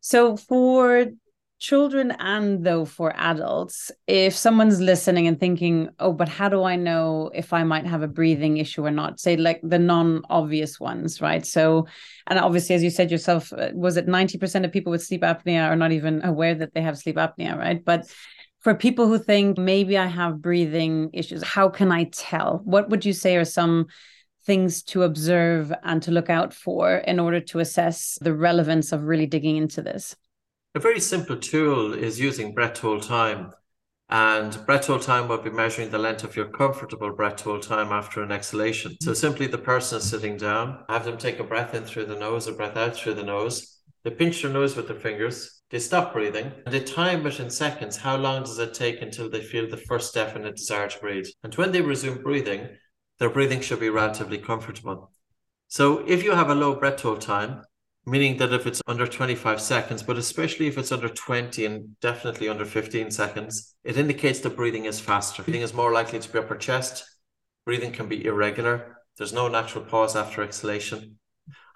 So 0.00 0.36
for 0.36 1.06
children 1.60 2.10
and 2.18 2.64
though 2.64 2.86
for 2.86 3.12
adults 3.16 3.92
if 4.06 4.34
someone's 4.34 4.80
listening 4.80 5.26
and 5.26 5.38
thinking 5.38 5.90
oh 5.98 6.10
but 6.10 6.26
how 6.26 6.48
do 6.48 6.64
i 6.64 6.74
know 6.74 7.30
if 7.34 7.52
i 7.52 7.62
might 7.62 7.84
have 7.84 8.00
a 8.00 8.08
breathing 8.08 8.56
issue 8.56 8.82
or 8.82 8.90
not 8.90 9.20
say 9.20 9.36
like 9.36 9.60
the 9.62 9.78
non-obvious 9.78 10.80
ones 10.80 11.20
right 11.20 11.44
so 11.44 11.86
and 12.28 12.38
obviously 12.38 12.74
as 12.74 12.82
you 12.82 12.88
said 12.88 13.10
yourself 13.10 13.52
uh, 13.52 13.68
was 13.74 13.98
it 13.98 14.06
90% 14.06 14.64
of 14.64 14.72
people 14.72 14.90
with 14.90 15.04
sleep 15.04 15.20
apnea 15.20 15.68
are 15.68 15.76
not 15.76 15.92
even 15.92 16.24
aware 16.24 16.54
that 16.54 16.72
they 16.72 16.80
have 16.80 16.96
sleep 16.96 17.16
apnea 17.16 17.54
right 17.54 17.84
but 17.84 18.10
for 18.60 18.74
people 18.74 19.06
who 19.06 19.18
think 19.18 19.58
maybe 19.58 19.98
i 19.98 20.06
have 20.06 20.40
breathing 20.40 21.10
issues 21.12 21.42
how 21.42 21.68
can 21.68 21.90
i 21.92 22.04
tell 22.04 22.60
what 22.64 22.88
would 22.88 23.04
you 23.04 23.12
say 23.12 23.36
are 23.36 23.44
some 23.44 23.86
things 24.44 24.82
to 24.82 25.02
observe 25.02 25.72
and 25.84 26.02
to 26.02 26.10
look 26.10 26.30
out 26.30 26.54
for 26.54 26.96
in 26.96 27.20
order 27.20 27.40
to 27.40 27.58
assess 27.58 28.18
the 28.22 28.32
relevance 28.32 28.92
of 28.92 29.04
really 29.04 29.26
digging 29.26 29.56
into 29.56 29.82
this 29.82 30.16
a 30.76 30.78
very 30.78 31.00
simple 31.00 31.36
tool 31.36 31.94
is 31.94 32.20
using 32.20 32.54
breath 32.54 32.78
hold 32.78 33.02
time. 33.02 33.50
And 34.08 34.64
breath 34.66 34.86
hold 34.86 35.02
time 35.02 35.26
will 35.26 35.42
be 35.42 35.50
measuring 35.50 35.90
the 35.90 35.98
length 35.98 36.22
of 36.22 36.36
your 36.36 36.46
comfortable 36.46 37.12
breath 37.12 37.40
hold 37.40 37.62
time 37.62 37.90
after 37.90 38.22
an 38.22 38.30
exhalation. 38.30 38.96
So 39.00 39.10
mm-hmm. 39.10 39.16
simply 39.16 39.46
the 39.48 39.58
person 39.58 39.98
is 39.98 40.08
sitting 40.08 40.36
down, 40.36 40.84
have 40.88 41.04
them 41.04 41.18
take 41.18 41.40
a 41.40 41.44
breath 41.44 41.74
in 41.74 41.84
through 41.84 42.06
the 42.06 42.18
nose, 42.18 42.46
a 42.46 42.52
breath 42.52 42.76
out 42.76 42.94
through 42.94 43.14
the 43.14 43.24
nose. 43.24 43.80
They 44.04 44.10
pinch 44.10 44.42
their 44.42 44.52
nose 44.52 44.76
with 44.76 44.86
their 44.86 44.96
fingers. 44.96 45.59
They 45.70 45.78
stop 45.78 46.12
breathing 46.12 46.52
and 46.66 46.74
they 46.74 46.80
time 46.80 47.24
it 47.26 47.38
in 47.38 47.48
seconds. 47.48 47.96
How 47.96 48.16
long 48.16 48.42
does 48.42 48.58
it 48.58 48.74
take 48.74 49.02
until 49.02 49.30
they 49.30 49.40
feel 49.40 49.68
the 49.68 49.76
first 49.76 50.12
definite 50.12 50.56
desire 50.56 50.88
to 50.88 50.98
breathe? 50.98 51.28
And 51.44 51.54
when 51.54 51.70
they 51.70 51.80
resume 51.80 52.22
breathing, 52.22 52.68
their 53.18 53.30
breathing 53.30 53.60
should 53.60 53.78
be 53.78 53.88
relatively 53.88 54.38
comfortable. 54.38 55.12
So 55.68 56.04
if 56.08 56.24
you 56.24 56.32
have 56.32 56.50
a 56.50 56.54
low 56.54 56.74
breath 56.74 57.00
hold 57.00 57.20
time, 57.20 57.62
meaning 58.04 58.38
that 58.38 58.52
if 58.52 58.66
it's 58.66 58.82
under 58.88 59.06
25 59.06 59.60
seconds, 59.60 60.02
but 60.02 60.18
especially 60.18 60.66
if 60.66 60.76
it's 60.76 60.90
under 60.90 61.08
20 61.08 61.64
and 61.64 62.00
definitely 62.00 62.48
under 62.48 62.64
15 62.64 63.12
seconds, 63.12 63.76
it 63.84 63.96
indicates 63.96 64.40
that 64.40 64.56
breathing 64.56 64.86
is 64.86 64.98
faster. 64.98 65.44
Breathing 65.44 65.62
is 65.62 65.74
more 65.74 65.92
likely 65.92 66.18
to 66.18 66.32
be 66.32 66.38
upper 66.40 66.56
chest. 66.56 67.04
Breathing 67.64 67.92
can 67.92 68.08
be 68.08 68.24
irregular. 68.24 68.96
There's 69.16 69.32
no 69.32 69.46
natural 69.46 69.84
pause 69.84 70.16
after 70.16 70.42
exhalation. 70.42 71.18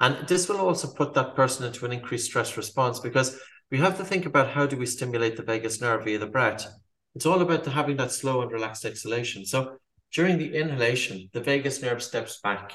And 0.01 0.27
this 0.27 0.49
will 0.49 0.57
also 0.57 0.89
put 0.89 1.15
that 1.15 1.37
person 1.37 1.65
into 1.65 1.85
an 1.85 1.93
increased 1.93 2.27
stress 2.27 2.57
response 2.57 2.99
because 2.99 3.39
we 3.71 3.79
have 3.79 3.97
to 3.99 4.05
think 4.05 4.27
about 4.27 4.51
how 4.51 4.67
do 4.67 4.77
we 4.77 4.87
stimulate 4.87 5.37
the 5.37 5.43
vagus 5.43 5.81
nerve 5.81 6.05
via 6.05 6.19
the 6.19 6.27
breath. 6.27 6.67
It's 7.15 7.27
all 7.27 7.41
about 7.41 7.67
having 7.67 7.97
that 7.97 8.13
slow 8.13 8.43
and 8.43 8.51
relaxed 8.51 8.85
exhalation. 8.85 9.45
So 9.45 9.79
during 10.13 10.39
the 10.39 10.55
inhalation, 10.55 11.31
the 11.33 11.41
vagus 11.41 11.83
nerve 11.83 12.03
steps 12.03 12.41
back 12.41 12.73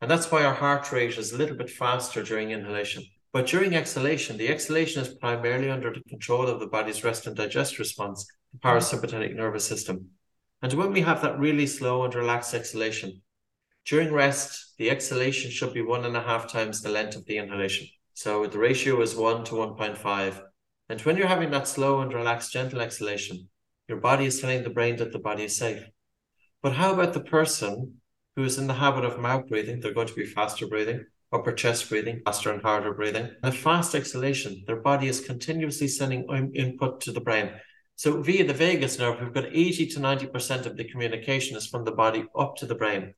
and 0.00 0.10
that's 0.10 0.30
why 0.30 0.44
our 0.44 0.54
heart 0.54 0.92
rate 0.92 1.16
is 1.16 1.32
a 1.32 1.38
little 1.38 1.56
bit 1.56 1.70
faster 1.70 2.22
during 2.22 2.50
inhalation. 2.50 3.04
But 3.32 3.46
during 3.46 3.74
exhalation, 3.74 4.36
the 4.36 4.48
exhalation 4.48 5.02
is 5.02 5.14
primarily 5.14 5.70
under 5.70 5.92
the 5.92 6.02
control 6.08 6.48
of 6.48 6.60
the 6.60 6.66
body's 6.66 7.02
rest 7.02 7.26
and 7.26 7.36
digest 7.36 7.78
response, 7.78 8.26
the 8.52 8.58
parasympathetic 8.58 9.34
nervous 9.34 9.66
system. 9.66 10.10
And 10.62 10.72
when 10.74 10.92
we 10.92 11.02
have 11.02 11.22
that 11.22 11.38
really 11.38 11.66
slow 11.66 12.04
and 12.04 12.14
relaxed 12.14 12.54
exhalation, 12.54 13.22
during 13.86 14.12
rest, 14.12 14.74
the 14.78 14.90
exhalation 14.90 15.50
should 15.50 15.72
be 15.72 15.82
one 15.82 16.04
and 16.04 16.16
a 16.16 16.22
half 16.22 16.50
times 16.50 16.80
the 16.80 16.88
length 16.88 17.16
of 17.16 17.24
the 17.26 17.38
inhalation. 17.38 17.86
So 18.16 18.46
the 18.46 18.58
ratio 18.58 19.02
is 19.02 19.14
one 19.14 19.44
to 19.44 19.56
1.5. 19.56 20.40
And 20.88 21.00
when 21.02 21.18
you're 21.18 21.26
having 21.26 21.50
that 21.50 21.68
slow 21.68 22.00
and 22.00 22.10
relaxed, 22.10 22.50
gentle 22.50 22.80
exhalation, 22.80 23.50
your 23.88 23.98
body 23.98 24.24
is 24.24 24.40
telling 24.40 24.62
the 24.62 24.70
brain 24.70 24.96
that 24.96 25.12
the 25.12 25.18
body 25.18 25.44
is 25.44 25.54
safe. 25.54 25.84
But 26.62 26.72
how 26.72 26.94
about 26.94 27.12
the 27.12 27.20
person 27.20 28.00
who 28.34 28.44
is 28.44 28.56
in 28.56 28.68
the 28.68 28.72
habit 28.72 29.04
of 29.04 29.20
mouth 29.20 29.46
breathing, 29.48 29.80
they're 29.80 29.92
going 29.92 30.06
to 30.06 30.14
be 30.14 30.24
faster 30.24 30.66
breathing, 30.66 31.04
upper 31.30 31.52
chest 31.52 31.90
breathing, 31.90 32.22
faster 32.24 32.50
and 32.50 32.62
harder 32.62 32.94
breathing. 32.94 33.32
And 33.42 33.54
fast 33.54 33.94
exhalation, 33.94 34.64
their 34.66 34.80
body 34.80 35.08
is 35.08 35.20
continuously 35.20 35.86
sending 35.86 36.24
input 36.54 37.02
to 37.02 37.12
the 37.12 37.20
brain. 37.20 37.50
So 37.96 38.22
via 38.22 38.46
the 38.46 38.54
vagus 38.54 38.98
nerve, 38.98 39.20
we've 39.20 39.34
got 39.34 39.44
80 39.44 39.88
to 39.88 40.00
90% 40.00 40.64
of 40.64 40.78
the 40.78 40.84
communication 40.84 41.54
is 41.54 41.66
from 41.66 41.84
the 41.84 41.92
body 41.92 42.24
up 42.34 42.56
to 42.56 42.66
the 42.66 42.76
brain. 42.76 43.12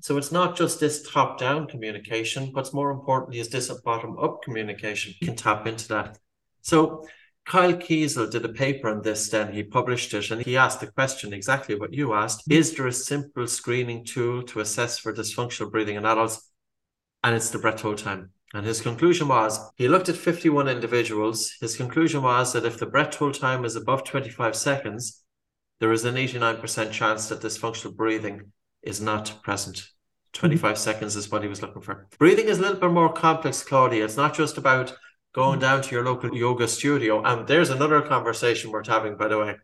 So 0.00 0.16
it's 0.16 0.32
not 0.32 0.56
just 0.56 0.80
this 0.80 1.08
top 1.10 1.38
down 1.38 1.66
communication, 1.66 2.50
what's 2.52 2.72
more 2.72 2.90
importantly 2.90 3.38
is 3.38 3.48
this 3.48 3.70
bottom 3.84 4.18
up 4.18 4.42
communication. 4.42 5.14
Can 5.22 5.36
tap 5.36 5.66
into 5.66 5.88
that. 5.88 6.18
So 6.62 7.04
Kyle 7.44 7.74
Kiesel 7.74 8.30
did 8.30 8.44
a 8.44 8.48
paper 8.48 8.88
on 8.88 9.02
this, 9.02 9.28
then 9.28 9.52
he 9.52 9.62
published 9.62 10.14
it, 10.14 10.30
and 10.30 10.42
he 10.42 10.56
asked 10.56 10.80
the 10.80 10.86
question 10.86 11.32
exactly 11.32 11.74
what 11.74 11.92
you 11.92 12.14
asked 12.14 12.44
Is 12.50 12.74
there 12.74 12.86
a 12.86 12.92
simple 12.92 13.46
screening 13.46 14.04
tool 14.04 14.42
to 14.44 14.60
assess 14.60 14.98
for 14.98 15.12
dysfunctional 15.12 15.70
breathing 15.70 15.96
in 15.96 16.06
adults? 16.06 16.50
And 17.22 17.34
it's 17.34 17.50
the 17.50 17.58
breath 17.58 17.82
hold 17.82 17.98
time. 17.98 18.30
And 18.54 18.64
his 18.64 18.80
conclusion 18.80 19.28
was 19.28 19.58
he 19.76 19.88
looked 19.88 20.08
at 20.08 20.16
51 20.16 20.68
individuals. 20.68 21.54
His 21.60 21.76
conclusion 21.76 22.22
was 22.22 22.52
that 22.52 22.64
if 22.64 22.78
the 22.78 22.86
breath 22.86 23.14
hold 23.14 23.34
time 23.34 23.64
is 23.64 23.76
above 23.76 24.04
25 24.04 24.54
seconds, 24.54 25.22
there 25.80 25.92
is 25.92 26.04
an 26.04 26.14
89% 26.14 26.92
chance 26.92 27.28
that 27.28 27.40
dysfunctional 27.40 27.94
breathing 27.94 28.52
is 28.84 29.00
not 29.00 29.42
present. 29.42 29.88
25 30.34 30.72
mm-hmm. 30.72 30.78
seconds 30.78 31.16
is 31.16 31.30
what 31.30 31.42
he 31.42 31.48
was 31.48 31.62
looking 31.62 31.82
for. 31.82 32.06
Breathing 32.18 32.48
is 32.48 32.58
a 32.58 32.62
little 32.62 32.80
bit 32.80 32.90
more 32.90 33.12
complex, 33.12 33.62
Claudia. 33.62 34.04
It's 34.04 34.16
not 34.16 34.34
just 34.34 34.58
about 34.58 34.94
going 35.34 35.58
down 35.58 35.82
to 35.82 35.94
your 35.94 36.04
local 36.04 36.36
yoga 36.36 36.68
studio. 36.68 37.22
And 37.22 37.46
there's 37.46 37.70
another 37.70 38.00
conversation 38.02 38.70
worth 38.70 38.86
having, 38.86 39.16
by 39.16 39.28
the 39.28 39.38
way. 39.38 39.54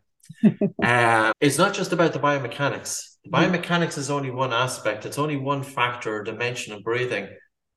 uh, 0.83 1.31
it's 1.39 1.57
not 1.57 1.73
just 1.73 1.91
about 1.93 2.13
the 2.13 2.19
biomechanics. 2.19 3.17
The 3.23 3.29
mm-hmm. 3.29 3.55
biomechanics 3.55 3.97
is 3.97 4.09
only 4.09 4.31
one 4.31 4.53
aspect, 4.53 5.05
it's 5.05 5.17
only 5.17 5.37
one 5.37 5.63
factor 5.63 6.17
or 6.17 6.23
dimension 6.23 6.73
of 6.73 6.83
breathing. 6.83 7.27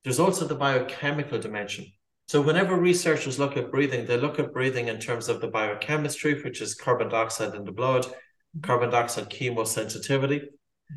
There's 0.03 0.21
also 0.21 0.47
the 0.47 0.55
biochemical 0.55 1.39
dimension. 1.39 1.87
So, 2.29 2.41
whenever 2.41 2.77
researchers 2.77 3.39
look 3.39 3.57
at 3.57 3.71
breathing, 3.71 4.07
they 4.07 4.17
look 4.17 4.39
at 4.39 4.53
breathing 4.53 4.89
in 4.89 4.99
terms 4.99 5.29
of 5.29 5.41
the 5.41 5.49
biochemistry, 5.49 6.43
which 6.43 6.61
is 6.61 6.75
carbon 6.75 7.09
dioxide 7.09 7.55
in 7.55 7.65
the 7.65 7.73
blood, 7.73 8.05
mm-hmm. 8.05 8.61
carbon 8.61 8.91
dioxide 8.91 9.31
chemosensitivity. 9.31 10.47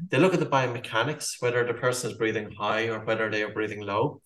They 0.09 0.17
look 0.17 0.33
at 0.33 0.39
the 0.39 0.45
biomechanics, 0.45 1.41
whether 1.41 1.65
the 1.65 1.73
person 1.73 2.11
is 2.11 2.17
breathing 2.17 2.51
high 2.51 2.87
or 2.87 3.03
whether 3.03 3.29
they 3.29 3.43
are 3.43 3.51
breathing 3.51 3.81
low. 3.81 4.21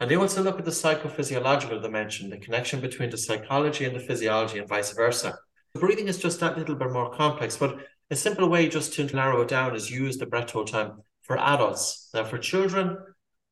And 0.00 0.10
they 0.10 0.16
also 0.16 0.42
look 0.42 0.58
at 0.58 0.64
the 0.64 0.70
psychophysiological 0.70 1.82
dimension, 1.82 2.30
the 2.30 2.38
connection 2.38 2.80
between 2.80 3.10
the 3.10 3.18
psychology 3.18 3.84
and 3.84 3.96
the 3.96 4.00
physiology 4.00 4.58
and 4.58 4.68
vice 4.68 4.92
versa. 4.92 5.36
The 5.74 5.80
breathing 5.80 6.08
is 6.08 6.18
just 6.18 6.40
that 6.40 6.56
little 6.56 6.76
bit 6.76 6.92
more 6.92 7.10
complex, 7.10 7.56
but 7.56 7.78
a 8.10 8.16
simple 8.16 8.48
way 8.48 8.68
just 8.68 8.94
to 8.94 9.04
narrow 9.04 9.42
it 9.42 9.48
down 9.48 9.74
is 9.74 9.90
use 9.90 10.16
the 10.16 10.26
breath 10.26 10.50
hold 10.50 10.68
time 10.68 11.02
for 11.22 11.36
adults. 11.36 12.08
Now, 12.14 12.24
for 12.24 12.38
children, 12.38 12.96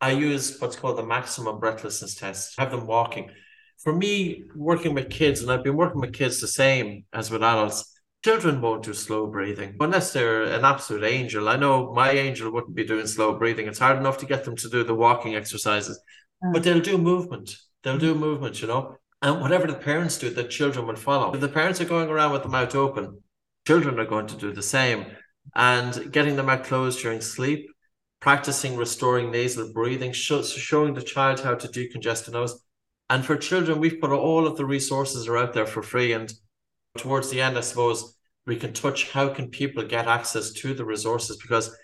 I 0.00 0.12
use 0.12 0.58
what's 0.60 0.76
called 0.76 0.98
the 0.98 1.04
maximum 1.04 1.58
breathlessness 1.58 2.14
test, 2.14 2.58
have 2.58 2.70
them 2.70 2.86
walking. 2.86 3.30
For 3.78 3.92
me, 3.94 4.44
working 4.54 4.94
with 4.94 5.10
kids, 5.10 5.42
and 5.42 5.50
I've 5.50 5.64
been 5.64 5.76
working 5.76 6.00
with 6.00 6.14
kids 6.14 6.40
the 6.40 6.48
same 6.48 7.04
as 7.12 7.30
with 7.30 7.42
adults, 7.42 7.95
children 8.24 8.60
won't 8.60 8.84
do 8.84 8.92
slow 8.92 9.26
breathing 9.26 9.76
unless 9.80 10.12
they're 10.12 10.42
an 10.44 10.64
absolute 10.64 11.04
angel. 11.04 11.48
I 11.48 11.56
know 11.56 11.92
my 11.92 12.10
angel 12.10 12.52
wouldn't 12.52 12.74
be 12.74 12.84
doing 12.84 13.06
slow 13.06 13.38
breathing. 13.38 13.66
It's 13.68 13.78
hard 13.78 13.98
enough 13.98 14.18
to 14.18 14.26
get 14.26 14.44
them 14.44 14.56
to 14.56 14.68
do 14.68 14.84
the 14.84 14.94
walking 14.94 15.34
exercises 15.34 16.00
hmm. 16.42 16.52
but 16.52 16.62
they'll 16.62 16.80
do 16.80 16.98
movement. 16.98 17.56
They'll 17.82 17.98
do 17.98 18.14
movement, 18.14 18.60
you 18.60 18.68
know. 18.68 18.96
And 19.22 19.40
whatever 19.40 19.66
the 19.66 19.74
parents 19.74 20.18
do, 20.18 20.30
the 20.30 20.44
children 20.44 20.86
will 20.86 20.96
follow. 20.96 21.32
If 21.32 21.40
the 21.40 21.48
parents 21.48 21.80
are 21.80 21.86
going 21.86 22.08
around 22.08 22.32
with 22.32 22.42
the 22.42 22.48
mouth 22.48 22.74
open, 22.74 23.22
children 23.66 23.98
are 23.98 24.04
going 24.04 24.26
to 24.26 24.36
do 24.36 24.52
the 24.52 24.62
same. 24.62 25.06
And 25.54 26.12
getting 26.12 26.36
the 26.36 26.42
mouth 26.42 26.64
closed 26.64 27.00
during 27.00 27.20
sleep, 27.20 27.70
practicing 28.20 28.76
restoring 28.76 29.30
nasal 29.30 29.72
breathing, 29.72 30.12
showing 30.12 30.94
the 30.94 31.02
child 31.02 31.40
how 31.40 31.54
to 31.54 31.68
decongest 31.68 32.26
the 32.26 32.32
nose. 32.32 32.60
And 33.08 33.24
for 33.24 33.36
children, 33.36 33.78
we've 33.78 34.00
put 34.00 34.10
all 34.10 34.46
of 34.46 34.56
the 34.56 34.66
resources 34.66 35.28
are 35.28 35.38
out 35.38 35.54
there 35.54 35.66
for 35.66 35.82
free. 35.82 36.12
And 36.12 36.32
towards 36.97 37.30
the 37.30 37.40
end, 37.40 37.57
I 37.57 37.61
suppose 37.61 38.16
we 38.47 38.57
can 38.57 38.72
touch 38.72 39.11
how 39.11 39.28
can 39.28 39.51
people 39.51 39.82
get 39.84 40.07
access 40.07 40.53
to 40.53 40.74
the 40.74 40.84
resources 40.84 41.36
because 41.36 41.76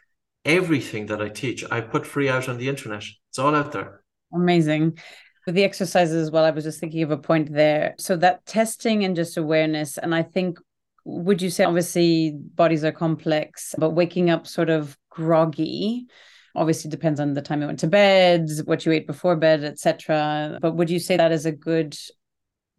everything 0.44 1.06
that 1.06 1.20
I 1.20 1.28
teach, 1.28 1.64
I 1.70 1.80
put 1.80 2.06
free 2.06 2.28
out 2.28 2.48
on 2.48 2.58
the 2.58 2.68
internet. 2.68 3.04
It's 3.30 3.38
all 3.38 3.54
out 3.54 3.72
there. 3.72 4.02
Amazing. 4.32 4.98
With 5.46 5.56
the 5.56 5.64
exercises 5.64 6.14
as 6.14 6.30
well, 6.30 6.44
I 6.44 6.50
was 6.50 6.64
just 6.64 6.78
thinking 6.78 7.02
of 7.02 7.10
a 7.10 7.18
point 7.18 7.52
there. 7.52 7.94
So 7.98 8.16
that 8.16 8.46
testing 8.46 9.04
and 9.04 9.16
just 9.16 9.36
awareness. 9.36 9.98
And 9.98 10.14
I 10.14 10.22
think, 10.22 10.58
would 11.04 11.42
you 11.42 11.50
say, 11.50 11.64
obviously, 11.64 12.30
bodies 12.32 12.84
are 12.84 12.92
complex, 12.92 13.74
but 13.76 13.90
waking 13.90 14.30
up 14.30 14.46
sort 14.46 14.70
of 14.70 14.96
groggy 15.10 16.06
obviously 16.54 16.90
depends 16.90 17.18
on 17.18 17.34
the 17.34 17.42
time 17.42 17.60
you 17.60 17.66
went 17.66 17.78
to 17.78 17.86
bed 17.86 18.48
what 18.64 18.84
you 18.84 18.92
ate 18.92 19.06
before 19.06 19.36
bed 19.36 19.64
etc 19.64 20.58
but 20.60 20.74
would 20.74 20.90
you 20.90 20.98
say 20.98 21.16
that 21.16 21.32
is 21.32 21.46
a 21.46 21.52
good 21.52 21.96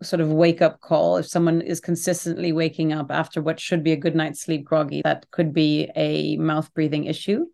sort 0.04 0.20
of 0.20 0.30
wake 0.30 0.62
up 0.62 0.80
call 0.82 1.18
if 1.18 1.28
someone 1.28 1.62
is 1.62 1.80
consistently 1.80 2.52
waking 2.52 2.94
up 2.94 3.12
after 3.12 3.42
what 3.42 3.60
should 3.60 3.84
be 3.84 3.92
a 3.92 3.98
good 3.98 4.16
night's 4.16 4.42
sleep 4.42 4.64
groggy 4.64 5.02
that 5.04 5.26
could 5.32 5.54
be 5.54 5.90
a 5.96 6.38
mouth 6.38 6.74
breathing 6.74 7.06
issue 7.06 7.46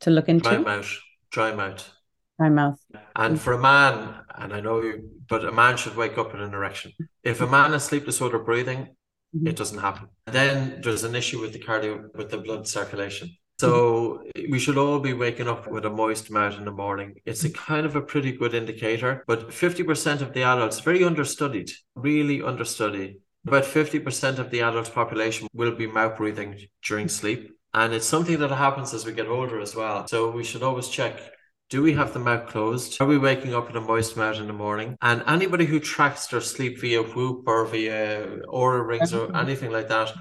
to 0.00 0.10
look 0.10 0.28
into 0.28 0.48
dry 0.48 0.58
mouth 0.58 0.98
dry 1.30 1.52
mouth 1.54 1.92
Dry 2.38 2.50
mouth. 2.50 2.78
And 3.14 3.40
for 3.40 3.54
a 3.54 3.58
man, 3.58 4.14
and 4.36 4.52
I 4.52 4.60
know 4.60 4.82
you, 4.82 5.10
but 5.28 5.44
a 5.44 5.52
man 5.52 5.76
should 5.76 5.96
wake 5.96 6.18
up 6.18 6.32
with 6.32 6.42
an 6.42 6.52
erection. 6.52 6.92
If 7.22 7.40
a 7.40 7.46
man 7.46 7.72
has 7.72 7.84
sleep 7.84 8.04
disorder 8.04 8.38
breathing, 8.38 8.88
mm-hmm. 9.34 9.46
it 9.46 9.56
doesn't 9.56 9.78
happen. 9.78 10.08
Then 10.26 10.80
there's 10.82 11.04
an 11.04 11.14
issue 11.14 11.40
with 11.40 11.54
the 11.54 11.60
cardio, 11.60 12.08
with 12.14 12.30
the 12.30 12.38
blood 12.38 12.68
circulation. 12.68 13.30
So 13.58 14.22
we 14.50 14.58
should 14.58 14.76
all 14.76 14.98
be 14.98 15.14
waking 15.14 15.48
up 15.48 15.66
with 15.66 15.86
a 15.86 15.90
moist 15.90 16.30
mouth 16.30 16.58
in 16.58 16.64
the 16.64 16.72
morning. 16.72 17.14
It's 17.24 17.44
a 17.44 17.50
kind 17.50 17.86
of 17.86 17.96
a 17.96 18.02
pretty 18.02 18.32
good 18.32 18.54
indicator, 18.54 19.24
but 19.26 19.48
50% 19.48 20.20
of 20.20 20.34
the 20.34 20.42
adults, 20.42 20.80
very 20.80 21.02
understudied, 21.02 21.70
really 21.94 22.42
understudied. 22.42 23.16
About 23.46 23.64
50% 23.64 24.38
of 24.38 24.50
the 24.50 24.60
adult 24.60 24.92
population 24.92 25.48
will 25.54 25.72
be 25.72 25.86
mouth 25.86 26.16
breathing 26.16 26.58
during 26.82 27.08
sleep. 27.08 27.52
And 27.72 27.94
it's 27.94 28.06
something 28.06 28.38
that 28.40 28.50
happens 28.50 28.92
as 28.92 29.06
we 29.06 29.12
get 29.12 29.28
older 29.28 29.60
as 29.60 29.74
well. 29.74 30.06
So 30.08 30.30
we 30.30 30.44
should 30.44 30.62
always 30.62 30.88
check 30.88 31.20
do 31.68 31.82
we 31.82 31.94
have 31.94 32.12
the 32.12 32.20
mouth 32.20 32.46
closed? 32.46 33.00
Are 33.00 33.06
we 33.06 33.18
waking 33.18 33.52
up 33.52 33.66
with 33.66 33.76
a 33.76 33.80
moist 33.80 34.16
mouth 34.16 34.38
in 34.38 34.46
the 34.46 34.52
morning? 34.52 34.96
And 35.02 35.24
anybody 35.26 35.66
who 35.66 35.80
tracks 35.80 36.28
their 36.28 36.40
sleep 36.40 36.80
via 36.80 37.02
Whoop 37.02 37.42
or 37.48 37.64
via 37.66 38.38
Oura 38.46 38.86
rings 38.86 39.12
or 39.12 39.34
anything 39.36 39.72
like 39.72 39.88
that, 39.88 40.12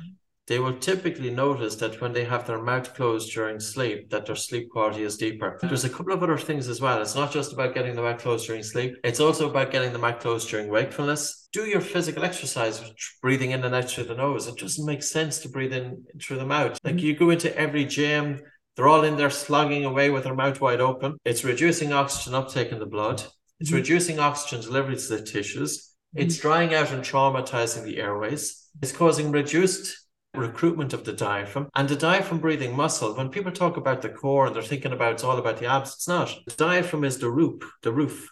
they 0.47 0.59
will 0.59 0.77
typically 0.77 1.31
notice 1.31 1.75
that 1.75 1.99
when 1.99 2.13
they 2.13 2.23
have 2.23 2.45
their 2.45 2.61
mouth 2.61 2.93
closed 2.93 3.33
during 3.33 3.59
sleep, 3.59 4.09
that 4.11 4.27
their 4.27 4.35
sleep 4.35 4.69
quality 4.69 5.01
is 5.01 5.17
deeper. 5.17 5.57
There's 5.61 5.85
a 5.85 5.89
couple 5.89 6.13
of 6.13 6.21
other 6.21 6.37
things 6.37 6.67
as 6.67 6.79
well. 6.79 7.01
It's 7.01 7.15
not 7.15 7.31
just 7.31 7.51
about 7.51 7.73
getting 7.73 7.95
the 7.95 8.03
mouth 8.03 8.21
closed 8.21 8.45
during 8.45 8.61
sleep. 8.61 8.95
It's 9.03 9.19
also 9.19 9.49
about 9.49 9.71
getting 9.71 9.91
the 9.91 9.99
mouth 9.99 10.19
closed 10.19 10.49
during 10.49 10.69
wakefulness. 10.69 11.47
Do 11.51 11.65
your 11.65 11.81
physical 11.81 12.23
exercise, 12.23 12.83
breathing 13.21 13.51
in 13.51 13.63
and 13.63 13.73
out 13.73 13.89
through 13.89 14.03
the 14.03 14.15
nose. 14.15 14.47
It 14.47 14.57
doesn't 14.57 14.85
make 14.85 15.01
sense 15.01 15.39
to 15.39 15.49
breathe 15.49 15.73
in 15.73 16.03
through 16.21 16.37
the 16.37 16.45
mouth. 16.45 16.77
Like 16.83 17.01
you 17.01 17.15
go 17.15 17.31
into 17.31 17.55
every 17.57 17.85
gym, 17.85 18.41
they're 18.75 18.87
all 18.87 19.03
in 19.03 19.17
there 19.17 19.31
slugging 19.31 19.85
away 19.85 20.11
with 20.11 20.25
their 20.25 20.35
mouth 20.35 20.61
wide 20.61 20.81
open. 20.81 21.17
It's 21.25 21.43
reducing 21.43 21.91
oxygen 21.91 22.35
uptake 22.35 22.71
in 22.71 22.79
the 22.79 22.85
blood. 22.85 23.23
It's 23.59 23.69
mm-hmm. 23.69 23.77
reducing 23.77 24.19
oxygen 24.19 24.61
delivery 24.61 24.97
to 24.97 25.07
the 25.07 25.21
tissues. 25.23 25.91
It's 26.13 26.37
drying 26.37 26.73
out 26.73 26.91
and 26.91 27.03
traumatizing 27.03 27.83
the 27.83 27.97
airways. 27.97 28.69
It's 28.81 28.91
causing 28.91 29.31
reduced 29.31 30.04
recruitment 30.37 30.93
of 30.93 31.03
the 31.03 31.13
diaphragm 31.13 31.69
and 31.75 31.87
the 31.87 31.95
diaphragm 31.95 32.39
breathing 32.39 32.75
muscle. 32.75 33.15
When 33.15 33.29
people 33.29 33.51
talk 33.51 33.77
about 33.77 34.01
the 34.01 34.09
core 34.09 34.47
and 34.47 34.55
they're 34.55 34.63
thinking 34.63 34.91
about 34.91 35.13
it's 35.13 35.23
all 35.23 35.37
about 35.37 35.57
the 35.57 35.67
abs, 35.67 35.93
it's 35.93 36.07
not. 36.07 36.33
The 36.47 36.55
diaphragm 36.55 37.03
is 37.03 37.17
the 37.17 37.29
roof, 37.29 37.61
the 37.81 37.91
roof. 37.91 38.29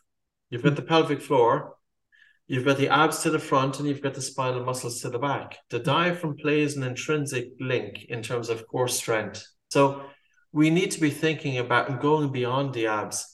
You've 0.50 0.64
got 0.64 0.76
the 0.76 0.82
pelvic 0.82 1.22
floor, 1.22 1.76
you've 2.48 2.66
got 2.66 2.78
the 2.78 2.90
abs 2.90 3.24
to 3.24 3.30
the 3.30 3.40
front, 3.40 3.80
and 3.80 3.88
you've 3.88 4.04
got 4.04 4.14
the 4.14 4.22
spinal 4.22 4.64
muscles 4.64 5.02
to 5.02 5.10
the 5.10 5.20
back. 5.20 5.58
The 5.70 5.80
diaphragm 5.80 6.36
plays 6.36 6.78
an 6.78 6.84
intrinsic 6.84 7.50
link 7.60 8.06
in 8.10 8.22
terms 8.22 8.50
of 8.50 8.68
core 8.68 8.88
strength. 8.88 9.48
So 9.72 10.04
we 10.52 10.70
need 10.70 10.92
to 10.92 11.02
be 11.02 11.10
thinking 11.10 11.58
about 11.58 12.00
going 12.02 12.32
beyond 12.32 12.74
the 12.74 12.88
abs. 12.88 13.28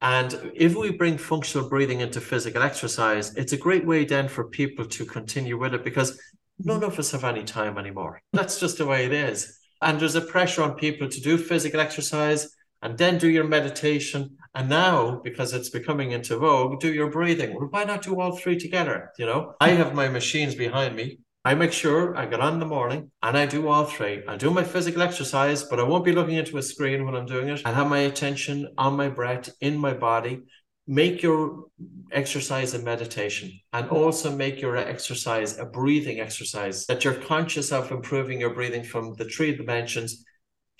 And 0.00 0.52
if 0.54 0.74
we 0.74 0.90
bring 0.90 1.16
functional 1.16 1.68
breathing 1.68 2.00
into 2.00 2.20
physical 2.20 2.62
exercise, 2.62 3.34
it's 3.36 3.52
a 3.52 3.56
great 3.56 3.86
way 3.86 4.04
then 4.04 4.28
for 4.28 4.48
people 4.48 4.84
to 4.86 5.04
continue 5.04 5.56
with 5.56 5.74
it 5.74 5.84
because 5.84 6.20
none 6.64 6.84
of 6.84 6.98
us 6.98 7.10
have 7.12 7.24
any 7.24 7.44
time 7.44 7.78
anymore. 7.78 8.20
That's 8.32 8.58
just 8.60 8.78
the 8.78 8.86
way 8.86 9.04
it 9.06 9.12
is. 9.12 9.58
And 9.80 9.98
there's 9.98 10.14
a 10.14 10.20
pressure 10.20 10.62
on 10.62 10.74
people 10.74 11.08
to 11.08 11.20
do 11.20 11.36
physical 11.36 11.80
exercise 11.80 12.54
and 12.82 12.98
then 12.98 13.18
do 13.18 13.28
your 13.28 13.44
meditation. 13.44 14.36
And 14.54 14.68
now, 14.68 15.20
because 15.24 15.52
it's 15.52 15.70
becoming 15.70 16.12
into 16.12 16.36
vogue, 16.36 16.80
do 16.80 16.92
your 16.92 17.10
breathing. 17.10 17.54
Well, 17.54 17.68
why 17.70 17.84
not 17.84 18.02
do 18.02 18.20
all 18.20 18.36
three 18.36 18.58
together? 18.58 19.12
You 19.18 19.26
know, 19.26 19.54
I 19.60 19.70
have 19.70 19.94
my 19.94 20.08
machines 20.08 20.54
behind 20.54 20.94
me. 20.96 21.18
I 21.44 21.54
make 21.54 21.72
sure 21.72 22.16
I 22.16 22.26
get 22.26 22.40
on 22.40 22.54
in 22.54 22.60
the 22.60 22.66
morning 22.66 23.10
and 23.20 23.36
I 23.36 23.46
do 23.46 23.66
all 23.66 23.84
three. 23.84 24.22
I 24.28 24.36
do 24.36 24.50
my 24.52 24.62
physical 24.62 25.02
exercise, 25.02 25.64
but 25.64 25.80
I 25.80 25.82
won't 25.82 26.04
be 26.04 26.12
looking 26.12 26.36
into 26.36 26.58
a 26.58 26.62
screen 26.62 27.04
when 27.04 27.16
I'm 27.16 27.26
doing 27.26 27.48
it. 27.48 27.62
I 27.64 27.72
have 27.72 27.88
my 27.88 28.00
attention 28.00 28.68
on 28.78 28.94
my 28.94 29.08
breath 29.08 29.50
in 29.60 29.76
my 29.76 29.92
body 29.92 30.42
make 30.86 31.22
your 31.22 31.64
exercise 32.10 32.74
a 32.74 32.78
meditation 32.78 33.50
and 33.72 33.88
also 33.88 34.34
make 34.34 34.60
your 34.60 34.76
exercise 34.76 35.58
a 35.58 35.64
breathing 35.64 36.20
exercise 36.20 36.86
that 36.86 37.04
you're 37.04 37.14
conscious 37.14 37.72
of 37.72 37.90
improving 37.90 38.40
your 38.40 38.52
breathing 38.52 38.82
from 38.82 39.14
the 39.14 39.24
three 39.24 39.54
dimensions 39.54 40.24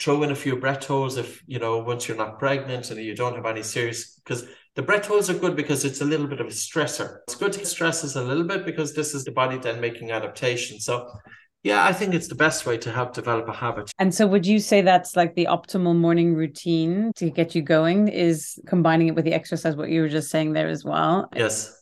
throw 0.01 0.23
in 0.25 0.33
a 0.33 0.35
few 0.35 0.57
breath 0.57 0.85
holds 0.87 1.17
if 1.17 1.43
you 1.47 1.59
know 1.59 1.79
once 1.79 2.09
you're 2.09 2.17
not 2.17 2.39
pregnant 2.39 2.91
and 2.91 3.01
you 3.01 3.15
don't 3.15 3.37
have 3.37 3.47
any 3.47 3.63
serious 3.63 4.21
because 4.25 4.45
the 4.75 4.83
breath 4.83 5.07
holds 5.07 5.29
are 5.29 5.35
good 5.35 5.55
because 5.55 5.85
it's 5.85 6.01
a 6.01 6.05
little 6.05 6.27
bit 6.27 6.41
of 6.41 6.47
a 6.47 6.51
stressor. 6.51 7.19
It's 7.25 7.35
good 7.35 7.53
to 7.53 7.67
stress 7.67 8.05
us 8.05 8.17
a 8.17 8.23
little 8.23 8.45
bit 8.45 8.65
because 8.65 8.95
this 8.95 9.15
is 9.15 9.23
the 9.23 9.31
body 9.31 9.59
then 9.59 9.83
making 9.83 10.13
adaptation. 10.13 10.81
So 10.81 11.11
yeah, 11.65 11.85
I 11.85 11.93
think 11.93 12.13
it's 12.13 12.27
the 12.27 12.35
best 12.35 12.67
way 12.67 12.77
to 12.79 12.91
help 12.91 13.15
develop 13.15 13.49
a 13.49 13.53
habit. 13.53 13.93
And 13.99 14.13
so, 14.13 14.27
would 14.27 14.45
you 14.45 14.59
say 14.59 14.81
that's 14.81 15.15
like 15.17 15.35
the 15.35 15.47
optimal 15.47 15.97
morning 15.97 16.35
routine 16.35 17.13
to 17.17 17.31
get 17.31 17.55
you 17.55 17.63
going? 17.63 18.09
Is 18.09 18.59
combining 18.67 19.09
it 19.09 19.15
with 19.15 19.25
the 19.25 19.33
exercise, 19.33 19.77
what 19.77 19.89
you 19.89 20.01
were 20.01 20.09
just 20.09 20.31
saying 20.31 20.55
there 20.55 20.69
as 20.69 20.85
well? 20.85 21.29
Yes. 21.37 21.79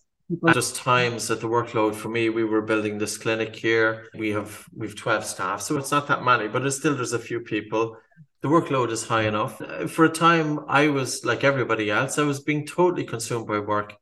Just 0.52 0.76
times 0.76 1.26
that 1.26 1.40
the 1.40 1.48
workload 1.48 1.94
for 1.94 2.08
me, 2.08 2.28
we 2.28 2.44
were 2.44 2.62
building 2.62 2.98
this 2.98 3.18
clinic 3.18 3.56
here. 3.56 4.06
We 4.14 4.30
have 4.30 4.64
we've 4.76 4.94
12 4.94 5.24
staff, 5.24 5.60
so 5.60 5.76
it's 5.76 5.90
not 5.90 6.06
that 6.08 6.22
many, 6.22 6.46
but 6.46 6.64
it's 6.64 6.76
still 6.76 6.94
there's 6.94 7.14
a 7.14 7.18
few 7.18 7.40
people. 7.40 7.96
The 8.42 8.48
workload 8.48 8.90
is 8.90 9.06
high 9.06 9.26
enough. 9.26 9.60
Uh, 9.60 9.86
for 9.86 10.04
a 10.04 10.08
time, 10.08 10.60
I 10.68 10.88
was 10.88 11.24
like 11.24 11.42
everybody 11.42 11.90
else, 11.90 12.18
I 12.18 12.22
was 12.22 12.40
being 12.40 12.66
totally 12.66 13.04
consumed 13.04 13.48
by 13.48 13.58
work. 13.58 13.94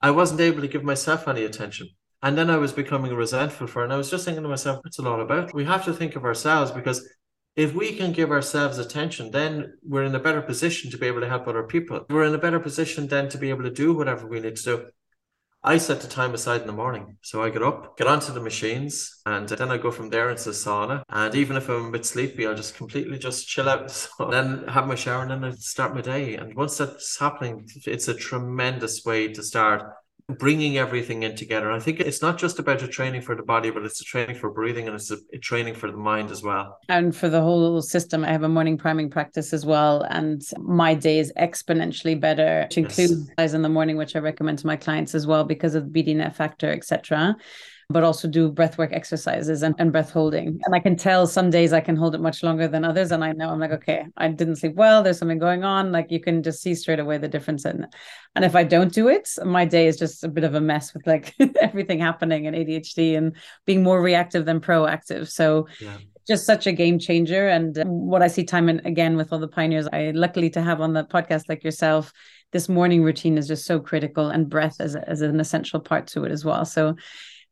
I 0.00 0.12
wasn't 0.12 0.40
able 0.40 0.62
to 0.62 0.68
give 0.68 0.84
myself 0.84 1.28
any 1.28 1.44
attention. 1.44 1.88
And 2.22 2.36
then 2.36 2.50
I 2.50 2.56
was 2.56 2.72
becoming 2.72 3.14
resentful 3.14 3.66
for 3.66 3.82
it. 3.82 3.84
And 3.84 3.92
I 3.92 3.96
was 3.96 4.10
just 4.10 4.24
thinking 4.24 4.42
to 4.42 4.48
myself, 4.48 4.80
what's 4.82 4.98
it 4.98 5.06
all 5.06 5.20
about? 5.20 5.54
We 5.54 5.64
have 5.64 5.84
to 5.84 5.92
think 5.92 6.16
of 6.16 6.24
ourselves 6.24 6.70
because 6.70 7.08
if 7.54 7.74
we 7.74 7.94
can 7.96 8.12
give 8.12 8.30
ourselves 8.30 8.78
attention, 8.78 9.30
then 9.30 9.74
we're 9.82 10.04
in 10.04 10.14
a 10.14 10.20
better 10.20 10.42
position 10.42 10.90
to 10.90 10.98
be 10.98 11.06
able 11.06 11.20
to 11.20 11.28
help 11.28 11.46
other 11.46 11.64
people. 11.64 12.06
We're 12.08 12.24
in 12.24 12.34
a 12.34 12.38
better 12.38 12.60
position 12.60 13.08
then 13.08 13.28
to 13.30 13.38
be 13.38 13.50
able 13.50 13.64
to 13.64 13.70
do 13.70 13.94
whatever 13.94 14.26
we 14.26 14.40
need 14.40 14.56
to 14.56 14.62
do. 14.62 14.86
I 15.62 15.78
set 15.78 16.00
the 16.00 16.06
time 16.06 16.34
aside 16.34 16.60
in 16.60 16.68
the 16.68 16.72
morning. 16.72 17.16
So 17.22 17.42
I 17.42 17.50
get 17.50 17.64
up, 17.64 17.96
get 17.98 18.06
onto 18.06 18.32
the 18.32 18.40
machines, 18.40 19.20
and 19.26 19.48
then 19.48 19.72
I 19.72 19.76
go 19.76 19.90
from 19.90 20.08
there 20.08 20.30
into 20.30 20.44
the 20.44 20.50
sauna. 20.52 21.02
And 21.08 21.34
even 21.34 21.56
if 21.56 21.68
I'm 21.68 21.86
a 21.86 21.90
bit 21.90 22.06
sleepy, 22.06 22.46
I'll 22.46 22.54
just 22.54 22.76
completely 22.76 23.18
just 23.18 23.48
chill 23.48 23.68
out. 23.68 23.90
So 23.90 24.08
then 24.30 24.68
have 24.68 24.86
my 24.86 24.94
shower 24.94 25.22
and 25.22 25.30
then 25.32 25.44
I 25.44 25.50
start 25.56 25.96
my 25.96 26.00
day. 26.00 26.36
And 26.36 26.54
once 26.54 26.78
that's 26.78 27.18
happening, 27.18 27.68
it's 27.86 28.06
a 28.06 28.14
tremendous 28.14 29.04
way 29.04 29.32
to 29.32 29.42
start 29.42 29.82
bringing 30.28 30.76
everything 30.76 31.22
in 31.22 31.34
together. 31.34 31.70
I 31.70 31.78
think 31.78 32.00
it's 32.00 32.20
not 32.20 32.36
just 32.36 32.58
about 32.58 32.82
a 32.82 32.88
training 32.88 33.22
for 33.22 33.34
the 33.34 33.42
body, 33.42 33.70
but 33.70 33.84
it's 33.84 34.00
a 34.02 34.04
training 34.04 34.36
for 34.36 34.50
breathing 34.50 34.86
and 34.86 34.94
it's 34.94 35.10
a, 35.10 35.16
training 35.38 35.74
for 35.74 35.90
the 35.90 35.96
mind 35.96 36.30
as 36.30 36.42
well. 36.42 36.78
And 36.90 37.16
for 37.16 37.30
the 37.30 37.40
whole 37.40 37.80
system, 37.80 38.24
I 38.24 38.28
have 38.28 38.42
a 38.42 38.48
morning 38.48 38.76
priming 38.76 39.08
practice 39.08 39.54
as 39.54 39.64
well. 39.64 40.02
And 40.02 40.42
my 40.58 40.94
day 40.94 41.18
is 41.18 41.32
exponentially 41.38 42.20
better 42.20 42.66
to 42.70 42.80
include 42.80 43.28
yes. 43.38 43.54
in 43.54 43.62
the 43.62 43.70
morning, 43.70 43.96
which 43.96 44.16
I 44.16 44.18
recommend 44.18 44.58
to 44.58 44.66
my 44.66 44.76
clients 44.76 45.14
as 45.14 45.26
well 45.26 45.44
because 45.44 45.74
of 45.74 45.90
the 45.90 46.02
BDNF 46.04 46.34
factor, 46.34 46.70
etc 46.70 47.36
but 47.90 48.04
also 48.04 48.28
do 48.28 48.52
breathwork 48.52 48.92
exercises 48.92 49.62
and, 49.62 49.74
and 49.78 49.92
breath 49.92 50.10
holding. 50.10 50.60
And 50.66 50.74
I 50.74 50.78
can 50.78 50.94
tell 50.94 51.26
some 51.26 51.48
days 51.48 51.72
I 51.72 51.80
can 51.80 51.96
hold 51.96 52.14
it 52.14 52.20
much 52.20 52.42
longer 52.42 52.68
than 52.68 52.84
others. 52.84 53.12
And 53.12 53.24
I 53.24 53.32
know 53.32 53.48
I'm 53.48 53.60
like, 53.60 53.70
okay, 53.70 54.04
I 54.18 54.28
didn't 54.28 54.56
sleep 54.56 54.74
well. 54.74 55.02
There's 55.02 55.18
something 55.18 55.38
going 55.38 55.64
on. 55.64 55.90
Like 55.90 56.10
you 56.10 56.20
can 56.20 56.42
just 56.42 56.60
see 56.60 56.74
straight 56.74 57.00
away 57.00 57.16
the 57.16 57.28
difference 57.28 57.64
in 57.64 57.86
And 58.34 58.44
if 58.44 58.54
I 58.54 58.64
don't 58.64 58.92
do 58.92 59.08
it, 59.08 59.30
my 59.42 59.64
day 59.64 59.86
is 59.86 59.96
just 59.96 60.22
a 60.22 60.28
bit 60.28 60.44
of 60.44 60.54
a 60.54 60.60
mess 60.60 60.92
with 60.92 61.06
like 61.06 61.34
everything 61.62 61.98
happening 61.98 62.46
and 62.46 62.54
ADHD 62.54 63.16
and 63.16 63.34
being 63.64 63.82
more 63.82 64.02
reactive 64.02 64.44
than 64.44 64.60
proactive. 64.60 65.30
So 65.30 65.66
yeah 65.80 65.96
just 66.28 66.44
such 66.44 66.66
a 66.66 66.72
game 66.72 66.98
changer. 66.98 67.48
And 67.48 67.74
what 67.86 68.20
I 68.20 68.28
see 68.28 68.44
time 68.44 68.68
and 68.68 68.84
again 68.84 69.16
with 69.16 69.32
all 69.32 69.38
the 69.38 69.48
pioneers, 69.48 69.88
I 69.90 70.10
luckily 70.10 70.50
to 70.50 70.60
have 70.60 70.82
on 70.82 70.92
the 70.92 71.04
podcast 71.04 71.44
like 71.48 71.64
yourself, 71.64 72.12
this 72.52 72.68
morning 72.68 73.02
routine 73.02 73.38
is 73.38 73.48
just 73.48 73.64
so 73.64 73.80
critical 73.80 74.28
and 74.28 74.48
breath 74.48 74.76
as, 74.78 74.94
as 74.94 75.22
an 75.22 75.40
essential 75.40 75.80
part 75.80 76.06
to 76.08 76.24
it 76.24 76.30
as 76.30 76.44
well. 76.44 76.66
So 76.66 76.96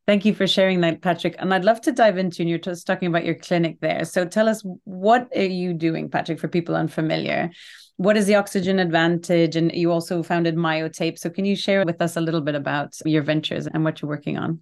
Thank 0.07 0.25
you 0.25 0.35
for 0.35 0.47
sharing 0.47 0.83
that, 0.83 1.03
Patrick. 1.03 1.35
And 1.41 1.53
I'd 1.53 1.65
love 1.65 1.81
to 1.83 1.93
dive 1.93 2.17
into, 2.17 2.43
and 2.43 2.49
you're 2.49 2.61
just 2.61 2.87
talking 2.87 3.09
about 3.09 3.25
your 3.25 3.35
clinic 3.35 3.81
there. 3.81 4.05
So 4.05 4.25
tell 4.25 4.49
us, 4.49 4.63
what 4.85 5.29
are 5.35 5.43
you 5.43 5.75
doing, 5.75 6.09
Patrick, 6.11 6.39
for 6.39 6.47
people 6.47 6.77
unfamiliar? 6.77 7.51
What 7.97 8.17
is 8.17 8.27
the 8.27 8.37
Oxygen 8.37 8.79
Advantage? 8.79 9.57
And 9.57 9.73
you 9.73 9.91
also 9.91 10.23
founded 10.23 10.55
Myotape. 10.55 11.19
So 11.19 11.29
can 11.29 11.45
you 11.45 11.57
share 11.57 11.85
with 11.85 12.01
us 12.01 12.17
a 12.17 12.21
little 12.21 12.41
bit 12.41 12.55
about 12.55 12.95
your 13.05 13.23
ventures 13.23 13.67
and 13.67 13.83
what 13.83 14.01
you're 14.01 14.09
working 14.09 14.39
on? 14.39 14.61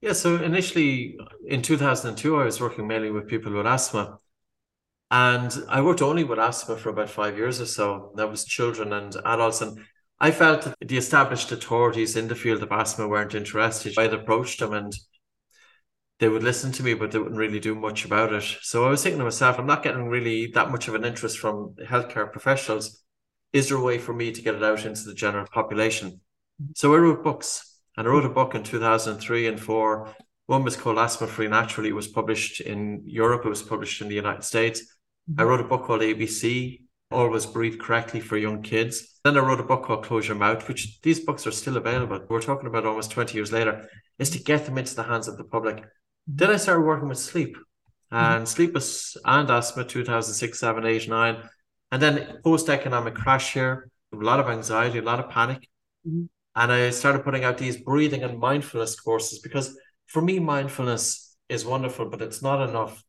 Yeah, 0.00 0.12
so 0.12 0.40
initially 0.40 1.16
in 1.46 1.62
2002, 1.62 2.40
I 2.40 2.44
was 2.44 2.60
working 2.60 2.86
mainly 2.86 3.10
with 3.10 3.26
people 3.26 3.52
with 3.52 3.66
asthma. 3.66 4.18
And 5.10 5.52
I 5.68 5.80
worked 5.80 6.00
only 6.00 6.22
with 6.22 6.38
asthma 6.38 6.76
for 6.76 6.90
about 6.90 7.10
five 7.10 7.36
years 7.36 7.60
or 7.60 7.66
so. 7.66 8.12
That 8.16 8.30
was 8.30 8.44
children 8.44 8.92
and 8.92 9.16
adults. 9.24 9.60
And 9.62 9.78
I 10.22 10.30
felt 10.30 10.62
that 10.62 10.76
the 10.80 10.96
established 10.96 11.50
authorities 11.50 12.16
in 12.16 12.28
the 12.28 12.36
field 12.36 12.62
of 12.62 12.70
asthma 12.70 13.08
weren't 13.08 13.34
interested. 13.34 13.98
I'd 13.98 14.14
approached 14.14 14.60
them 14.60 14.72
and 14.72 14.94
they 16.20 16.28
would 16.28 16.44
listen 16.44 16.70
to 16.72 16.84
me, 16.84 16.94
but 16.94 17.10
they 17.10 17.18
wouldn't 17.18 17.36
really 17.36 17.58
do 17.58 17.74
much 17.74 18.04
about 18.04 18.32
it. 18.32 18.44
So 18.62 18.86
I 18.86 18.90
was 18.90 19.02
thinking 19.02 19.18
to 19.18 19.24
myself, 19.24 19.58
I'm 19.58 19.66
not 19.66 19.82
getting 19.82 20.06
really 20.06 20.46
that 20.52 20.70
much 20.70 20.86
of 20.86 20.94
an 20.94 21.04
interest 21.04 21.40
from 21.40 21.74
healthcare 21.84 22.30
professionals. 22.30 23.02
Is 23.52 23.68
there 23.68 23.78
a 23.78 23.82
way 23.82 23.98
for 23.98 24.12
me 24.12 24.30
to 24.30 24.40
get 24.40 24.54
it 24.54 24.62
out 24.62 24.84
into 24.84 25.02
the 25.02 25.14
general 25.14 25.46
population? 25.52 26.20
So 26.76 26.94
I 26.94 26.98
wrote 26.98 27.24
books, 27.24 27.80
and 27.96 28.06
I 28.06 28.10
wrote 28.10 28.24
a 28.24 28.28
book 28.28 28.54
in 28.54 28.62
2003 28.62 29.48
and 29.48 29.58
four. 29.58 30.14
One 30.46 30.62
was 30.62 30.76
called 30.76 30.98
Asthma 30.98 31.26
Free 31.26 31.48
Naturally. 31.48 31.88
It 31.88 31.96
was 31.96 32.06
published 32.06 32.60
in 32.60 33.02
Europe. 33.06 33.44
It 33.44 33.48
was 33.48 33.62
published 33.62 34.00
in 34.00 34.08
the 34.08 34.14
United 34.14 34.44
States. 34.44 34.82
I 35.26 35.32
mm-hmm. 35.32 35.48
wrote 35.50 35.60
a 35.60 35.64
book 35.64 35.82
called 35.82 36.02
ABC, 36.02 36.82
always 37.12 37.46
breathe 37.46 37.78
correctly 37.78 38.20
for 38.20 38.36
young 38.36 38.62
kids. 38.62 39.18
Then 39.24 39.36
I 39.36 39.40
wrote 39.40 39.60
a 39.60 39.64
book 39.64 39.84
called 39.84 40.04
Close 40.04 40.26
Your 40.26 40.36
Mouth, 40.36 40.66
which 40.68 41.00
these 41.02 41.20
books 41.20 41.46
are 41.46 41.52
still 41.52 41.76
available. 41.76 42.20
We're 42.28 42.40
talking 42.40 42.66
about 42.66 42.86
almost 42.86 43.10
20 43.10 43.34
years 43.34 43.52
later, 43.52 43.88
is 44.18 44.30
to 44.30 44.42
get 44.42 44.64
them 44.66 44.78
into 44.78 44.94
the 44.94 45.04
hands 45.04 45.28
of 45.28 45.36
the 45.36 45.44
public. 45.44 45.84
Then 46.26 46.50
I 46.50 46.56
started 46.56 46.82
working 46.82 47.08
with 47.08 47.18
sleep 47.18 47.56
and 48.10 48.46
sleep 48.46 48.74
was, 48.74 49.16
and 49.24 49.50
asthma 49.50 49.84
2006, 49.84 50.58
7, 50.58 50.84
8, 50.84 51.08
9. 51.08 51.36
And 51.92 52.02
then 52.02 52.38
post 52.44 52.68
economic 52.68 53.14
crash 53.14 53.54
here, 53.54 53.90
a 54.12 54.16
lot 54.16 54.40
of 54.40 54.48
anxiety, 54.48 54.98
a 54.98 55.02
lot 55.02 55.18
of 55.18 55.30
panic. 55.30 55.68
Mm-hmm. 56.06 56.24
And 56.54 56.72
I 56.72 56.90
started 56.90 57.24
putting 57.24 57.44
out 57.44 57.56
these 57.56 57.78
breathing 57.78 58.22
and 58.22 58.38
mindfulness 58.38 59.00
courses 59.00 59.38
because 59.38 59.78
for 60.06 60.20
me, 60.20 60.38
mindfulness 60.38 61.36
is 61.48 61.64
wonderful, 61.64 62.10
but 62.10 62.20
it's 62.20 62.42
not 62.42 62.68
enough 62.68 63.02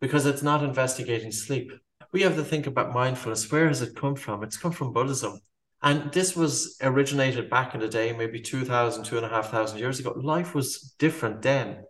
because 0.00 0.26
it's 0.26 0.42
not 0.42 0.62
investigating 0.62 1.32
sleep. 1.32 1.72
We 2.14 2.22
have 2.22 2.36
to 2.36 2.44
think 2.44 2.68
about 2.68 2.94
mindfulness. 2.94 3.50
Where 3.50 3.66
has 3.66 3.82
it 3.82 3.96
come 3.96 4.14
from? 4.14 4.44
It's 4.44 4.56
come 4.56 4.70
from 4.70 4.92
Buddhism. 4.92 5.40
And 5.82 6.12
this 6.12 6.36
was 6.36 6.76
originated 6.80 7.50
back 7.50 7.74
in 7.74 7.80
the 7.80 7.88
day, 7.88 8.12
maybe 8.16 8.40
2,000, 8.40 9.02
2,500 9.02 9.76
years 9.76 9.98
ago. 9.98 10.12
Life 10.16 10.54
was 10.54 10.94
different 11.00 11.42
then. 11.42 11.82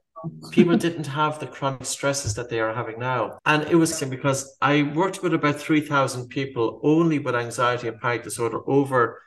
People 0.51 0.79
didn't 0.79 1.09
have 1.09 1.39
the 1.39 1.47
chronic 1.47 1.85
stresses 1.85 2.33
that 2.37 2.49
they 2.49 2.59
are 2.59 2.73
having 2.73 2.99
now. 2.99 3.39
And 3.45 3.65
it 3.65 3.75
was 3.75 4.03
because 4.03 4.57
I 4.63 4.85
worked 4.95 5.23
with 5.23 5.35
about 5.35 5.61
3,000 5.61 6.29
people 6.29 6.81
only 6.83 7.19
with 7.19 7.35
anxiety 7.35 7.89
and 7.89 8.01
panic 8.01 8.23
disorder 8.23 8.61
over 8.67 9.21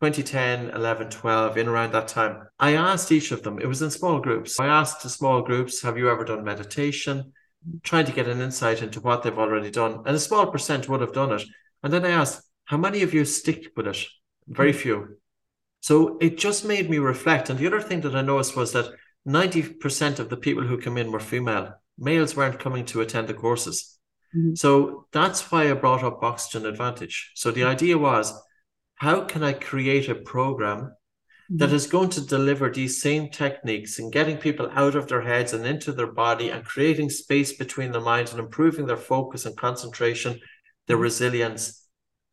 2010, 0.00 0.70
11, 0.70 1.10
12, 1.10 1.58
in 1.58 1.68
around 1.68 1.92
that 1.92 2.08
time. 2.08 2.48
I 2.58 2.72
asked 2.72 3.12
each 3.12 3.32
of 3.32 3.42
them, 3.42 3.58
it 3.58 3.66
was 3.66 3.82
in 3.82 3.90
small 3.90 4.20
groups. 4.20 4.58
I 4.58 4.66
asked 4.66 5.02
the 5.02 5.10
small 5.10 5.42
groups, 5.42 5.82
have 5.82 5.98
you 5.98 6.10
ever 6.10 6.24
done 6.24 6.42
meditation? 6.42 7.34
Trying 7.82 8.06
to 8.06 8.12
get 8.12 8.28
an 8.28 8.40
insight 8.40 8.82
into 8.82 9.00
what 9.00 9.22
they've 9.22 9.38
already 9.38 9.70
done. 9.70 10.02
And 10.06 10.16
a 10.16 10.20
small 10.20 10.46
percent 10.46 10.88
would 10.88 11.00
have 11.00 11.12
done 11.12 11.32
it. 11.32 11.42
And 11.82 11.92
then 11.92 12.04
I 12.04 12.10
asked, 12.10 12.42
how 12.64 12.76
many 12.76 13.02
of 13.02 13.14
you 13.14 13.24
stick 13.24 13.72
with 13.76 13.86
it? 13.86 14.04
Very 14.48 14.72
hmm. 14.72 14.78
few. 14.78 15.18
So 15.80 16.18
it 16.20 16.38
just 16.38 16.64
made 16.64 16.90
me 16.90 16.98
reflect. 16.98 17.50
And 17.50 17.58
the 17.58 17.66
other 17.66 17.80
thing 17.80 18.00
that 18.02 18.16
I 18.16 18.22
noticed 18.22 18.56
was 18.56 18.72
that 18.72 18.92
90% 19.26 20.18
of 20.18 20.28
the 20.28 20.36
people 20.36 20.62
who 20.62 20.78
come 20.78 20.98
in 20.98 21.12
were 21.12 21.20
female. 21.20 21.74
Males 21.98 22.36
weren't 22.36 22.58
coming 22.58 22.84
to 22.86 23.00
attend 23.00 23.28
the 23.28 23.34
courses. 23.34 23.98
Mm-hmm. 24.36 24.54
So 24.54 25.06
that's 25.12 25.50
why 25.50 25.70
I 25.70 25.74
brought 25.74 26.04
up 26.04 26.22
Oxygen 26.22 26.66
Advantage. 26.66 27.32
So 27.34 27.50
the 27.50 27.64
idea 27.64 27.98
was 27.98 28.32
how 28.96 29.22
can 29.24 29.42
I 29.42 29.52
create 29.52 30.08
a 30.08 30.14
program 30.14 30.94
mm-hmm. 31.50 31.58
that 31.58 31.72
is 31.72 31.86
going 31.86 32.10
to 32.10 32.20
deliver 32.20 32.70
these 32.70 33.00
same 33.00 33.30
techniques 33.30 33.98
and 33.98 34.12
getting 34.12 34.36
people 34.36 34.70
out 34.72 34.94
of 34.94 35.08
their 35.08 35.22
heads 35.22 35.52
and 35.52 35.66
into 35.66 35.92
their 35.92 36.12
body 36.12 36.50
and 36.50 36.64
creating 36.64 37.10
space 37.10 37.52
between 37.52 37.92
their 37.92 38.00
minds 38.00 38.32
and 38.32 38.40
improving 38.40 38.86
their 38.86 38.96
focus 38.96 39.46
and 39.46 39.56
concentration, 39.56 40.38
their 40.86 40.96
mm-hmm. 40.96 41.04
resilience. 41.04 41.82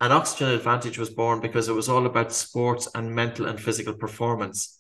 And 0.02 0.12
Oxygen 0.12 0.50
Advantage 0.50 0.98
was 0.98 1.10
born 1.10 1.40
because 1.40 1.70
it 1.70 1.74
was 1.74 1.88
all 1.88 2.06
about 2.06 2.34
sports 2.34 2.90
and 2.94 3.14
mental 3.16 3.46
and 3.46 3.60
physical 3.60 3.94
performance. 3.94 4.80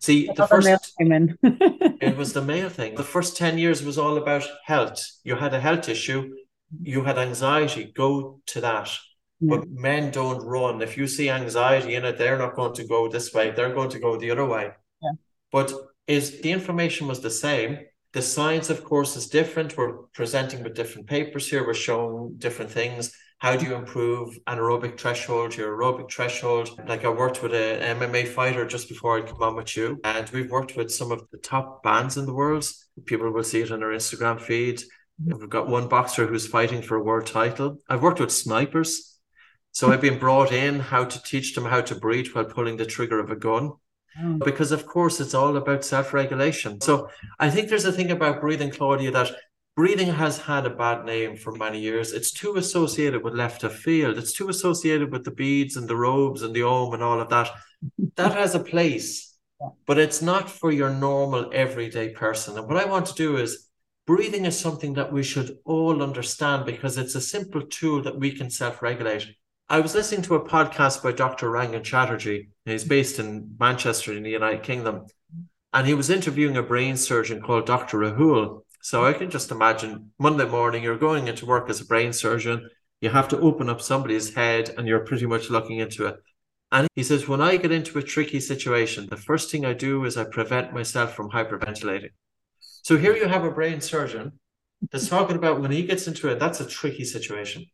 See, 0.00 0.28
the 0.34 0.46
first 0.46 0.68
it 1.42 2.16
was 2.16 2.32
the 2.32 2.42
male 2.42 2.68
thing. 2.68 2.94
The 2.94 3.02
first 3.02 3.36
10 3.36 3.58
years 3.58 3.82
was 3.82 3.98
all 3.98 4.16
about 4.16 4.48
health. 4.64 5.04
You 5.22 5.36
had 5.36 5.54
a 5.54 5.60
health 5.60 5.88
issue, 5.88 6.34
you 6.82 7.04
had 7.04 7.18
anxiety, 7.18 7.92
go 7.94 8.40
to 8.46 8.60
that. 8.60 8.90
Yeah. 9.40 9.56
But 9.56 9.70
men 9.70 10.10
don't 10.10 10.44
run. 10.44 10.82
If 10.82 10.96
you 10.96 11.06
see 11.06 11.30
anxiety 11.30 11.94
in 11.94 12.04
it, 12.04 12.18
they're 12.18 12.38
not 12.38 12.54
going 12.54 12.74
to 12.74 12.84
go 12.84 13.08
this 13.08 13.32
way, 13.32 13.50
they're 13.50 13.74
going 13.74 13.90
to 13.90 13.98
go 13.98 14.16
the 14.16 14.30
other 14.30 14.46
way. 14.46 14.70
Yeah. 15.02 15.12
But 15.50 15.72
is 16.06 16.40
the 16.40 16.52
information 16.52 17.06
was 17.06 17.20
the 17.20 17.30
same. 17.30 17.78
The 18.12 18.22
science, 18.22 18.70
of 18.70 18.84
course, 18.84 19.16
is 19.16 19.28
different. 19.28 19.76
We're 19.76 19.98
presenting 20.14 20.64
with 20.64 20.74
different 20.74 21.06
papers 21.06 21.48
here, 21.48 21.64
we're 21.64 21.74
showing 21.74 22.34
different 22.38 22.70
things 22.70 23.12
how 23.40 23.56
do 23.56 23.64
you 23.64 23.74
improve 23.74 24.38
anaerobic 24.46 25.00
threshold, 25.00 25.56
your 25.56 25.74
aerobic 25.74 26.12
threshold? 26.12 26.78
Like 26.86 27.06
I 27.06 27.08
worked 27.08 27.42
with 27.42 27.54
an 27.54 27.98
MMA 27.98 28.28
fighter 28.28 28.66
just 28.66 28.86
before 28.86 29.16
I 29.18 29.22
come 29.22 29.42
on 29.42 29.56
with 29.56 29.74
you, 29.78 29.98
and 30.04 30.28
we've 30.28 30.50
worked 30.50 30.76
with 30.76 30.92
some 30.92 31.10
of 31.10 31.22
the 31.32 31.38
top 31.38 31.82
bands 31.82 32.18
in 32.18 32.26
the 32.26 32.34
world. 32.34 32.70
People 33.06 33.30
will 33.30 33.42
see 33.42 33.62
it 33.62 33.72
on 33.72 33.82
our 33.82 33.92
Instagram 33.92 34.38
feed. 34.38 34.80
Mm-hmm. 34.80 35.40
We've 35.40 35.48
got 35.48 35.68
one 35.68 35.88
boxer 35.88 36.26
who's 36.26 36.46
fighting 36.46 36.82
for 36.82 36.96
a 36.96 37.02
world 37.02 37.26
title. 37.26 37.78
I've 37.88 38.02
worked 38.02 38.20
with 38.20 38.30
snipers. 38.30 39.09
So 39.72 39.92
I've 39.92 40.00
been 40.00 40.18
brought 40.18 40.52
in 40.52 40.80
how 40.80 41.04
to 41.04 41.22
teach 41.22 41.54
them 41.54 41.64
how 41.64 41.80
to 41.82 41.94
breathe 41.94 42.28
while 42.32 42.44
pulling 42.44 42.76
the 42.76 42.84
trigger 42.84 43.20
of 43.20 43.30
a 43.30 43.36
gun. 43.36 43.72
Oh. 44.20 44.38
Because 44.44 44.72
of 44.72 44.86
course 44.86 45.20
it's 45.20 45.34
all 45.34 45.56
about 45.56 45.84
self-regulation. 45.84 46.80
So 46.80 47.08
I 47.38 47.48
think 47.50 47.68
there's 47.68 47.84
a 47.84 47.92
thing 47.92 48.10
about 48.10 48.40
breathing, 48.40 48.70
Claudia, 48.70 49.12
that 49.12 49.30
breathing 49.76 50.12
has 50.12 50.36
had 50.38 50.66
a 50.66 50.70
bad 50.70 51.04
name 51.04 51.36
for 51.36 51.52
many 51.52 51.78
years. 51.78 52.12
It's 52.12 52.32
too 52.32 52.56
associated 52.56 53.22
with 53.22 53.34
left 53.34 53.62
of 53.62 53.74
field. 53.74 54.18
It's 54.18 54.32
too 54.32 54.48
associated 54.48 55.12
with 55.12 55.24
the 55.24 55.30
beads 55.30 55.76
and 55.76 55.88
the 55.88 55.96
robes 55.96 56.42
and 56.42 56.52
the 56.52 56.64
om 56.64 56.92
and 56.92 57.02
all 57.02 57.20
of 57.20 57.28
that. 57.30 57.50
That 58.16 58.34
has 58.34 58.56
a 58.56 58.60
place, 58.60 59.38
but 59.86 59.96
it's 59.96 60.20
not 60.20 60.50
for 60.50 60.72
your 60.72 60.90
normal 60.90 61.48
everyday 61.52 62.10
person. 62.10 62.58
And 62.58 62.66
what 62.66 62.76
I 62.76 62.84
want 62.86 63.06
to 63.06 63.14
do 63.14 63.36
is 63.36 63.68
breathing 64.06 64.44
is 64.44 64.58
something 64.58 64.94
that 64.94 65.12
we 65.12 65.22
should 65.22 65.58
all 65.64 66.02
understand 66.02 66.66
because 66.66 66.98
it's 66.98 67.14
a 67.14 67.20
simple 67.20 67.62
tool 67.62 68.02
that 68.02 68.18
we 68.18 68.32
can 68.32 68.50
self-regulate. 68.50 69.36
I 69.72 69.78
was 69.78 69.94
listening 69.94 70.22
to 70.22 70.34
a 70.34 70.44
podcast 70.44 71.00
by 71.00 71.12
Dr. 71.12 71.48
Rangan 71.48 71.84
Chatterjee. 71.84 72.48
He's 72.64 72.82
based 72.82 73.20
in 73.20 73.54
Manchester 73.60 74.12
in 74.12 74.24
the 74.24 74.30
United 74.30 74.64
Kingdom. 74.64 75.06
And 75.72 75.86
he 75.86 75.94
was 75.94 76.10
interviewing 76.10 76.56
a 76.56 76.62
brain 76.64 76.96
surgeon 76.96 77.40
called 77.40 77.66
Dr. 77.66 77.98
Rahul. 77.98 78.64
So 78.82 79.06
I 79.06 79.12
can 79.12 79.30
just 79.30 79.52
imagine 79.52 80.10
Monday 80.18 80.44
morning, 80.44 80.82
you're 80.82 80.98
going 80.98 81.28
into 81.28 81.46
work 81.46 81.70
as 81.70 81.80
a 81.80 81.84
brain 81.84 82.12
surgeon. 82.12 82.68
You 83.00 83.10
have 83.10 83.28
to 83.28 83.38
open 83.38 83.70
up 83.70 83.80
somebody's 83.80 84.34
head 84.34 84.74
and 84.76 84.88
you're 84.88 85.06
pretty 85.06 85.26
much 85.26 85.50
looking 85.50 85.78
into 85.78 86.06
it. 86.06 86.16
And 86.72 86.88
he 86.96 87.04
says, 87.04 87.28
when 87.28 87.40
I 87.40 87.56
get 87.56 87.70
into 87.70 87.96
a 88.00 88.02
tricky 88.02 88.40
situation, 88.40 89.06
the 89.08 89.16
first 89.16 89.52
thing 89.52 89.64
I 89.64 89.72
do 89.72 90.04
is 90.04 90.16
I 90.16 90.24
prevent 90.24 90.74
myself 90.74 91.14
from 91.14 91.30
hyperventilating. 91.30 92.10
So 92.58 92.96
here 92.96 93.14
you 93.14 93.28
have 93.28 93.44
a 93.44 93.52
brain 93.52 93.80
surgeon 93.80 94.32
that's 94.90 95.08
talking 95.08 95.36
about 95.36 95.60
when 95.60 95.70
he 95.70 95.84
gets 95.84 96.08
into 96.08 96.26
it, 96.28 96.40
that's 96.40 96.58
a 96.58 96.66
tricky 96.66 97.04
situation. 97.04 97.66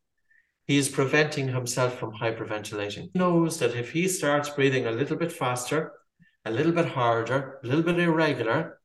He 0.67 0.79
is 0.79 0.89
preventing 0.89 1.49
himself 1.49 1.99
from 1.99 2.12
hyperventilating. 2.12 3.11
He 3.12 3.19
knows 3.19 3.59
that 3.61 3.77
if 3.77 3.93
he 3.93 4.09
starts 4.09 4.51
breathing 4.51 4.87
a 4.87 4.91
little 4.91 5.17
bit 5.17 5.31
faster, 5.31 5.93
a 6.45 6.51
little 6.51 6.73
bit 6.73 6.87
harder, 6.87 7.61
a 7.62 7.67
little 7.67 7.85
bit 7.85 7.99
irregular, 7.99 8.81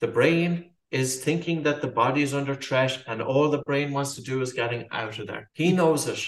the 0.00 0.08
brain 0.08 0.70
is 0.90 1.22
thinking 1.22 1.62
that 1.62 1.80
the 1.80 1.88
body 1.88 2.22
is 2.22 2.34
under 2.34 2.54
threat 2.54 3.02
and 3.06 3.20
all 3.22 3.50
the 3.50 3.62
brain 3.62 3.92
wants 3.92 4.14
to 4.14 4.22
do 4.22 4.40
is 4.40 4.52
getting 4.52 4.86
out 4.90 5.18
of 5.18 5.26
there. 5.26 5.50
He 5.54 5.72
knows 5.72 6.06
it. 6.06 6.20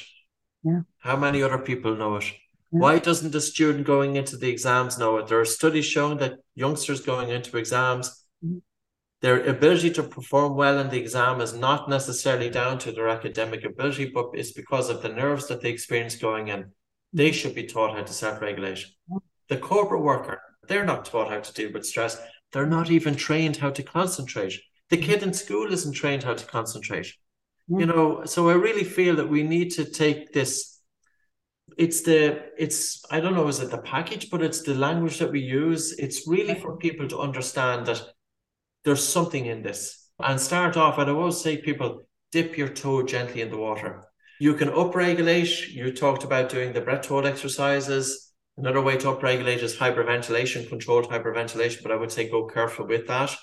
Yeah. 0.62 0.80
How 0.98 1.16
many 1.16 1.42
other 1.42 1.58
people 1.58 1.96
know 1.96 2.16
it? 2.16 2.24
Yeah. 2.24 2.80
Why 2.80 2.98
doesn't 2.98 3.32
the 3.32 3.40
student 3.40 3.86
going 3.86 4.16
into 4.16 4.36
the 4.36 4.48
exams 4.48 4.98
know 4.98 5.16
it? 5.18 5.28
There 5.28 5.40
are 5.40 5.46
studies 5.46 5.86
showing 5.86 6.18
that 6.18 6.38
youngsters 6.54 7.00
going 7.00 7.30
into 7.30 7.56
exams, 7.56 8.08
mm-hmm. 8.44 8.58
Their 9.22 9.46
ability 9.46 9.90
to 9.90 10.02
perform 10.02 10.56
well 10.56 10.78
in 10.78 10.88
the 10.88 10.98
exam 10.98 11.40
is 11.40 11.52
not 11.52 11.90
necessarily 11.90 12.48
down 12.48 12.78
to 12.78 12.92
their 12.92 13.08
academic 13.08 13.64
ability, 13.64 14.06
but 14.06 14.30
it's 14.32 14.52
because 14.52 14.88
of 14.88 15.02
the 15.02 15.10
nerves 15.10 15.46
that 15.48 15.60
they 15.60 15.68
experience 15.68 16.16
going 16.16 16.48
in. 16.48 16.72
They 17.12 17.32
should 17.32 17.54
be 17.54 17.66
taught 17.66 17.94
how 17.94 18.02
to 18.02 18.12
self 18.12 18.40
regulate. 18.40 18.86
The 19.48 19.58
corporate 19.58 20.02
worker, 20.02 20.40
they're 20.68 20.86
not 20.86 21.04
taught 21.04 21.30
how 21.30 21.40
to 21.40 21.52
deal 21.52 21.72
with 21.72 21.84
stress. 21.84 22.18
They're 22.52 22.66
not 22.66 22.90
even 22.90 23.14
trained 23.14 23.56
how 23.58 23.70
to 23.70 23.82
concentrate. 23.82 24.54
The 24.88 24.96
kid 24.96 25.22
in 25.22 25.32
school 25.34 25.72
isn't 25.72 25.92
trained 25.92 26.22
how 26.22 26.34
to 26.34 26.46
concentrate. 26.46 27.12
You 27.68 27.86
know, 27.86 28.24
so 28.24 28.48
I 28.48 28.54
really 28.54 28.82
feel 28.82 29.14
that 29.16 29.28
we 29.28 29.44
need 29.44 29.70
to 29.72 29.84
take 29.84 30.32
this. 30.32 30.80
It's 31.78 32.00
the, 32.02 32.42
it's, 32.58 33.04
I 33.12 33.20
don't 33.20 33.34
know, 33.34 33.46
is 33.46 33.60
it 33.60 33.70
the 33.70 33.78
package, 33.78 34.28
but 34.28 34.42
it's 34.42 34.62
the 34.62 34.74
language 34.74 35.18
that 35.18 35.30
we 35.30 35.40
use. 35.40 35.92
It's 35.96 36.26
really 36.26 36.56
for 36.56 36.76
people 36.76 37.06
to 37.06 37.20
understand 37.20 37.86
that 37.86 38.02
there's 38.84 39.06
something 39.06 39.46
in 39.46 39.62
this 39.62 40.08
and 40.18 40.40
start 40.40 40.76
off. 40.76 40.98
And 40.98 41.10
I 41.10 41.14
always 41.14 41.40
say, 41.40 41.58
people, 41.58 42.02
dip 42.32 42.56
your 42.56 42.68
toe 42.68 43.02
gently 43.02 43.40
in 43.40 43.50
the 43.50 43.58
water. 43.58 44.04
You 44.38 44.54
can 44.54 44.68
upregulate. 44.68 45.68
You 45.68 45.92
talked 45.92 46.24
about 46.24 46.48
doing 46.48 46.72
the 46.72 46.80
breath 46.80 47.06
hold 47.06 47.26
exercises 47.26 48.30
Another 48.60 48.82
way 48.82 48.98
to 48.98 49.06
upregulate 49.06 49.62
is 49.62 49.76
hyperventilation, 49.76 50.68
controlled 50.68 51.08
hyperventilation, 51.08 51.82
but 51.82 51.92
I 51.92 51.96
would 51.96 52.12
say 52.12 52.28
go 52.28 52.46
careful 52.46 52.86
with 52.86 53.06
that. 53.06 53.34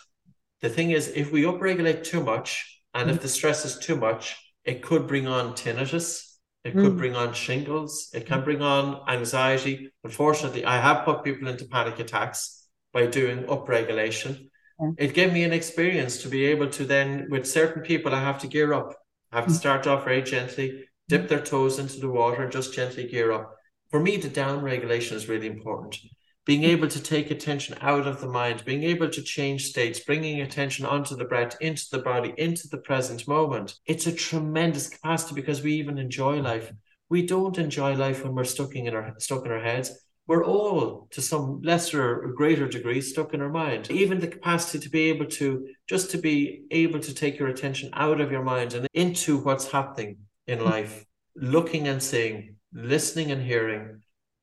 The 0.62 0.70
thing 0.70 0.92
is, 0.92 1.08
if 1.08 1.32
we 1.32 1.42
upregulate 1.42 2.04
too 2.04 2.24
much, 2.24 2.82
and 2.94 3.10
if 3.10 3.22
the 3.22 3.28
stress 3.28 3.66
is 3.66 3.80
too 3.80 3.96
much, 3.96 4.36
it 4.64 4.84
could 4.84 5.08
bring 5.08 5.26
on 5.26 5.54
tinnitus, 5.54 6.38
it 6.64 6.74
could 6.74 6.94
mm. 6.94 6.98
bring 6.98 7.16
on 7.16 7.34
shingles, 7.34 8.10
it 8.14 8.28
can 8.28 8.44
bring 8.44 8.62
on 8.62 9.02
anxiety. 9.10 9.92
Unfortunately, 10.04 10.66
I 10.66 10.80
have 10.80 11.04
put 11.04 11.24
people 11.24 11.48
into 11.48 11.66
panic 11.66 11.98
attacks 11.98 12.68
by 12.94 13.08
doing 13.08 13.46
upregulation. 13.46 14.50
It 14.98 15.14
gave 15.14 15.34
me 15.34 15.44
an 15.44 15.54
experience 15.54 16.22
to 16.22 16.30
be 16.30 16.46
able 16.46 16.70
to 16.70 16.86
then, 16.86 17.28
with 17.30 17.48
certain 17.48 17.82
people, 17.82 18.14
I 18.14 18.22
have 18.22 18.40
to 18.40 18.48
gear 18.48 18.74
up. 18.74 18.94
I 19.32 19.38
have 19.38 19.48
to 19.48 19.52
mm. 19.52 19.58
start 19.58 19.88
off 19.88 20.06
very 20.06 20.22
gently, 20.22 20.86
dip 21.10 21.24
mm. 21.24 21.28
their 21.28 21.42
toes 21.42 21.80
into 21.80 22.00
the 22.00 22.10
water, 22.10 22.44
and 22.44 22.52
just 22.52 22.74
gently 22.74 23.08
gear 23.08 23.32
up 23.32 23.58
for 23.90 24.02
me, 24.02 24.18
the 24.18 24.30
down 24.30 24.62
regulation 24.62 25.16
is 25.16 25.30
really 25.30 25.48
important. 25.48 25.98
being 26.46 26.64
able 26.64 26.88
to 26.88 27.04
take 27.04 27.30
attention 27.30 27.78
out 27.82 28.08
of 28.08 28.22
the 28.22 28.28
mind, 28.28 28.64
being 28.64 28.84
able 28.84 29.10
to 29.10 29.22
change 29.22 29.66
states, 29.66 30.00
bringing 30.00 30.40
attention 30.40 30.86
onto 30.86 31.14
the 31.14 31.26
breath, 31.26 31.58
into 31.60 31.84
the 31.92 32.00
body, 32.00 32.34
into 32.38 32.70
the 32.70 32.78
present 32.78 33.28
moment. 33.28 33.76
It's 33.86 34.08
a 34.08 34.14
tremendous 34.14 34.88
capacity 34.88 35.36
because 35.36 35.62
we 35.62 35.74
even 35.74 35.98
enjoy 35.98 36.40
life. 36.40 36.72
We 37.10 37.26
don't 37.26 37.58
enjoy 37.58 37.96
life 37.96 38.24
when 38.24 38.34
we're 38.34 38.46
stuck 38.46 38.76
in 38.76 38.96
our 38.96 39.16
stuck 39.18 39.46
in 39.46 39.52
our 39.52 39.60
heads. 39.60 39.92
We're 40.28 40.46
all, 40.46 41.08
to 41.12 41.22
some 41.22 41.62
lesser 41.62 42.22
or 42.22 42.34
greater 42.34 42.68
degree, 42.68 43.00
stuck 43.00 43.34
in 43.34 43.42
our 43.42 43.50
mind. 43.50 43.90
Even 43.90 44.20
the 44.20 44.28
capacity 44.28 44.80
to 44.80 44.90
be 44.90 45.10
able 45.10 45.26
to 45.26 45.68
just 45.88 46.12
to 46.12 46.18
be 46.18 46.64
able 46.70 47.00
to 47.00 47.14
take 47.14 47.40
your 47.40 47.48
attention 47.48 47.90
out 47.94 48.20
of 48.20 48.32
your 48.32 48.44
mind 48.44 48.74
and 48.74 48.88
into 48.94 49.38
what's 49.38 49.72
happening 49.72 50.18
in 50.46 50.60
hmm. 50.60 50.66
life, 50.66 51.06
looking 51.36 51.88
and 51.88 52.04
seeing, 52.04 52.56
listening 52.74 53.32
and 53.32 53.42
hearing, 53.42 54.02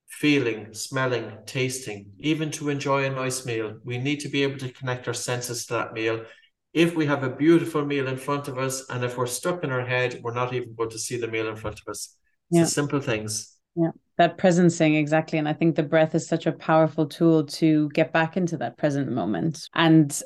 feeling, 0.09 0.72
smelling, 0.72 1.30
tasting, 1.45 2.12
even 2.18 2.51
to 2.53 2.70
enjoy 2.70 3.05
a 3.05 3.11
nice 3.11 3.45
meal. 3.45 3.76
We 3.85 3.99
need 3.99 4.20
to 4.20 4.28
be 4.28 4.43
able 4.43 4.59
to 4.59 4.72
connect 4.72 5.09
our 5.09 5.14
senses 5.14 5.66
to 5.66 5.74
that 5.74 5.93
meal. 5.93 6.24
If 6.72 6.97
we 6.97 7.07
have 7.07 7.22
a 7.22 7.30
beautiful 7.30 7.85
meal 7.85 8.09
in 8.09 8.16
front 8.16 8.49
of 8.49 8.59
us, 8.59 8.89
and 8.89 9.05
if 9.05 9.16
we're 9.16 9.26
stuck 9.26 9.64
in 9.64 9.70
our 9.70 9.85
head, 9.85 10.20
we're 10.22 10.35
not 10.35 10.55
even 10.55 10.74
going 10.74 10.91
to 10.91 10.99
see 10.99 11.18
the 11.18 11.28
meal 11.28 11.49
in 11.49 11.57
front 11.57 11.80
of 11.80 11.91
us. 11.91 12.16
It's 12.51 12.59
yeah. 12.59 12.64
simple 12.64 13.01
things. 13.01 13.57
Yeah, 13.76 13.91
that 14.17 14.39
presencing 14.39 14.99
exactly. 14.99 15.39
And 15.39 15.49
I 15.49 15.53
think 15.53 15.75
the 15.75 15.83
breath 15.83 16.15
is 16.15 16.27
such 16.27 16.47
a 16.47 16.53
powerful 16.53 17.07
tool 17.07 17.47
to 17.47 17.89
get 17.91 18.12
back 18.12 18.37
into 18.37 18.57
that 18.59 18.79
present 18.79 19.11
moment. 19.11 19.69
And 19.75 20.21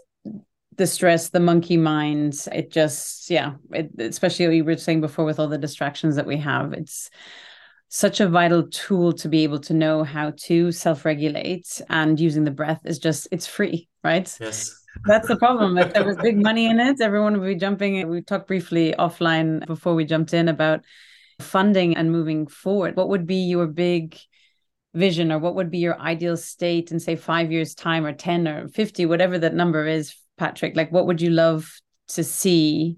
the 0.77 0.87
stress, 0.87 1.31
the 1.31 1.41
monkey 1.41 1.77
mind, 1.77 2.35
it 2.53 2.71
just, 2.71 3.31
yeah, 3.31 3.55
it, 3.73 3.91
especially 3.99 4.47
what 4.47 4.57
you 4.57 4.65
were 4.65 4.77
saying 4.77 5.01
before 5.01 5.25
with 5.25 5.39
all 5.39 5.49
the 5.49 5.59
distractions 5.59 6.17
that 6.17 6.27
we 6.27 6.37
have, 6.37 6.73
it's 6.73 7.11
such 7.89 8.21
a 8.21 8.29
vital 8.29 8.69
tool 8.69 9.13
to 9.15 9.29
be 9.29 9.43
able 9.45 9.59
to 9.59 9.73
know 9.73 10.05
how 10.05 10.33
to 10.37 10.71
self-regulate. 10.71 11.81
And 11.89 12.21
using 12.21 12.45
the 12.45 12.51
breath 12.51 12.83
is 12.85 12.99
just 12.99 13.27
it's 13.33 13.47
free 13.47 13.89
right? 14.05 14.37
Yes. 14.41 14.75
That's 15.05 15.29
the 15.29 15.37
problem. 15.37 15.79
If 15.79 15.93
there 15.93 16.05
was 16.05 16.17
big 16.17 16.43
money 16.43 16.67
in 16.67 16.81
it 16.81 17.01
everyone 17.01 17.39
would 17.39 17.47
be 17.47 17.55
jumping. 17.55 18.09
We 18.09 18.23
talked 18.23 18.49
briefly 18.49 18.95
offline 18.99 19.67
before 19.67 19.95
we 19.95 20.05
jumped 20.05 20.35
in 20.35 20.49
about 20.49 20.85
funding 21.41 21.97
and 21.97 22.11
moving 22.11 22.47
forward 22.47 22.97
what 22.97 23.09
would 23.09 23.27
be 23.27 23.37
your 23.37 23.67
big 23.67 24.19
vision 24.95 25.31
or 25.31 25.39
what 25.39 25.55
would 25.55 25.71
be 25.71 25.79
your 25.79 25.99
ideal 26.01 26.37
state 26.37 26.91
in 26.91 26.99
say 26.99 27.15
five 27.15 27.53
years 27.53 27.75
time 27.75 28.05
or 28.05 28.13
10 28.13 28.49
or 28.49 28.69
50 28.69 29.07
whatever 29.07 29.39
that 29.39 29.55
number 29.55 29.87
is 29.87 30.15
patrick 30.37 30.77
like 30.77 30.91
what 30.91 31.07
would 31.07 31.21
you 31.21 31.31
love 31.31 31.71
to 32.09 32.25
see 32.25 32.97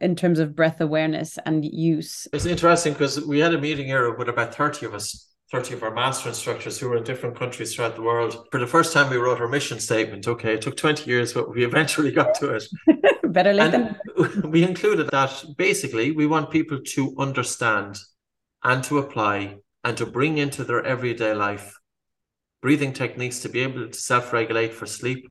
in 0.00 0.14
terms 0.14 0.38
of 0.38 0.54
breath 0.54 0.80
awareness 0.80 1.38
and 1.46 1.64
use. 1.64 2.28
It's 2.32 2.44
interesting 2.44 2.92
because 2.92 3.24
we 3.24 3.38
had 3.38 3.54
a 3.54 3.58
meeting 3.58 3.86
here 3.86 4.14
with 4.14 4.28
about 4.28 4.54
30 4.54 4.86
of 4.86 4.94
us, 4.94 5.33
30 5.54 5.74
of 5.74 5.82
our 5.84 5.94
master 5.94 6.28
instructors 6.28 6.80
who 6.80 6.88
were 6.88 6.96
in 6.96 7.04
different 7.04 7.38
countries 7.38 7.72
throughout 7.72 7.94
the 7.94 8.02
world. 8.02 8.48
For 8.50 8.58
the 8.58 8.66
first 8.66 8.92
time, 8.92 9.08
we 9.08 9.18
wrote 9.18 9.40
our 9.40 9.46
mission 9.46 9.78
statement. 9.78 10.26
Okay, 10.26 10.54
it 10.54 10.62
took 10.62 10.76
20 10.76 11.08
years, 11.08 11.32
but 11.32 11.48
we 11.54 11.64
eventually 11.70 12.10
got 12.10 12.34
to 12.40 12.56
it. 12.56 12.64
Better 13.32 13.52
late 13.52 13.70
than. 13.70 13.96
We 14.50 14.64
included 14.64 15.10
that 15.12 15.44
basically 15.56 16.10
we 16.10 16.26
want 16.26 16.50
people 16.50 16.80
to 16.94 17.14
understand 17.18 17.98
and 18.64 18.82
to 18.84 18.98
apply 18.98 19.58
and 19.84 19.96
to 19.96 20.06
bring 20.06 20.38
into 20.38 20.64
their 20.64 20.84
everyday 20.84 21.34
life 21.34 21.78
breathing 22.60 22.92
techniques 22.92 23.38
to 23.40 23.48
be 23.48 23.60
able 23.60 23.86
to 23.86 23.98
self 23.98 24.32
regulate 24.32 24.72
for 24.74 24.86
sleep, 24.86 25.28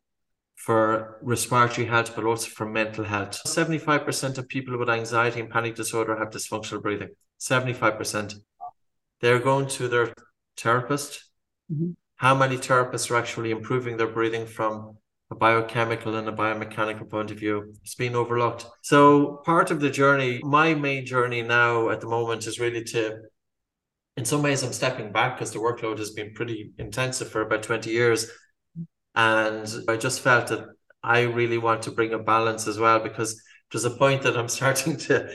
for 0.56 1.18
respiratory 1.22 1.86
health, 1.86 2.16
but 2.16 2.24
also 2.24 2.48
for 2.48 2.66
mental 2.66 3.04
health. 3.04 3.42
75% 3.46 4.38
of 4.38 4.48
people 4.48 4.78
with 4.78 4.90
anxiety 4.90 5.42
and 5.42 5.50
panic 5.50 5.76
disorder 5.76 6.16
have 6.16 6.30
dysfunctional 6.30 6.82
breathing. 6.82 7.10
75%. 7.42 8.36
They're 9.24 9.40
going 9.40 9.68
to 9.78 9.88
their 9.88 10.14
therapist. 10.58 11.24
Mm-hmm. 11.72 11.92
How 12.18 12.36
many 12.36 12.58
therapists 12.58 13.10
are 13.10 13.16
actually 13.16 13.52
improving 13.52 13.98
their 13.98 14.14
breathing 14.18 14.46
from 14.46 14.98
a 15.32 15.36
biochemical 15.36 16.16
and 16.16 16.28
a 16.28 16.32
biomechanical 16.34 17.10
point 17.10 17.32
of 17.32 17.40
view? 17.40 17.74
It's 17.84 17.96
been 17.96 18.16
overlooked. 18.16 18.66
So, 18.82 19.42
part 19.46 19.72
of 19.72 19.80
the 19.80 19.90
journey, 19.90 20.42
my 20.44 20.74
main 20.74 21.06
journey 21.06 21.42
now 21.42 21.90
at 21.90 22.02
the 22.02 22.08
moment 22.08 22.46
is 22.48 22.60
really 22.60 22.84
to 22.84 23.22
in 24.18 24.26
some 24.26 24.44
ways, 24.44 24.62
I'm 24.62 24.74
stepping 24.74 25.12
back 25.12 25.38
because 25.38 25.52
the 25.52 25.60
workload 25.60 25.98
has 25.98 26.12
been 26.12 26.34
pretty 26.34 26.72
intensive 26.78 27.30
for 27.30 27.42
about 27.42 27.64
20 27.64 27.90
years. 27.90 28.30
And 29.16 29.68
I 29.88 29.98
just 29.98 30.22
felt 30.22 30.48
that 30.48 30.66
I 31.02 31.22
really 31.22 31.58
want 31.58 31.84
to 31.84 31.92
bring 31.92 32.14
a 32.14 32.20
balance 32.20 32.68
as 32.68 32.78
well 32.78 33.00
because 33.00 33.42
there's 33.72 33.86
a 33.86 33.98
point 33.98 34.24
that 34.24 34.38
I'm 34.38 34.48
starting 34.60 34.98
to 34.98 35.30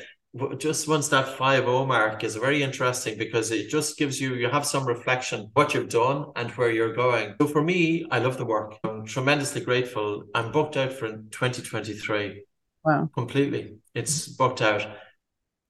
just 0.59 0.87
once 0.87 1.09
that 1.09 1.37
5 1.37 1.65
0 1.65 1.87
mark 1.87 2.23
is 2.23 2.37
very 2.37 2.63
interesting 2.63 3.17
because 3.17 3.51
it 3.51 3.69
just 3.71 3.97
gives 3.97 4.21
you 4.21 4.35
you 4.35 4.49
have 4.49 4.67
some 4.67 4.87
reflection 4.87 5.51
what 5.55 5.73
you've 5.73 5.89
done 5.89 6.27
and 6.37 6.51
where 6.53 6.71
you're 6.71 6.95
going. 6.95 7.35
So 7.41 7.47
for 7.47 7.63
me 7.63 8.07
i 8.11 8.19
love 8.19 8.37
the 8.37 8.45
work. 8.45 8.79
I'm 8.85 9.07
tremendously 9.07 9.63
grateful. 9.63 10.25
I'm 10.35 10.53
booked 10.53 10.77
out 10.77 10.93
for 10.93 11.09
2023 11.09 12.45
wow. 12.85 13.09
Completely. 13.15 13.79
It's 13.95 14.29
booked 14.29 14.63
out. 14.63 14.87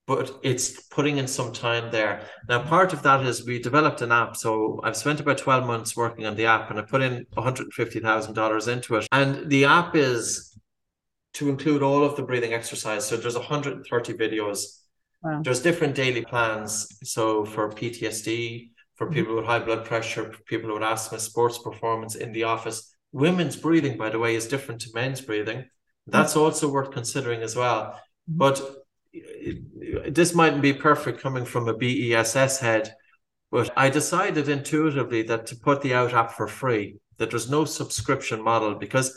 But 0.07 0.39
it's 0.43 0.81
putting 0.89 1.19
in 1.19 1.27
some 1.27 1.53
time 1.53 1.91
there. 1.93 2.23
Now, 2.49 2.63
part 2.63 2.95
of 2.95 3.03
that 3.03 3.27
is 3.27 3.45
we 3.45 3.61
developed 3.61 4.01
an 4.01 4.11
app. 4.11 4.37
So 4.37 4.81
I've 4.83 4.97
spent 4.97 5.21
about 5.21 5.37
12 5.37 5.67
months 5.67 5.95
working 5.95 6.25
on 6.25 6.35
the 6.35 6.47
app 6.47 6.71
and 6.71 6.79
I 6.79 6.83
put 6.83 7.03
in 7.03 7.27
$150,000 7.37 8.73
into 8.73 8.95
it. 8.97 9.07
And 9.13 9.51
the 9.51 9.67
app 9.67 9.95
is 9.95 10.59
to 11.39 11.49
include 11.49 11.83
all 11.85 12.03
of 12.05 12.17
the 12.17 12.23
breathing 12.23 12.53
exercise. 12.53 13.07
So 13.07 13.17
there's 13.17 13.37
130 13.37 14.13
videos. 14.15 14.81
Wow. 15.23 15.41
There's 15.45 15.63
different 15.63 15.95
daily 15.95 16.25
plans. 16.25 16.99
So 17.05 17.45
for 17.45 17.71
PTSD, 17.71 18.71
for 18.97 19.07
mm-hmm. 19.07 19.15
people 19.15 19.37
with 19.37 19.45
high 19.45 19.61
blood 19.61 19.85
pressure, 19.85 20.35
people 20.47 20.75
with 20.75 20.83
asthma, 20.83 21.21
sports 21.21 21.59
performance 21.59 22.17
in 22.17 22.33
the 22.33 22.43
office. 22.43 22.93
Women's 23.13 23.55
breathing, 23.55 23.97
by 23.97 24.11
the 24.11 24.19
way, 24.19 24.35
is 24.35 24.49
different 24.49 24.81
to 24.81 24.91
men's 24.95 25.21
breathing. 25.21 25.65
That's 26.09 26.33
mm-hmm. 26.33 26.43
also 26.43 26.73
worth 26.73 26.91
considering 26.91 27.43
as 27.43 27.55
well. 27.55 28.01
Mm-hmm. 28.29 28.39
But 28.39 28.61
this 30.11 30.35
mightn't 30.35 30.63
be 30.63 30.73
perfect 30.73 31.21
coming 31.21 31.45
from 31.45 31.69
a 31.69 31.75
BESS 31.75 32.59
head, 32.59 32.93
but 33.53 33.71
I 33.77 33.91
decided 33.91 34.49
intuitively 34.49 35.23
that 35.23 35.47
to 35.47 35.57
put 35.57 35.83
the 35.83 35.95
out 35.95 36.15
app 36.15 36.33
for 36.33 36.49
free, 36.49 36.99
that 37.19 37.31
there's 37.31 37.49
no 37.49 37.65
subscription 37.65 38.43
model 38.43 38.75
because 38.75 39.17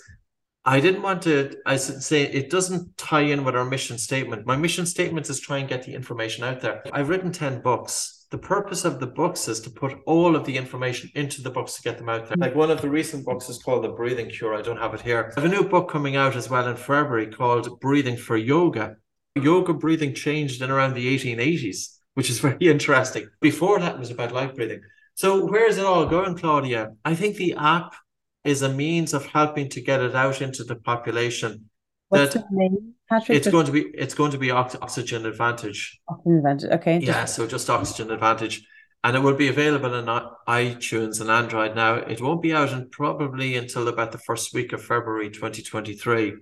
I 0.63 0.79
didn't 0.79 1.01
want 1.01 1.23
to. 1.23 1.55
I 1.65 1.77
say 1.77 2.23
it 2.23 2.49
doesn't 2.49 2.97
tie 2.97 3.21
in 3.21 3.43
with 3.43 3.55
our 3.55 3.65
mission 3.65 3.97
statement. 3.97 4.45
My 4.45 4.55
mission 4.55 4.85
statement 4.85 5.29
is 5.29 5.39
try 5.39 5.57
and 5.57 5.67
get 5.67 5.83
the 5.83 5.93
information 5.95 6.43
out 6.43 6.61
there. 6.61 6.83
I've 6.91 7.09
written 7.09 7.31
ten 7.31 7.61
books. 7.61 8.27
The 8.29 8.37
purpose 8.37 8.85
of 8.85 8.99
the 8.99 9.07
books 9.07 9.47
is 9.47 9.59
to 9.61 9.69
put 9.69 9.97
all 10.05 10.35
of 10.35 10.45
the 10.45 10.55
information 10.55 11.09
into 11.15 11.41
the 11.41 11.49
books 11.49 11.73
to 11.75 11.81
get 11.81 11.97
them 11.97 12.07
out 12.07 12.27
there. 12.27 12.37
Like 12.37 12.55
one 12.55 12.71
of 12.71 12.81
the 12.81 12.89
recent 12.89 13.25
books 13.25 13.49
is 13.49 13.61
called 13.61 13.83
The 13.83 13.89
Breathing 13.89 14.29
Cure. 14.29 14.55
I 14.55 14.61
don't 14.61 14.77
have 14.77 14.93
it 14.93 15.01
here. 15.01 15.33
I 15.35 15.41
have 15.41 15.51
a 15.51 15.53
new 15.53 15.67
book 15.67 15.89
coming 15.89 16.15
out 16.15 16.37
as 16.37 16.49
well 16.49 16.67
in 16.67 16.77
February 16.77 17.27
called 17.27 17.79
Breathing 17.81 18.15
for 18.15 18.37
Yoga 18.37 18.95
yoga 19.35 19.73
breathing 19.73 20.13
changed 20.13 20.61
in 20.61 20.69
around 20.69 20.93
the 20.93 21.17
1880s, 21.17 21.97
which 22.15 22.29
is 22.29 22.39
very 22.47 22.57
interesting. 22.59 23.29
Before 23.39 23.79
that 23.79 23.99
was 23.99 24.11
about 24.11 24.31
light 24.31 24.55
breathing. 24.55 24.81
So 25.15 25.45
where 25.45 25.67
is 25.67 25.77
it 25.77 25.85
all 25.85 26.05
going, 26.05 26.37
Claudia? 26.37 26.93
I 27.05 27.15
think 27.15 27.35
the 27.35 27.55
app 27.57 27.95
is 28.43 28.61
a 28.61 28.69
means 28.69 29.13
of 29.13 29.25
helping 29.25 29.69
to 29.69 29.81
get 29.81 30.01
it 30.01 30.15
out 30.15 30.41
into 30.41 30.63
the 30.63 30.75
population. 30.75 31.69
What's 32.09 32.33
that 32.33 32.45
the 32.49 32.57
name, 32.57 32.93
Patrick? 33.09 33.37
It's 33.37 33.47
going 33.47 33.65
to 33.65 33.71
be 33.71 33.81
it's 33.93 34.13
going 34.13 34.31
to 34.31 34.37
be 34.37 34.51
Oxygen 34.51 35.25
Advantage. 35.25 35.99
Oxygen 36.09 36.37
Advantage. 36.37 36.71
Okay. 36.71 36.99
Yeah, 36.99 37.25
so 37.25 37.47
just 37.47 37.69
Oxygen 37.69 38.11
Advantage. 38.11 38.65
And 39.03 39.15
it 39.15 39.19
will 39.19 39.35
be 39.35 39.47
available 39.47 39.95
in 39.95 40.05
iTunes 40.47 41.21
and 41.21 41.29
Android 41.31 41.75
now. 41.75 41.95
It 41.95 42.21
won't 42.21 42.41
be 42.41 42.53
out 42.53 42.71
in 42.71 42.87
probably 42.89 43.55
until 43.55 43.87
about 43.87 44.11
the 44.11 44.19
first 44.19 44.53
week 44.53 44.73
of 44.73 44.83
February 44.83 45.31
2023. 45.31 46.33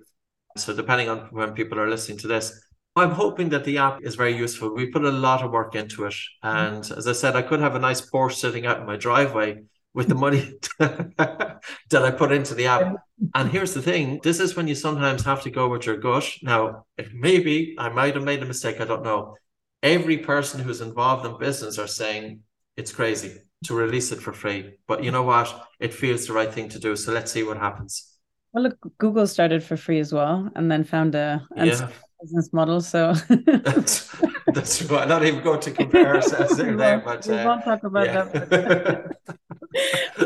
So 0.58 0.76
depending 0.76 1.08
on 1.08 1.28
when 1.30 1.54
people 1.54 1.80
are 1.80 1.88
listening 1.88 2.18
to 2.18 2.28
this, 2.28 2.52
I'm 2.96 3.12
hoping 3.12 3.48
that 3.50 3.64
the 3.64 3.78
app 3.78 4.00
is 4.02 4.14
very 4.14 4.36
useful. 4.36 4.74
We 4.74 4.90
put 4.90 5.04
a 5.04 5.10
lot 5.10 5.42
of 5.42 5.52
work 5.52 5.74
into 5.74 6.04
it. 6.04 6.14
Mm-hmm. 6.44 6.48
And 6.48 6.90
as 6.98 7.06
I 7.06 7.12
said, 7.12 7.34
I 7.34 7.42
could 7.42 7.60
have 7.60 7.76
a 7.76 7.78
nice 7.78 8.02
Porsche 8.10 8.34
sitting 8.34 8.66
out 8.66 8.80
in 8.80 8.86
my 8.86 8.96
driveway 8.96 9.62
with 9.94 10.08
the 10.08 10.14
money 10.14 10.52
that 10.78 11.60
I 11.92 12.10
put 12.10 12.32
into 12.32 12.54
the 12.54 12.66
app. 12.66 12.94
And 13.34 13.50
here's 13.50 13.74
the 13.74 13.82
thing 13.82 14.20
this 14.22 14.40
is 14.40 14.56
when 14.56 14.68
you 14.68 14.74
sometimes 14.74 15.24
have 15.24 15.42
to 15.42 15.50
go 15.50 15.68
with 15.68 15.86
your 15.86 15.96
gut. 15.96 16.26
Now, 16.42 16.86
maybe 17.12 17.74
I 17.78 17.88
might 17.88 18.14
have 18.14 18.24
made 18.24 18.42
a 18.42 18.46
mistake, 18.46 18.80
I 18.80 18.84
don't 18.84 19.02
know. 19.02 19.36
Every 19.82 20.18
person 20.18 20.60
who's 20.60 20.80
involved 20.80 21.26
in 21.26 21.38
business 21.38 21.78
are 21.78 21.86
saying 21.86 22.40
it's 22.76 22.92
crazy 22.92 23.38
to 23.64 23.74
release 23.74 24.12
it 24.12 24.20
for 24.20 24.32
free. 24.32 24.74
But 24.86 25.02
you 25.02 25.10
know 25.10 25.22
what? 25.22 25.68
It 25.80 25.92
feels 25.92 26.26
the 26.26 26.34
right 26.34 26.52
thing 26.52 26.68
to 26.70 26.78
do. 26.78 26.96
So 26.96 27.12
let's 27.12 27.32
see 27.32 27.42
what 27.42 27.56
happens. 27.56 28.06
Well, 28.52 28.64
look, 28.64 28.76
Google 28.98 29.26
started 29.26 29.62
for 29.62 29.76
free 29.76 30.00
as 30.00 30.12
well 30.12 30.50
and 30.54 30.70
then 30.70 30.84
found 30.84 31.14
a, 31.14 31.46
yeah 31.56 31.88
business 32.20 32.52
model. 32.52 32.80
So 32.80 33.14
That's 34.54 34.78
true. 34.78 34.96
I'm 34.96 35.08
not 35.08 35.24
even 35.24 35.42
going 35.42 35.60
to 35.60 35.70
compare 35.70 36.16
ourselves 36.16 36.56
there, 36.56 36.76
there 36.76 37.00
but 37.00 37.26
we 37.26 37.34
uh, 37.34 37.44
won't 37.44 37.64
talk 37.64 37.82
about 37.84 38.06
yeah. 38.06 38.24
that. 38.24 39.16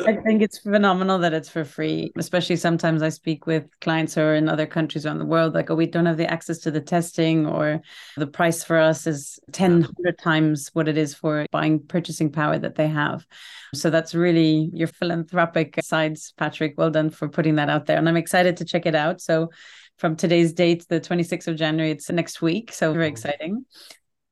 I 0.07 0.17
think 0.17 0.43
it's 0.43 0.59
phenomenal 0.59 1.19
that 1.19 1.35
it's 1.35 1.49
for 1.49 1.65
free. 1.65 2.13
Especially 2.17 2.57
sometimes 2.57 3.03
I 3.03 3.11
speak 3.11 3.47
with 3.47 3.65
clients 3.81 4.15
who 4.15 4.23
are 4.23 4.35
in 4.35 4.49
other 4.49 4.67
countries 4.67 5.05
around 5.05 5.19
the 5.19 5.27
world, 5.27 5.55
like, 5.55 5.71
oh, 5.71 5.75
we 5.75 5.87
don't 5.87 6.07
have 6.07 6.17
the 6.17 6.31
access 6.31 6.59
to 6.61 6.71
the 6.71 6.81
testing, 6.81 7.47
or 7.47 7.83
the 8.17 8.27
price 8.27 8.65
for 8.65 8.79
us 8.79 9.07
is 9.07 9.39
10, 9.53 9.83
100 9.83 10.19
times 10.19 10.71
what 10.73 10.89
it 10.89 10.97
is 10.97 11.15
for 11.15 11.47
buying 11.51 11.79
purchasing 11.79 12.31
power 12.31 12.59
that 12.59 12.77
they 12.77 12.89
have. 12.89 13.27
So 13.75 13.91
that's 13.91 14.15
really 14.15 14.71
your 14.73 14.89
philanthropic 14.89 15.79
sides, 15.83 16.33
Patrick. 16.37 16.75
Well 16.79 16.91
done 16.91 17.11
for 17.11 17.29
putting 17.29 17.57
that 17.57 17.69
out 17.69 17.87
there. 17.87 17.99
And 17.99 18.09
I'm 18.09 18.17
excited 18.17 18.57
to 18.59 18.65
check 18.65 18.87
it 18.87 18.95
out. 18.95 19.21
So 19.21 19.51
from 19.99 20.17
today's 20.17 20.53
date, 20.53 20.87
the 20.89 21.01
26th 21.01 21.49
of 21.49 21.57
January, 21.57 21.91
it's 21.91 22.11
next 22.11 22.41
week. 22.43 22.73
So 22.73 22.93
very 22.93 23.07
mm-hmm. 23.07 23.13
exciting. 23.13 23.65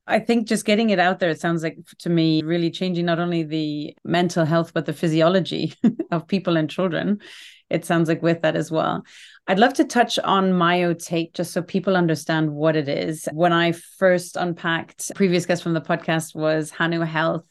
I 0.07 0.19
think 0.19 0.49
just 0.49 0.65
getting 0.65 0.91
it 0.91 0.99
out 0.99 1.21
there, 1.21 1.31
it 1.31 1.41
sounds 1.41 1.63
like 1.63 1.79
to 2.01 2.11
me 2.11 2.43
really 2.43 2.71
changing 2.71 3.07
not 3.07 3.21
only 3.21 3.45
the 3.45 3.97
mental 4.05 4.45
health, 4.45 4.73
but 4.75 4.87
the 4.87 4.93
physiology 4.93 5.75
of 6.11 6.27
people 6.27 6.57
and 6.57 6.69
children. 6.69 7.21
It 7.71 7.85
sounds 7.85 8.09
like 8.09 8.23
with 8.23 8.43
that 8.43 8.57
as 8.57 8.71
well. 8.71 9.05
I'd 9.47 9.59
love 9.59 9.75
to 9.75 9.85
touch 9.85 10.19
on 10.19 10.53
myotape 10.53 11.35
just 11.35 11.53
so 11.53 11.63
people 11.63 11.97
understand 11.97 12.53
what 12.53 12.77
it 12.77 12.89
is. 12.89 13.29
When 13.33 13.53
I 13.53 13.73
first 13.73 14.37
unpacked, 14.37 15.13
previous 15.15 15.47
guest 15.47 15.63
from 15.63 15.73
the 15.73 15.81
podcast 15.81 16.35
was 16.35 16.71
Hanu 16.71 17.01
Health, 17.01 17.45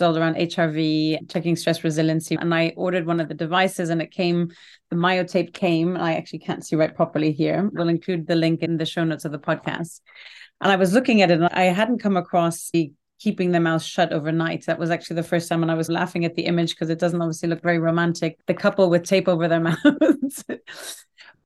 all 0.00 0.16
around 0.16 0.36
HRV, 0.36 1.30
checking 1.30 1.56
stress 1.56 1.82
resiliency. 1.82 2.36
And 2.36 2.54
I 2.54 2.72
ordered 2.76 3.06
one 3.06 3.20
of 3.20 3.28
the 3.28 3.34
devices 3.34 3.90
and 3.90 4.00
it 4.00 4.10
came, 4.10 4.50
the 4.90 4.96
myotape 4.96 5.52
came. 5.52 5.96
I 5.96 6.16
actually 6.16 6.40
can't 6.40 6.64
see 6.64 6.76
right 6.76 6.94
properly 6.94 7.32
here. 7.32 7.68
We'll 7.72 7.88
include 7.88 8.26
the 8.26 8.36
link 8.36 8.62
in 8.62 8.76
the 8.76 8.86
show 8.86 9.04
notes 9.04 9.24
of 9.24 9.32
the 9.32 9.38
podcast. 9.38 10.00
And 10.60 10.72
I 10.72 10.76
was 10.76 10.92
looking 10.92 11.22
at 11.22 11.30
it 11.30 11.40
and 11.40 11.48
I 11.52 11.64
hadn't 11.64 11.98
come 11.98 12.16
across 12.16 12.70
the 12.70 12.92
keeping 13.18 13.50
the 13.50 13.60
mouth 13.60 13.82
shut 13.82 14.12
overnight. 14.12 14.66
That 14.66 14.78
was 14.78 14.90
actually 14.90 15.16
the 15.16 15.24
first 15.24 15.48
time 15.48 15.60
when 15.60 15.70
I 15.70 15.74
was 15.74 15.88
laughing 15.88 16.24
at 16.24 16.34
the 16.34 16.42
image 16.42 16.70
because 16.70 16.90
it 16.90 16.98
doesn't 16.98 17.20
obviously 17.20 17.48
look 17.48 17.62
very 17.62 17.78
romantic. 17.78 18.38
The 18.46 18.54
couple 18.54 18.88
with 18.90 19.04
tape 19.04 19.28
over 19.28 19.48
their 19.48 19.60
mouths. 19.60 20.44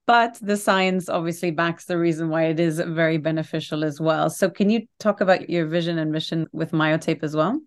but 0.07 0.39
the 0.41 0.57
science 0.57 1.09
obviously 1.09 1.51
backs 1.51 1.87
the 1.87 1.99
reason 1.99 2.29
why 2.29 2.45
it 2.45 2.61
is 2.61 2.79
very 2.79 3.19
beneficial 3.19 3.85
as 3.85 4.01
well. 4.01 4.29
So 4.29 4.51
can 4.51 4.69
you 4.71 4.87
talk 4.99 5.21
about 5.21 5.49
your 5.49 5.67
vision 5.67 5.99
and 5.99 6.13
mission 6.13 6.47
with 6.53 6.73
myotape 6.73 7.23
as 7.23 7.35
well? 7.35 7.61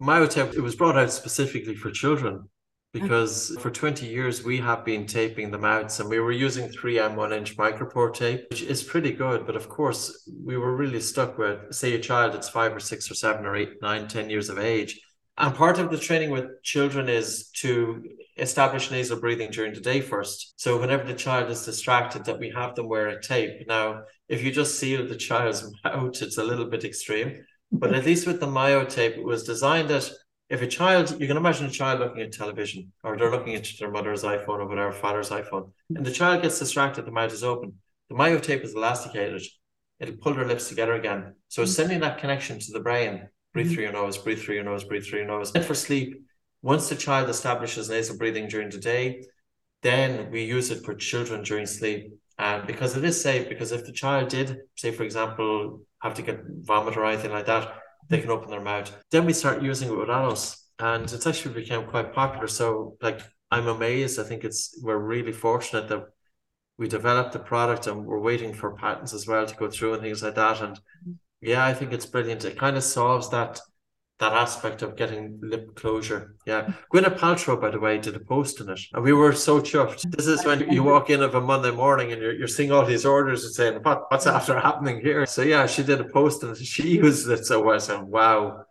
Myotape, 0.00 0.54
it 0.54 0.60
was 0.60 0.76
brought 0.76 0.98
out 0.98 1.10
specifically 1.10 1.74
for 1.74 1.90
children 1.90 2.48
because 2.92 3.54
for 3.60 3.70
20 3.70 4.06
years 4.06 4.42
we 4.42 4.58
have 4.58 4.84
been 4.84 5.06
taping 5.06 5.50
them 5.50 5.64
out 5.64 5.98
and 6.00 6.08
we 6.08 6.18
were 6.18 6.32
using 6.32 6.68
3M 6.68 7.14
one 7.14 7.32
inch 7.32 7.56
micropore 7.56 8.12
tape, 8.12 8.46
which 8.50 8.62
is 8.62 8.82
pretty 8.82 9.12
good. 9.12 9.46
But 9.46 9.56
of 9.56 9.68
course, 9.68 10.28
we 10.44 10.56
were 10.56 10.74
really 10.76 11.00
stuck 11.00 11.36
with, 11.38 11.74
say, 11.74 11.94
a 11.94 11.98
child 11.98 12.32
that's 12.32 12.48
five 12.48 12.74
or 12.74 12.80
six 12.80 13.10
or 13.10 13.14
seven 13.14 13.44
or 13.44 13.56
eight, 13.56 13.82
nine, 13.82 14.08
ten 14.08 14.30
years 14.30 14.48
of 14.48 14.58
age. 14.58 15.00
And 15.38 15.54
part 15.54 15.78
of 15.78 15.90
the 15.90 15.98
training 15.98 16.30
with 16.30 16.62
children 16.62 17.10
is 17.10 17.50
to 17.56 18.02
establish 18.38 18.90
nasal 18.90 19.20
breathing 19.20 19.50
during 19.50 19.74
the 19.74 19.80
day 19.80 20.00
first. 20.00 20.54
So 20.56 20.80
whenever 20.80 21.04
the 21.04 21.14
child 21.14 21.50
is 21.50 21.64
distracted, 21.64 22.24
that 22.24 22.38
we 22.38 22.50
have 22.56 22.74
them 22.74 22.88
wear 22.88 23.08
a 23.08 23.20
tape. 23.20 23.66
Now, 23.68 24.04
if 24.28 24.42
you 24.42 24.50
just 24.50 24.78
seal 24.78 25.06
the 25.06 25.16
child's 25.16 25.70
mouth, 25.84 26.22
it's 26.22 26.38
a 26.38 26.44
little 26.44 26.66
bit 26.66 26.84
extreme. 26.84 27.44
But 27.78 27.94
at 27.94 28.06
least 28.06 28.26
with 28.26 28.40
the 28.40 28.46
myo 28.46 28.84
tape, 28.84 29.16
it 29.16 29.24
was 29.24 29.44
designed 29.44 29.90
that 29.90 30.10
if 30.48 30.62
a 30.62 30.66
child, 30.66 31.20
you 31.20 31.26
can 31.26 31.36
imagine 31.36 31.66
a 31.66 31.70
child 31.70 32.00
looking 32.00 32.22
at 32.22 32.32
television 32.32 32.92
or 33.02 33.16
they're 33.16 33.30
looking 33.30 33.54
at 33.54 33.68
their 33.78 33.90
mother's 33.90 34.22
iPhone 34.22 34.60
or 34.60 34.66
whatever, 34.66 34.92
father's 34.92 35.30
iPhone, 35.30 35.72
and 35.94 36.06
the 36.06 36.12
child 36.12 36.42
gets 36.42 36.58
distracted, 36.58 37.04
the 37.04 37.10
mouth 37.10 37.32
is 37.32 37.44
open. 37.44 37.74
The 38.08 38.14
myotape 38.14 38.62
is 38.62 38.74
elasticated. 38.74 39.42
It'll 39.98 40.16
pull 40.16 40.34
their 40.34 40.46
lips 40.46 40.68
together 40.68 40.94
again. 40.94 41.34
So 41.48 41.62
it's 41.62 41.74
sending 41.74 42.00
that 42.00 42.18
connection 42.18 42.60
to 42.60 42.72
the 42.72 42.80
brain. 42.80 43.28
Breathe 43.52 43.72
through 43.72 43.84
your 43.84 43.92
nose, 43.92 44.18
breathe 44.18 44.40
through 44.40 44.54
your 44.54 44.64
nose, 44.64 44.84
breathe 44.84 45.04
through 45.04 45.20
your 45.20 45.28
nose. 45.28 45.52
And 45.54 45.64
for 45.64 45.74
sleep, 45.74 46.22
once 46.62 46.88
the 46.88 46.94
child 46.94 47.28
establishes 47.28 47.88
nasal 47.88 48.16
breathing 48.16 48.48
during 48.48 48.70
the 48.70 48.78
day, 48.78 49.24
then 49.82 50.30
we 50.30 50.44
use 50.44 50.70
it 50.70 50.84
for 50.84 50.94
children 50.94 51.42
during 51.42 51.66
sleep. 51.66 52.12
And 52.38 52.66
because 52.66 52.96
it 52.96 53.04
is 53.04 53.20
safe, 53.20 53.48
because 53.48 53.72
if 53.72 53.86
the 53.86 53.92
child 53.92 54.28
did, 54.28 54.58
say, 54.74 54.90
for 54.90 55.04
example, 55.04 55.80
have 56.02 56.14
to 56.14 56.22
get 56.22 56.40
vomit 56.60 56.96
or 56.96 57.06
anything 57.06 57.32
like 57.32 57.46
that, 57.46 57.74
they 58.08 58.20
can 58.20 58.30
open 58.30 58.50
their 58.50 58.60
mouth. 58.60 58.94
Then 59.10 59.24
we 59.24 59.32
start 59.32 59.62
using 59.62 59.88
it 59.88 59.96
with 59.96 60.08
adults, 60.08 60.68
and 60.78 61.10
it's 61.10 61.26
actually 61.26 61.54
become 61.54 61.86
quite 61.86 62.12
popular. 62.12 62.46
So, 62.46 62.96
like, 63.00 63.20
I'm 63.50 63.68
amazed. 63.68 64.20
I 64.20 64.24
think 64.24 64.44
it's 64.44 64.78
we're 64.82 64.98
really 64.98 65.32
fortunate 65.32 65.88
that 65.88 66.04
we 66.78 66.88
developed 66.88 67.32
the 67.32 67.38
product 67.38 67.86
and 67.86 68.04
we're 68.04 68.20
waiting 68.20 68.52
for 68.52 68.76
patents 68.76 69.14
as 69.14 69.26
well 69.26 69.46
to 69.46 69.54
go 69.54 69.70
through 69.70 69.94
and 69.94 70.02
things 70.02 70.22
like 70.22 70.34
that. 70.34 70.60
And 70.60 70.78
yeah, 71.40 71.64
I 71.64 71.72
think 71.72 71.92
it's 71.92 72.06
brilliant. 72.06 72.44
It 72.44 72.58
kind 72.58 72.76
of 72.76 72.84
solves 72.84 73.30
that 73.30 73.60
that 74.18 74.32
aspect 74.32 74.80
of 74.80 74.96
getting 74.96 75.38
lip 75.42 75.74
closure. 75.74 76.36
Yeah. 76.46 76.72
Gwyneth 76.92 77.18
Paltrow, 77.18 77.60
by 77.60 77.70
the 77.70 77.78
way, 77.78 77.98
did 77.98 78.16
a 78.16 78.20
post 78.20 78.60
on 78.62 78.70
it. 78.70 78.80
And 78.94 79.04
we 79.04 79.12
were 79.12 79.32
so 79.32 79.60
chuffed. 79.60 80.10
This 80.10 80.26
is 80.26 80.44
when 80.44 80.70
you 80.72 80.82
walk 80.82 81.10
in 81.10 81.22
of 81.22 81.34
a 81.34 81.40
Monday 81.40 81.70
morning 81.70 82.12
and 82.12 82.22
you're, 82.22 82.32
you're 82.32 82.48
seeing 82.48 82.72
all 82.72 82.86
these 82.86 83.04
orders 83.04 83.44
and 83.44 83.52
saying, 83.52 83.74
what, 83.82 84.10
what's 84.10 84.26
after 84.26 84.58
happening 84.58 85.00
here? 85.00 85.26
So 85.26 85.42
yeah, 85.42 85.66
she 85.66 85.82
did 85.82 86.00
a 86.00 86.04
post 86.04 86.42
and 86.42 86.56
she 86.56 86.96
used 86.96 87.28
it. 87.28 87.44
So 87.44 87.70
I 87.70 87.78
said, 87.78 88.02
wow. 88.02 88.64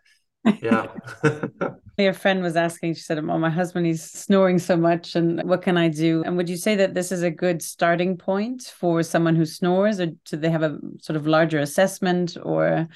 Yeah. 0.62 0.88
Your 1.98 2.14
friend 2.14 2.42
was 2.42 2.56
asking, 2.56 2.96
she 2.96 3.02
said, 3.02 3.18
Oh, 3.18 3.38
my 3.38 3.50
husband, 3.50 3.86
he's 3.86 4.04
snoring 4.04 4.60
so 4.60 4.76
much. 4.76 5.16
And 5.16 5.42
what 5.44 5.62
can 5.62 5.78
I 5.78 5.88
do? 5.88 6.24
And 6.24 6.38
would 6.38 6.50
you 6.50 6.58
say 6.58 6.76
that 6.76 6.94
this 6.94 7.12
is 7.12 7.24
a 7.24 7.32
good 7.32 7.62
starting 7.62 8.18
point 8.18 8.64
for 8.64 9.02
someone 9.02 9.36
who 9.36 9.46
snores, 9.46 10.00
or 10.00 10.08
do 10.08 10.38
they 10.38 10.50
have 10.50 10.62
a 10.62 10.78
sort 11.02 11.16
of 11.16 11.26
larger 11.26 11.60
assessment 11.60 12.38
or 12.44 12.88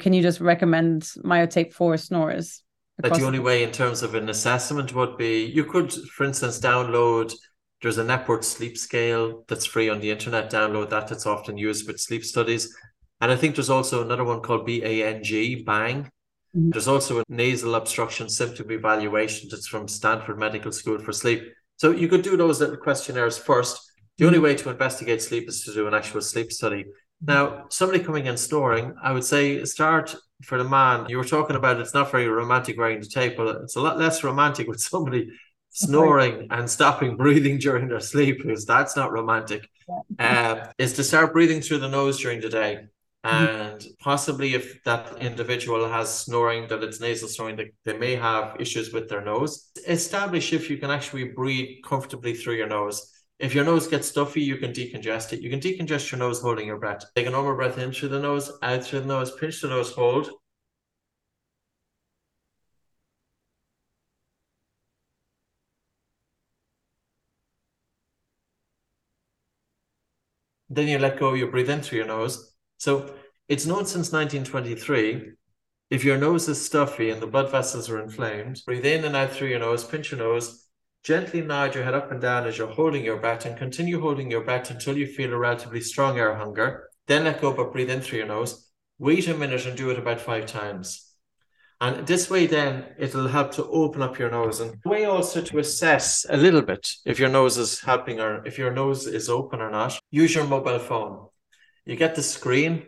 can 0.00 0.12
you 0.12 0.22
just 0.22 0.40
recommend 0.40 1.02
myotape 1.24 1.72
for 1.72 1.96
snorers? 1.96 2.62
That 2.98 3.14
the 3.14 3.24
only 3.24 3.38
way 3.38 3.62
in 3.62 3.70
terms 3.70 4.02
of 4.02 4.14
an 4.14 4.28
assessment 4.28 4.92
would 4.94 5.16
be 5.16 5.44
you 5.44 5.64
could, 5.64 5.92
for 5.92 6.24
instance, 6.24 6.58
download 6.58 7.32
there's 7.80 7.98
an 7.98 8.10
Epworth 8.10 8.44
sleep 8.44 8.76
scale 8.76 9.44
that's 9.46 9.66
free 9.66 9.88
on 9.88 10.00
the 10.00 10.10
internet. 10.10 10.50
Download 10.50 10.90
that. 10.90 11.12
It's 11.12 11.26
often 11.26 11.56
used 11.56 11.86
with 11.86 12.00
sleep 12.00 12.24
studies. 12.24 12.74
And 13.20 13.30
I 13.30 13.36
think 13.36 13.54
there's 13.54 13.70
also 13.70 14.02
another 14.02 14.24
one 14.24 14.40
called 14.40 14.66
BANG, 14.66 15.64
BANG. 15.64 16.04
Mm-hmm. 16.04 16.70
There's 16.70 16.88
also 16.88 17.20
a 17.20 17.24
nasal 17.28 17.74
obstruction 17.76 18.28
symptom 18.28 18.70
evaluation 18.70 19.48
that's 19.50 19.68
from 19.68 19.86
Stanford 19.86 20.38
Medical 20.38 20.72
School 20.72 20.98
for 20.98 21.12
sleep. 21.12 21.42
So 21.76 21.92
you 21.92 22.08
could 22.08 22.22
do 22.22 22.36
those 22.36 22.60
little 22.60 22.76
questionnaires 22.76 23.38
first. 23.38 23.80
The 24.16 24.24
mm-hmm. 24.24 24.34
only 24.34 24.38
way 24.40 24.56
to 24.56 24.70
investigate 24.70 25.22
sleep 25.22 25.48
is 25.48 25.64
to 25.64 25.74
do 25.74 25.86
an 25.86 25.94
actual 25.94 26.20
sleep 26.20 26.50
study. 26.50 26.86
Now, 27.20 27.66
somebody 27.68 28.02
coming 28.02 28.26
in 28.26 28.36
snoring, 28.36 28.94
I 29.02 29.12
would 29.12 29.24
say 29.24 29.64
start 29.64 30.14
for 30.44 30.56
the 30.56 30.68
man. 30.68 31.06
You 31.08 31.16
were 31.16 31.24
talking 31.24 31.56
about 31.56 31.80
it's 31.80 31.94
not 31.94 32.12
very 32.12 32.28
romantic 32.28 32.78
wearing 32.78 33.00
the 33.00 33.06
tape, 33.06 33.36
but 33.36 33.56
it's 33.62 33.76
a 33.76 33.80
lot 33.80 33.98
less 33.98 34.22
romantic 34.22 34.68
with 34.68 34.80
somebody 34.80 35.30
snoring 35.70 36.46
and 36.50 36.70
stopping 36.70 37.16
breathing 37.16 37.58
during 37.66 37.88
their 37.88 38.00
sleep, 38.00 38.42
because 38.42 38.64
that's 38.64 38.96
not 38.96 39.12
romantic. 39.12 39.68
Yeah. 40.18 40.52
Uh, 40.52 40.72
is 40.78 40.92
to 40.94 41.04
start 41.04 41.32
breathing 41.32 41.60
through 41.60 41.78
the 41.78 41.88
nose 41.88 42.20
during 42.20 42.40
the 42.40 42.50
day. 42.50 42.86
Mm-hmm. 43.24 43.46
And 43.46 43.86
possibly 43.98 44.54
if 44.54 44.82
that 44.84 45.18
individual 45.18 45.88
has 45.88 46.12
snoring, 46.12 46.68
that 46.68 46.84
it's 46.84 47.00
nasal 47.00 47.28
snoring, 47.28 47.56
that 47.56 47.66
they 47.84 47.98
may 47.98 48.14
have 48.14 48.56
issues 48.60 48.92
with 48.92 49.08
their 49.08 49.24
nose. 49.24 49.70
Establish 49.88 50.52
if 50.52 50.70
you 50.70 50.78
can 50.78 50.90
actually 50.90 51.24
breathe 51.24 51.82
comfortably 51.84 52.34
through 52.34 52.54
your 52.54 52.68
nose 52.68 53.12
if 53.38 53.54
your 53.54 53.64
nose 53.64 53.86
gets 53.86 54.08
stuffy, 54.08 54.40
you 54.42 54.56
can 54.56 54.72
decongest 54.72 55.32
it. 55.32 55.40
You 55.40 55.50
can 55.50 55.60
decongest 55.60 56.10
your 56.10 56.18
nose 56.18 56.40
holding 56.40 56.66
your 56.66 56.78
breath. 56.78 57.04
Take 57.14 57.26
a 57.26 57.30
normal 57.30 57.54
breath 57.54 57.78
in 57.78 57.92
through 57.92 58.08
the 58.10 58.20
nose, 58.20 58.50
out 58.62 58.84
through 58.84 59.00
the 59.00 59.06
nose, 59.06 59.30
pinch 59.30 59.60
the 59.60 59.68
nose, 59.68 59.92
hold. 59.92 60.30
Then 70.70 70.88
you 70.88 70.98
let 70.98 71.18
go, 71.18 71.34
you 71.34 71.46
breathe 71.50 71.70
in 71.70 71.80
through 71.80 71.98
your 71.98 72.06
nose. 72.06 72.54
So 72.78 73.14
it's 73.48 73.66
known 73.66 73.86
since 73.86 74.12
1923 74.12 75.32
if 75.90 76.04
your 76.04 76.18
nose 76.18 76.48
is 76.48 76.64
stuffy 76.64 77.10
and 77.10 77.22
the 77.22 77.26
blood 77.26 77.50
vessels 77.50 77.88
are 77.88 78.02
inflamed, 78.02 78.62
breathe 78.66 78.84
in 78.84 79.04
and 79.04 79.16
out 79.16 79.32
through 79.32 79.48
your 79.48 79.60
nose, 79.60 79.84
pinch 79.84 80.10
your 80.10 80.20
nose, 80.20 80.67
Gently 81.08 81.40
nod 81.40 81.74
your 81.74 81.84
head 81.84 81.94
up 81.94 82.12
and 82.12 82.20
down 82.20 82.46
as 82.46 82.58
you're 82.58 82.68
holding 82.68 83.02
your 83.02 83.16
breath 83.16 83.46
and 83.46 83.56
continue 83.56 83.98
holding 83.98 84.30
your 84.30 84.42
breath 84.42 84.70
until 84.70 84.94
you 84.94 85.06
feel 85.06 85.32
a 85.32 85.38
relatively 85.38 85.80
strong 85.80 86.18
air 86.18 86.34
hunger. 86.34 86.90
Then 87.06 87.24
let 87.24 87.40
go 87.40 87.54
but 87.54 87.72
breathe 87.72 87.88
in 87.88 88.02
through 88.02 88.18
your 88.18 88.26
nose. 88.26 88.70
Wait 88.98 89.26
a 89.26 89.32
minute 89.32 89.64
and 89.64 89.74
do 89.74 89.88
it 89.88 89.98
about 89.98 90.20
five 90.20 90.44
times. 90.44 91.10
And 91.80 92.06
this 92.06 92.28
way, 92.28 92.46
then 92.46 92.88
it'll 92.98 93.28
help 93.28 93.52
to 93.52 93.64
open 93.64 94.02
up 94.02 94.18
your 94.18 94.30
nose 94.30 94.60
and 94.60 94.76
way 94.84 95.06
also 95.06 95.40
to 95.40 95.58
assess 95.58 96.26
a 96.28 96.36
little 96.36 96.60
bit 96.60 96.86
if 97.06 97.18
your 97.18 97.30
nose 97.30 97.56
is 97.56 97.80
helping 97.80 98.20
or 98.20 98.46
if 98.46 98.58
your 98.58 98.70
nose 98.70 99.06
is 99.06 99.30
open 99.30 99.62
or 99.62 99.70
not. 99.70 99.98
Use 100.10 100.34
your 100.34 100.46
mobile 100.46 100.78
phone. 100.78 101.28
You 101.86 101.96
get 101.96 102.16
the 102.16 102.22
screen 102.22 102.82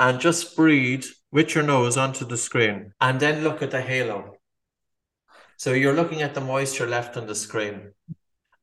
and 0.00 0.18
just 0.18 0.56
breathe 0.56 1.04
with 1.30 1.54
your 1.54 1.62
nose 1.62 1.96
onto 1.96 2.24
the 2.24 2.38
screen 2.38 2.92
and 3.00 3.20
then 3.20 3.44
look 3.44 3.62
at 3.62 3.70
the 3.70 3.82
halo. 3.82 4.35
So 5.56 5.72
you're 5.72 5.94
looking 5.94 6.22
at 6.22 6.34
the 6.34 6.40
moisture 6.40 6.86
left 6.86 7.16
on 7.16 7.26
the 7.26 7.34
screen. 7.34 7.92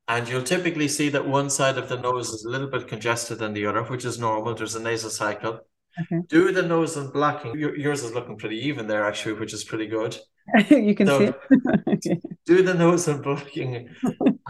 And 0.07 0.27
you'll 0.27 0.43
typically 0.43 0.87
see 0.87 1.09
that 1.09 1.25
one 1.25 1.49
side 1.49 1.77
of 1.77 1.89
the 1.89 1.97
nose 1.97 2.29
is 2.29 2.43
a 2.43 2.49
little 2.49 2.67
bit 2.67 2.87
congested 2.87 3.39
than 3.39 3.53
the 3.53 3.65
other, 3.65 3.83
which 3.83 4.05
is 4.05 4.19
normal. 4.19 4.53
There's 4.53 4.75
a 4.75 4.81
nasal 4.81 5.09
cycle. 5.09 5.61
Okay. 6.01 6.23
Do 6.27 6.51
the 6.51 6.63
nose 6.63 6.97
and 6.97 7.13
blocking. 7.13 7.57
yours 7.57 8.03
is 8.03 8.13
looking 8.13 8.37
pretty 8.37 8.57
even 8.67 8.87
there, 8.87 9.05
actually, 9.05 9.33
which 9.33 9.53
is 9.53 9.63
pretty 9.63 9.87
good. 9.87 10.17
you 10.69 10.93
can 10.93 11.07
so 11.07 11.19
see 11.19 11.57
okay. 11.87 12.21
Do 12.45 12.63
the 12.63 12.73
nose 12.73 13.07
and 13.07 13.23
blocking 13.23 13.89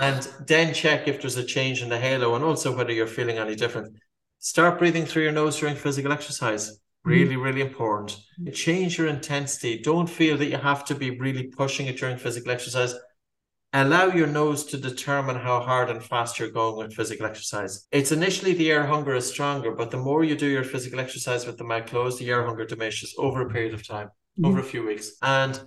and 0.02 0.28
then 0.48 0.74
check 0.74 1.08
if 1.08 1.22
there's 1.22 1.38
a 1.38 1.44
change 1.44 1.84
in 1.84 1.90
the 1.90 2.00
halo 2.00 2.34
and 2.34 2.44
also 2.44 2.76
whether 2.76 2.92
you're 2.92 3.06
feeling 3.06 3.38
any 3.38 3.56
different. 3.56 3.96
Start 4.40 4.80
breathing 4.80 5.06
through 5.06 5.24
your 5.24 5.32
nose 5.32 5.60
during 5.60 5.76
physical 5.76 6.12
exercise. 6.12 6.80
Mm-hmm. 7.06 7.10
Really, 7.10 7.36
really 7.36 7.62
important. 7.62 8.18
Change 8.54 8.98
your 8.98 9.08
intensity. 9.08 9.80
Don't 9.82 10.10
feel 10.10 10.38
that 10.38 10.48
you 10.48 10.58
have 10.58 10.86
to 10.86 10.96
be 10.96 11.20
really 11.20 11.44
pushing 11.44 11.88
it 11.88 11.98
during 11.98 12.18
physical 12.18 12.52
exercise 12.52 12.96
allow 13.74 14.06
your 14.06 14.28
nose 14.28 14.66
to 14.66 14.78
determine 14.78 15.36
how 15.36 15.60
hard 15.60 15.90
and 15.90 16.04
fast 16.04 16.38
you're 16.38 16.50
going 16.50 16.78
with 16.78 16.94
physical 16.94 17.26
exercise. 17.26 17.88
It's 17.92 18.12
initially 18.12 18.54
the 18.54 18.72
air 18.72 18.86
hunger 18.86 19.16
is 19.16 19.28
stronger, 19.28 19.72
but 19.72 19.90
the 19.90 19.98
more 19.98 20.24
you 20.24 20.36
do 20.36 20.46
your 20.46 20.64
physical 20.64 21.00
exercise 21.00 21.46
with 21.46 21.58
the 21.58 21.64
mouth 21.64 21.88
closed, 21.88 22.20
the 22.20 22.30
air 22.30 22.46
hunger 22.46 22.66
diminishes 22.66 23.16
over 23.18 23.42
a 23.42 23.50
period 23.50 23.74
of 23.74 23.86
time, 23.86 24.08
mm-hmm. 24.08 24.46
over 24.46 24.60
a 24.60 24.64
few 24.64 24.86
weeks. 24.86 25.14
And 25.22 25.60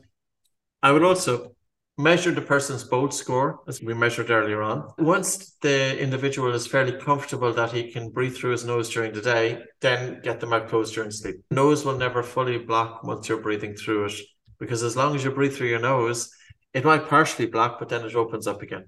I 0.83 0.93
would 0.93 1.03
also 1.03 1.56
measure 1.99 2.31
the 2.31 2.43
person's 2.43 2.85
BOLT 2.85 3.15
score 3.15 3.61
as 3.67 3.81
we 3.81 3.95
measured 3.95 4.31
earlier 4.31 4.63
on. 4.63 4.89
Once 4.99 5.57
the 5.63 5.99
individual 5.99 6.55
is 6.55 6.67
fairly 6.67 6.93
comfortable 6.93 7.53
that 7.53 7.73
he 7.73 7.91
can 7.91 8.11
breathe 8.11 8.37
through 8.37 8.51
his 8.51 8.65
nose 8.65 8.91
during 8.91 9.13
the 9.13 9.23
day, 9.23 9.63
then 9.81 10.21
get 10.23 10.41
the 10.41 10.47
mouth 10.47 10.69
closed 10.69 10.95
during 10.95 11.11
sleep. 11.11 11.37
Nose 11.51 11.85
will 11.85 11.97
never 11.97 12.23
fully 12.23 12.59
block 12.59 13.03
once 13.03 13.29
you're 13.29 13.41
breathing 13.41 13.75
through 13.75 14.07
it 14.07 14.21
because 14.59 14.83
as 14.83 14.97
long 14.97 15.15
as 15.15 15.25
you 15.25 15.31
breathe 15.31 15.55
through 15.55 15.69
your 15.69 15.81
nose, 15.81 16.31
it 16.75 16.85
might 16.85 17.09
partially 17.09 17.47
block, 17.47 17.79
but 17.79 17.89
then 17.89 18.05
it 18.05 18.15
opens 18.15 18.47
up 18.47 18.63
again. 18.63 18.85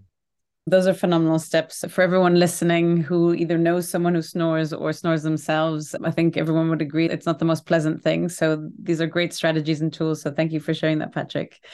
Those 0.71 0.87
are 0.87 0.93
phenomenal 0.93 1.39
steps 1.39 1.83
for 1.89 2.03
everyone 2.03 2.35
listening 2.35 2.99
who 2.99 3.33
either 3.33 3.57
knows 3.57 3.89
someone 3.89 4.15
who 4.15 4.21
snores 4.21 4.75
or 4.75 4.93
snores 4.93 5.23
themselves. 5.23 5.95
I 6.05 6.11
think 6.11 6.37
everyone 6.37 6.69
would 6.69 6.83
agree 6.83 7.09
it's 7.09 7.25
not 7.25 7.39
the 7.39 7.47
most 7.47 7.65
pleasant 7.65 8.03
thing. 8.03 8.29
So 8.29 8.69
these 8.79 9.01
are 9.01 9.07
great 9.07 9.33
strategies 9.33 9.81
and 9.81 9.91
tools. 9.91 10.21
So 10.21 10.31
thank 10.31 10.53
you 10.53 10.61
for 10.61 10.75
sharing 10.75 10.99
that, 10.99 11.15
Patrick, 11.15 11.65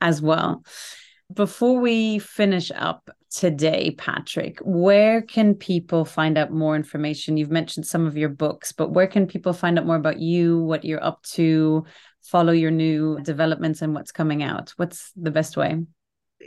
as 0.00 0.22
well. 0.22 0.62
Before 1.32 1.80
we 1.80 2.20
finish 2.20 2.70
up 2.72 3.10
today, 3.30 3.96
Patrick, 3.98 4.60
where 4.62 5.22
can 5.22 5.54
people 5.54 6.04
find 6.04 6.38
out 6.38 6.52
more 6.52 6.76
information? 6.76 7.36
You've 7.36 7.50
mentioned 7.50 7.86
some 7.86 8.06
of 8.06 8.16
your 8.16 8.28
books, 8.28 8.70
but 8.70 8.92
where 8.92 9.08
can 9.08 9.26
people 9.26 9.52
find 9.52 9.78
out 9.78 9.86
more 9.86 9.96
about 9.96 10.20
you, 10.20 10.60
what 10.60 10.84
you're 10.84 11.02
up 11.02 11.24
to, 11.32 11.86
follow 12.22 12.52
your 12.52 12.70
new 12.70 13.18
developments 13.22 13.82
and 13.82 13.94
what's 13.94 14.12
coming 14.12 14.44
out? 14.44 14.74
What's 14.76 15.10
the 15.16 15.32
best 15.32 15.56
way? 15.56 15.78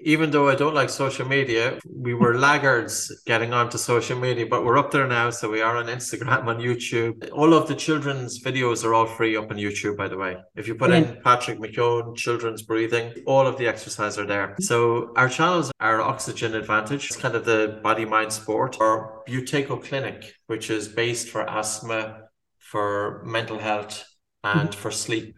Even 0.03 0.31
though 0.31 0.47
I 0.49 0.55
don't 0.55 0.75
like 0.75 0.89
social 0.89 1.27
media, 1.27 1.79
we 1.89 2.13
were 2.13 2.37
laggards 2.37 3.11
getting 3.25 3.53
onto 3.53 3.77
social 3.77 4.17
media, 4.17 4.45
but 4.45 4.63
we're 4.63 4.77
up 4.77 4.91
there 4.91 5.07
now. 5.07 5.29
So 5.29 5.49
we 5.49 5.61
are 5.61 5.77
on 5.77 5.87
Instagram, 5.87 6.45
on 6.45 6.59
YouTube. 6.59 7.29
All 7.31 7.53
of 7.53 7.67
the 7.67 7.75
children's 7.75 8.41
videos 8.41 8.83
are 8.83 8.93
all 8.93 9.07
free 9.07 9.35
up 9.35 9.51
on 9.51 9.57
YouTube, 9.57 9.97
by 9.97 10.07
the 10.07 10.17
way. 10.17 10.37
If 10.55 10.67
you 10.67 10.75
put 10.75 10.91
yeah. 10.91 10.97
in 10.97 11.21
Patrick 11.23 11.59
McKeown, 11.59 12.15
children's 12.15 12.61
breathing, 12.61 13.13
all 13.25 13.47
of 13.47 13.57
the 13.57 13.67
exercises 13.67 14.19
are 14.19 14.25
there. 14.25 14.55
So 14.59 15.13
our 15.15 15.29
channels 15.29 15.71
are 15.79 16.01
Oxygen 16.01 16.55
Advantage, 16.55 17.07
it's 17.07 17.15
kind 17.15 17.35
of 17.35 17.45
the 17.45 17.79
body 17.83 18.05
mind 18.05 18.31
sport, 18.31 18.77
or 18.79 19.23
Buteyko 19.27 19.83
Clinic, 19.83 20.33
which 20.47 20.69
is 20.69 20.87
based 20.87 21.29
for 21.29 21.47
asthma, 21.49 22.21
for 22.59 23.23
mental 23.25 23.59
health, 23.59 24.05
and 24.43 24.69
mm-hmm. 24.69 24.79
for 24.79 24.91
sleep. 24.91 25.36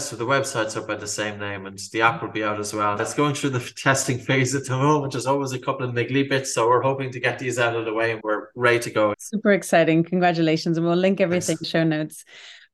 So 0.00 0.14
the 0.14 0.24
website's 0.24 0.76
up 0.76 0.86
by 0.86 0.94
the 0.94 1.08
same 1.08 1.40
name 1.40 1.66
and 1.66 1.76
the 1.90 2.02
app 2.02 2.22
will 2.22 2.30
be 2.30 2.44
out 2.44 2.60
as 2.60 2.72
well. 2.72 3.00
It's 3.00 3.14
going 3.14 3.34
through 3.34 3.50
the 3.50 3.58
testing 3.76 4.18
phase 4.18 4.54
at 4.54 4.64
the 4.64 4.76
moment. 4.76 5.12
There's 5.12 5.26
always 5.26 5.52
a 5.52 5.58
couple 5.58 5.88
of 5.88 5.94
niggly 5.94 6.28
bits. 6.28 6.54
So 6.54 6.68
we're 6.68 6.82
hoping 6.82 7.10
to 7.10 7.20
get 7.20 7.40
these 7.40 7.58
out 7.58 7.74
of 7.74 7.84
the 7.84 7.92
way 7.92 8.12
and 8.12 8.20
we're 8.22 8.48
ready 8.54 8.78
to 8.78 8.90
go. 8.90 9.14
Super 9.18 9.50
exciting. 9.50 10.04
Congratulations. 10.04 10.78
And 10.78 10.86
we'll 10.86 10.96
link 10.96 11.20
everything 11.20 11.56
Thanks. 11.56 11.68
show 11.68 11.82
notes. 11.82 12.24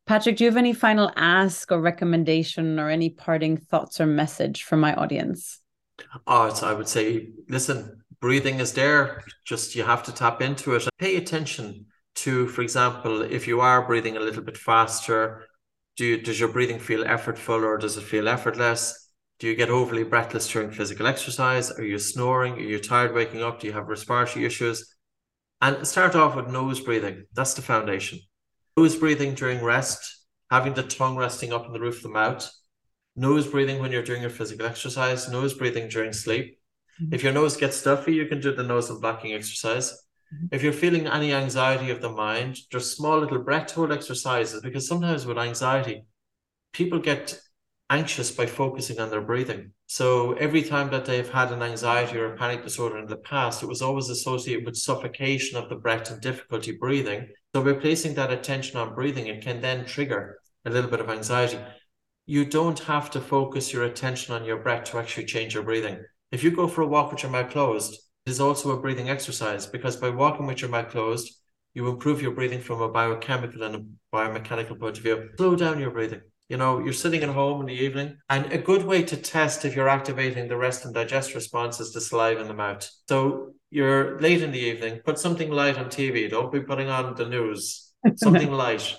Patrick, 0.07 0.37
do 0.37 0.45
you 0.45 0.51
have 0.51 0.59
any 0.59 0.75
final 0.75 1.11
ask 1.17 1.73
or 1.73 1.81
recommendation 1.81 2.79
or 2.79 2.91
any 2.91 3.09
parting 3.09 3.57
thoughts 3.57 4.03
or 4.03 4.07
message 4.07 4.65
for 4.65 4.77
my 4.77 4.95
audience? 4.95 5.61
Oh, 6.27 6.55
I 6.63 6.75
would 6.75 6.89
say, 6.89 7.31
listen, 7.49 8.03
breathing 8.21 8.61
is 8.61 8.75
there. 8.75 9.25
Just 9.47 9.75
you 9.75 9.83
have 9.83 10.03
to 10.03 10.13
tap 10.13 10.43
into 10.43 10.75
it. 10.75 10.87
Pay 10.99 11.17
attention 11.17 11.87
to, 12.17 12.49
for 12.49 12.61
example, 12.61 13.23
if 13.23 13.49
you 13.49 13.61
are 13.61 13.87
breathing 13.87 14.19
a 14.19 14.21
little 14.21 14.43
bit 14.43 14.59
faster, 14.59 15.47
do 15.97 16.05
you, 16.05 16.23
does 16.23 16.41
your 16.41 16.49
breathing 16.49 16.79
feel 16.79 17.05
effortful 17.05 17.63
or 17.63 17.79
does 17.79 17.97
it 17.97 18.03
feel 18.03 18.29
effortless? 18.29 19.11
Do 19.39 19.47
you 19.47 19.55
get 19.55 19.71
overly 19.71 20.05
breathless 20.05 20.49
during 20.49 20.71
physical 20.71 21.07
exercise? 21.07 21.71
Are 21.71 21.85
you 21.85 21.99
snoring? 21.99 22.55
Are 22.55 22.61
you 22.61 22.79
tired 22.79 23.15
waking 23.15 23.43
up? 23.43 23.61
Do 23.61 23.67
you 23.67 23.73
have 23.73 23.89
respiratory 23.89 24.45
issues? 24.45 24.97
And 25.61 25.87
start 25.87 26.15
off 26.15 26.37
with 26.37 26.49
nose 26.49 26.81
breathing. 26.81 27.25
That's 27.35 27.55
the 27.55 27.63
foundation. 27.63 28.21
Nose 28.77 28.97
breathing 28.97 29.35
during 29.35 29.63
rest, 29.63 30.25
having 30.51 30.75
the 30.75 30.83
tongue 30.83 31.17
resting 31.17 31.53
up 31.53 31.67
in 31.67 31.73
the 31.73 31.81
roof 31.81 31.97
of 31.99 32.03
the 32.05 32.09
mouth. 32.09 32.51
Nose 33.17 33.47
breathing 33.47 33.81
when 33.81 33.93
you're 33.93 34.03
doing 34.03 34.21
your 34.21 34.31
physical 34.31 34.67
exercise. 34.67 35.29
Nose 35.29 35.55
breathing 35.55 35.89
during 35.89 36.13
sleep. 36.13 36.59
Mm-hmm. 37.01 37.15
If 37.15 37.23
your 37.23 37.33
nose 37.33 37.57
gets 37.57 37.77
stuffy, 37.77 38.15
you 38.15 38.27
can 38.27 38.41
do 38.41 38.55
the 38.55 38.65
nose 38.65 38.91
and 38.91 39.01
blocking 39.01 39.33
exercise. 39.33 40.04
Mm-hmm. 40.33 40.47
If 40.53 40.63
you're 40.63 40.73
feeling 40.73 41.07
any 41.07 41.33
anxiety 41.33 41.91
of 41.91 42.01
the 42.01 42.11
mind, 42.11 42.59
just 42.71 42.97
small 42.97 43.19
little 43.19 43.43
breath 43.43 43.73
hold 43.73 43.93
exercises 43.93 44.61
because 44.63 44.87
sometimes 44.87 45.27
with 45.27 45.39
anxiety, 45.39 46.05
people 46.73 46.99
get 46.99 47.39
anxious 47.91 48.31
by 48.31 48.47
focusing 48.47 48.99
on 48.99 49.11
their 49.11 49.21
breathing. 49.21 49.73
So 49.87 50.33
every 50.35 50.63
time 50.63 50.91
that 50.91 51.05
they've 51.05 51.29
had 51.29 51.53
an 51.53 51.63
anxiety 51.63 52.17
or 52.19 52.33
a 52.33 52.37
panic 52.37 52.63
disorder 52.63 52.99
in 52.99 53.07
the 53.07 53.17
past, 53.17 53.63
it 53.63 53.69
was 53.69 53.83
always 53.83 54.09
associated 54.09 54.65
with 54.65 54.77
suffocation 54.77 55.59
of 55.59 55.69
the 55.69 55.77
breath 55.77 56.11
and 56.11 56.21
difficulty 56.21 56.73
breathing. 56.73 57.29
So 57.55 57.63
by 57.63 57.75
placing 57.75 58.15
that 58.15 58.33
attention 58.33 58.79
on 58.79 58.95
breathing, 58.95 59.27
it 59.27 59.43
can 59.43 59.61
then 59.61 59.85
trigger 59.85 60.39
a 60.65 60.71
little 60.71 60.91
bit 60.91 61.01
of 61.01 61.11
anxiety. 61.11 61.59
You 62.27 62.47
don't 62.47 62.79
have 62.81 63.11
to 63.11 63.21
focus 63.21 63.73
your 63.73 63.85
attention 63.85 64.35
on 64.35 64.45
your 64.45 64.57
breath 64.57 64.85
to 64.85 64.99
actually 64.99 65.27
change 65.27 65.55
your 65.55 65.63
breathing. 65.63 66.03
If 66.33 66.43
you 66.43 66.51
go 66.51 66.67
for 66.67 66.83
a 66.83 66.89
walk 66.89 67.13
with 67.13 67.23
your 67.23 67.31
mouth 67.31 67.51
closed, 67.51 67.99
is 68.27 68.41
also 68.41 68.71
a 68.71 68.81
breathing 68.81 69.11
exercise 69.11 69.67
because 69.67 69.97
by 69.97 70.09
walking 70.09 70.47
with 70.47 70.61
your 70.61 70.71
mouth 70.71 70.89
closed, 70.89 71.35
you 71.75 71.89
improve 71.89 72.23
your 72.23 72.33
breathing 72.33 72.61
from 72.61 72.81
a 72.81 72.89
biochemical 72.89 73.63
and 73.63 73.75
a 73.75 74.17
biomechanical 74.17 74.79
point 74.79 74.97
of 74.97 75.03
view. 75.03 75.31
Slow 75.37 75.57
down 75.57 75.81
your 75.81 75.91
breathing. 75.91 76.23
You 76.49 76.59
know, 76.59 76.79
you're 76.79 76.93
sitting 76.93 77.23
at 77.23 77.31
home 77.31 77.63
in 77.63 77.67
the 77.67 77.73
evening, 77.73 78.19
and 78.29 78.53
a 78.53 78.59
good 78.59 78.85
way 78.85 79.03
to 79.03 79.17
test 79.17 79.65
if 79.65 79.75
you're 79.75 79.89
activating 79.89 80.47
the 80.47 80.59
rest 80.59 80.85
and 80.85 80.95
digest 80.95 81.35
response 81.35 81.81
is 81.81 81.93
the 81.93 82.03
saliva 82.03 82.41
in 82.41 82.49
the 82.49 82.55
mouth. 82.55 82.89
So 83.09 83.55
you're 83.71 84.21
late 84.21 84.43
in 84.43 84.53
the 84.53 84.61
evening, 84.61 85.01
put 85.05 85.19
something 85.19 85.51
light 85.51 85.79
on 85.79 85.87
TV. 85.87 86.31
Don't 86.31 86.53
be 86.53 86.61
putting 86.61 86.89
on 86.89 87.15
the 87.15 87.29
news. 87.29 87.93
Something 88.17 88.53
light. 88.53 88.97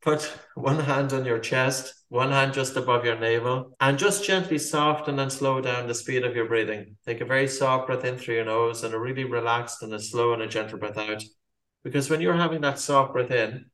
Put 0.00 0.32
one 0.54 0.78
hand 0.78 1.12
on 1.12 1.24
your 1.24 1.40
chest, 1.40 1.92
one 2.08 2.30
hand 2.30 2.54
just 2.54 2.76
above 2.76 3.04
your 3.04 3.18
navel, 3.18 3.74
and 3.80 3.98
just 3.98 4.24
gently 4.24 4.58
soften 4.58 5.18
and 5.18 5.32
slow 5.32 5.60
down 5.60 5.88
the 5.88 5.94
speed 5.94 6.24
of 6.24 6.36
your 6.36 6.46
breathing. 6.46 6.96
Take 7.04 7.20
a 7.20 7.24
very 7.24 7.48
soft 7.48 7.88
breath 7.88 8.04
in 8.04 8.16
through 8.16 8.36
your 8.36 8.44
nose 8.44 8.84
and 8.84 8.94
a 8.94 8.98
really 8.98 9.24
relaxed 9.24 9.82
and 9.82 9.92
a 9.92 9.98
slow 9.98 10.32
and 10.32 10.42
a 10.42 10.46
gentle 10.46 10.78
breath 10.78 10.98
out. 10.98 11.22
Because 11.82 12.08
when 12.08 12.20
you're 12.20 12.34
having 12.34 12.60
that 12.60 12.78
soft 12.78 13.12
breath 13.12 13.30
in 13.30 13.66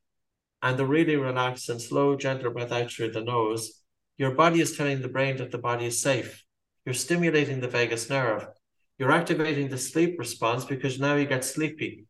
and 0.61 0.77
the 0.77 0.85
really 0.85 1.15
relaxed 1.15 1.69
and 1.69 1.81
slow, 1.81 2.15
gentle 2.15 2.51
breath 2.51 2.71
out 2.71 2.91
through 2.91 3.11
the 3.11 3.23
nose, 3.23 3.81
your 4.17 4.31
body 4.31 4.61
is 4.61 4.77
telling 4.77 5.01
the 5.01 5.07
brain 5.09 5.37
that 5.37 5.51
the 5.51 5.57
body 5.57 5.85
is 5.85 6.01
safe. 6.01 6.43
You're 6.85 6.93
stimulating 6.93 7.59
the 7.59 7.67
vagus 7.67 8.09
nerve. 8.09 8.47
You're 8.97 9.11
activating 9.11 9.69
the 9.69 9.77
sleep 9.77 10.17
response 10.19 10.65
because 10.65 10.99
now 10.99 11.15
you 11.15 11.25
get 11.25 11.43
sleepy. 11.43 12.05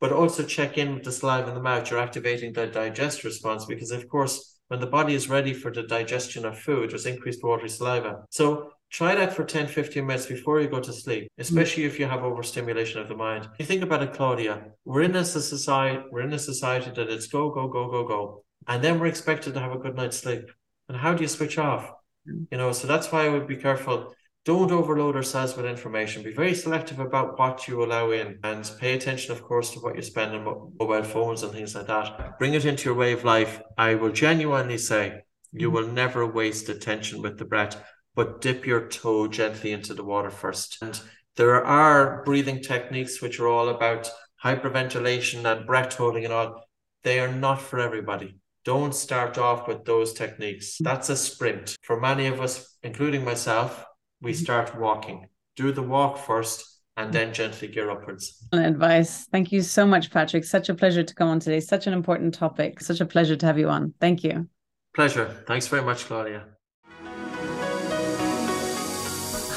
But 0.00 0.12
also 0.12 0.42
check 0.42 0.78
in 0.78 0.94
with 0.94 1.04
the 1.04 1.12
saliva 1.12 1.48
in 1.48 1.54
the 1.54 1.62
mouth. 1.62 1.90
You're 1.90 2.00
activating 2.00 2.52
the 2.52 2.66
digest 2.66 3.22
response 3.22 3.66
because, 3.66 3.90
of 3.90 4.08
course, 4.08 4.51
when 4.72 4.80
the 4.80 4.86
body 4.86 5.14
is 5.14 5.28
ready 5.28 5.52
for 5.52 5.70
the 5.70 5.82
digestion 5.82 6.46
of 6.46 6.58
food, 6.58 6.90
there's 6.90 7.04
increased 7.04 7.44
watery 7.44 7.68
saliva. 7.68 8.24
So 8.30 8.72
try 8.90 9.14
that 9.14 9.34
for 9.34 9.44
10, 9.44 9.66
15 9.66 10.06
minutes 10.06 10.24
before 10.24 10.62
you 10.62 10.68
go 10.68 10.80
to 10.80 10.94
sleep, 10.94 11.28
especially 11.36 11.82
mm. 11.82 11.88
if 11.88 12.00
you 12.00 12.06
have 12.06 12.24
overstimulation 12.24 12.98
of 12.98 13.06
the 13.06 13.14
mind. 13.14 13.50
You 13.58 13.66
think 13.66 13.82
about 13.82 14.02
it, 14.02 14.14
Claudia, 14.14 14.62
we're 14.86 15.02
in 15.02 15.14
a 15.14 15.26
society, 15.26 16.02
we're 16.10 16.22
in 16.22 16.32
a 16.32 16.38
society 16.38 16.90
that 16.96 17.10
it's 17.10 17.26
go, 17.26 17.50
go, 17.50 17.68
go, 17.68 17.90
go, 17.90 18.08
go. 18.08 18.44
And 18.66 18.82
then 18.82 18.98
we're 18.98 19.08
expected 19.08 19.52
to 19.52 19.60
have 19.60 19.72
a 19.72 19.78
good 19.78 19.94
night's 19.94 20.16
sleep. 20.16 20.50
And 20.88 20.96
how 20.96 21.12
do 21.12 21.20
you 21.20 21.28
switch 21.28 21.58
off? 21.58 21.92
Mm. 22.26 22.46
You 22.50 22.56
know, 22.56 22.72
so 22.72 22.86
that's 22.86 23.12
why 23.12 23.26
I 23.26 23.28
would 23.28 23.46
be 23.46 23.56
careful 23.56 24.14
don't 24.44 24.72
overload 24.72 25.14
ourselves 25.14 25.56
with 25.56 25.66
information. 25.66 26.22
Be 26.22 26.32
very 26.32 26.54
selective 26.54 26.98
about 26.98 27.38
what 27.38 27.68
you 27.68 27.82
allow 27.82 28.10
in 28.10 28.38
and 28.42 28.70
pay 28.80 28.94
attention, 28.94 29.32
of 29.32 29.42
course, 29.42 29.70
to 29.70 29.78
what 29.78 29.94
you 29.94 30.02
spend 30.02 30.34
on 30.34 30.44
mobile 30.44 31.04
phones 31.04 31.42
and 31.42 31.52
things 31.52 31.74
like 31.74 31.86
that. 31.86 32.38
Bring 32.38 32.54
it 32.54 32.64
into 32.64 32.86
your 32.86 32.98
way 32.98 33.12
of 33.12 33.24
life. 33.24 33.60
I 33.78 33.94
will 33.94 34.10
genuinely 34.10 34.78
say 34.78 35.22
you 35.52 35.70
will 35.70 35.86
never 35.86 36.26
waste 36.26 36.68
attention 36.68 37.22
with 37.22 37.38
the 37.38 37.44
breath, 37.44 37.80
but 38.16 38.40
dip 38.40 38.66
your 38.66 38.88
toe 38.88 39.28
gently 39.28 39.70
into 39.70 39.94
the 39.94 40.04
water 40.04 40.30
first. 40.30 40.78
And 40.82 41.00
there 41.36 41.64
are 41.64 42.24
breathing 42.24 42.62
techniques 42.62 43.22
which 43.22 43.38
are 43.38 43.48
all 43.48 43.68
about 43.68 44.10
hyperventilation 44.42 45.44
and 45.44 45.66
breath 45.66 45.96
holding 45.96 46.24
and 46.24 46.32
all. 46.32 46.64
They 47.04 47.20
are 47.20 47.32
not 47.32 47.60
for 47.60 47.78
everybody. 47.78 48.36
Don't 48.64 48.94
start 48.94 49.38
off 49.38 49.68
with 49.68 49.84
those 49.84 50.12
techniques. 50.12 50.78
That's 50.80 51.08
a 51.08 51.16
sprint. 51.16 51.76
For 51.82 52.00
many 52.00 52.26
of 52.26 52.40
us, 52.40 52.76
including 52.82 53.24
myself, 53.24 53.84
we 54.22 54.32
mm-hmm. 54.32 54.42
start 54.42 54.78
walking. 54.78 55.26
Do 55.56 55.72
the 55.72 55.82
walk 55.82 56.16
first 56.16 56.64
and 56.96 57.12
then 57.12 57.32
gently 57.34 57.68
gear 57.68 57.90
upwards. 57.90 58.46
Advice. 58.52 59.26
Thank 59.32 59.52
you 59.52 59.62
so 59.62 59.86
much, 59.86 60.10
Patrick. 60.10 60.44
Such 60.44 60.68
a 60.68 60.74
pleasure 60.74 61.02
to 61.02 61.14
come 61.14 61.28
on 61.28 61.40
today. 61.40 61.60
Such 61.60 61.86
an 61.86 61.92
important 61.92 62.34
topic. 62.34 62.80
Such 62.80 63.00
a 63.00 63.06
pleasure 63.06 63.36
to 63.36 63.46
have 63.46 63.58
you 63.58 63.68
on. 63.68 63.94
Thank 64.00 64.22
you. 64.22 64.48
Pleasure. 64.94 65.42
Thanks 65.46 65.66
very 65.68 65.82
much, 65.82 66.04
Claudia. 66.04 66.44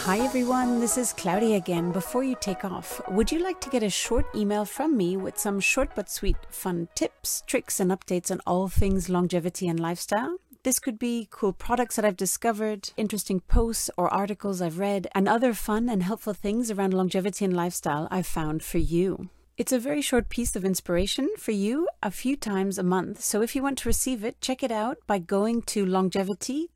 Hi 0.05 0.20
everyone, 0.20 0.80
this 0.80 0.99
is 0.99 1.13
Claudia 1.13 1.57
again. 1.57 1.91
Before 1.91 2.24
you 2.24 2.36
take 2.39 2.63
off, 2.63 3.01
would 3.09 3.32
you 3.32 3.39
like 3.39 3.59
to 3.61 3.72
get 3.72 3.82
a 3.82 3.89
short 3.89 4.28
email 4.36 4.63
from 4.63 4.95
me 4.95 5.18
with 5.18 5.39
some 5.39 5.59
short 5.59 5.89
but 5.95 6.11
sweet 6.11 6.36
fun 6.47 6.89
tips, 6.93 7.41
tricks, 7.47 7.80
and 7.80 7.89
updates 7.89 8.30
on 8.30 8.39
all 8.45 8.68
things 8.68 9.09
longevity 9.09 9.68
and 9.68 9.80
lifestyle? 9.80 10.38
This 10.66 10.80
could 10.80 10.97
be 10.97 11.28
cool 11.30 11.53
products 11.53 11.95
that 11.95 12.05
I've 12.05 12.18
discovered, 12.18 12.89
interesting 12.97 13.39
posts 13.41 13.91
or 13.97 14.11
articles 14.11 14.63
I've 14.63 14.80
read, 14.80 15.07
and 15.13 15.30
other 15.30 15.53
fun 15.53 15.88
and 15.89 16.01
helpful 16.01 16.34
things 16.34 16.72
around 16.72 16.91
longevity 16.91 17.45
and 17.45 17.55
lifestyle 17.55 18.07
I've 18.09 18.26
found 18.26 18.63
for 18.63 18.80
you. 18.80 19.30
It's 19.57 19.72
a 19.72 19.78
very 19.78 20.01
short 20.01 20.28
piece 20.28 20.55
of 20.55 20.66
inspiration 20.66 21.30
for 21.38 21.51
you 21.51 21.88
a 22.01 22.09
few 22.09 22.36
times 22.36 22.80
a 22.80 22.84
month. 22.84 23.22
So 23.22 23.43
if 23.43 23.55
you 23.55 23.61
want 23.61 23.78
to 23.78 23.89
receive 23.89 24.24
it, 24.24 24.41
check 24.41 24.63
it 24.63 24.72
out 24.72 24.97
by 25.05 25.20
going 25.20 25.61
to 25.74 25.86
longevity 25.86 26.72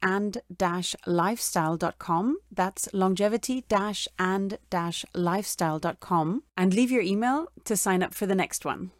and 0.00 0.38
lifestyle.com. 1.04 2.38
That's 2.52 2.88
longevity 2.92 3.64
and 4.20 4.58
lifestyle.com 5.14 6.42
and 6.56 6.74
leave 6.74 6.92
your 6.92 7.02
email 7.02 7.48
to 7.64 7.76
sign 7.76 8.04
up 8.04 8.14
for 8.14 8.26
the 8.26 8.36
next 8.36 8.64
one. 8.64 8.92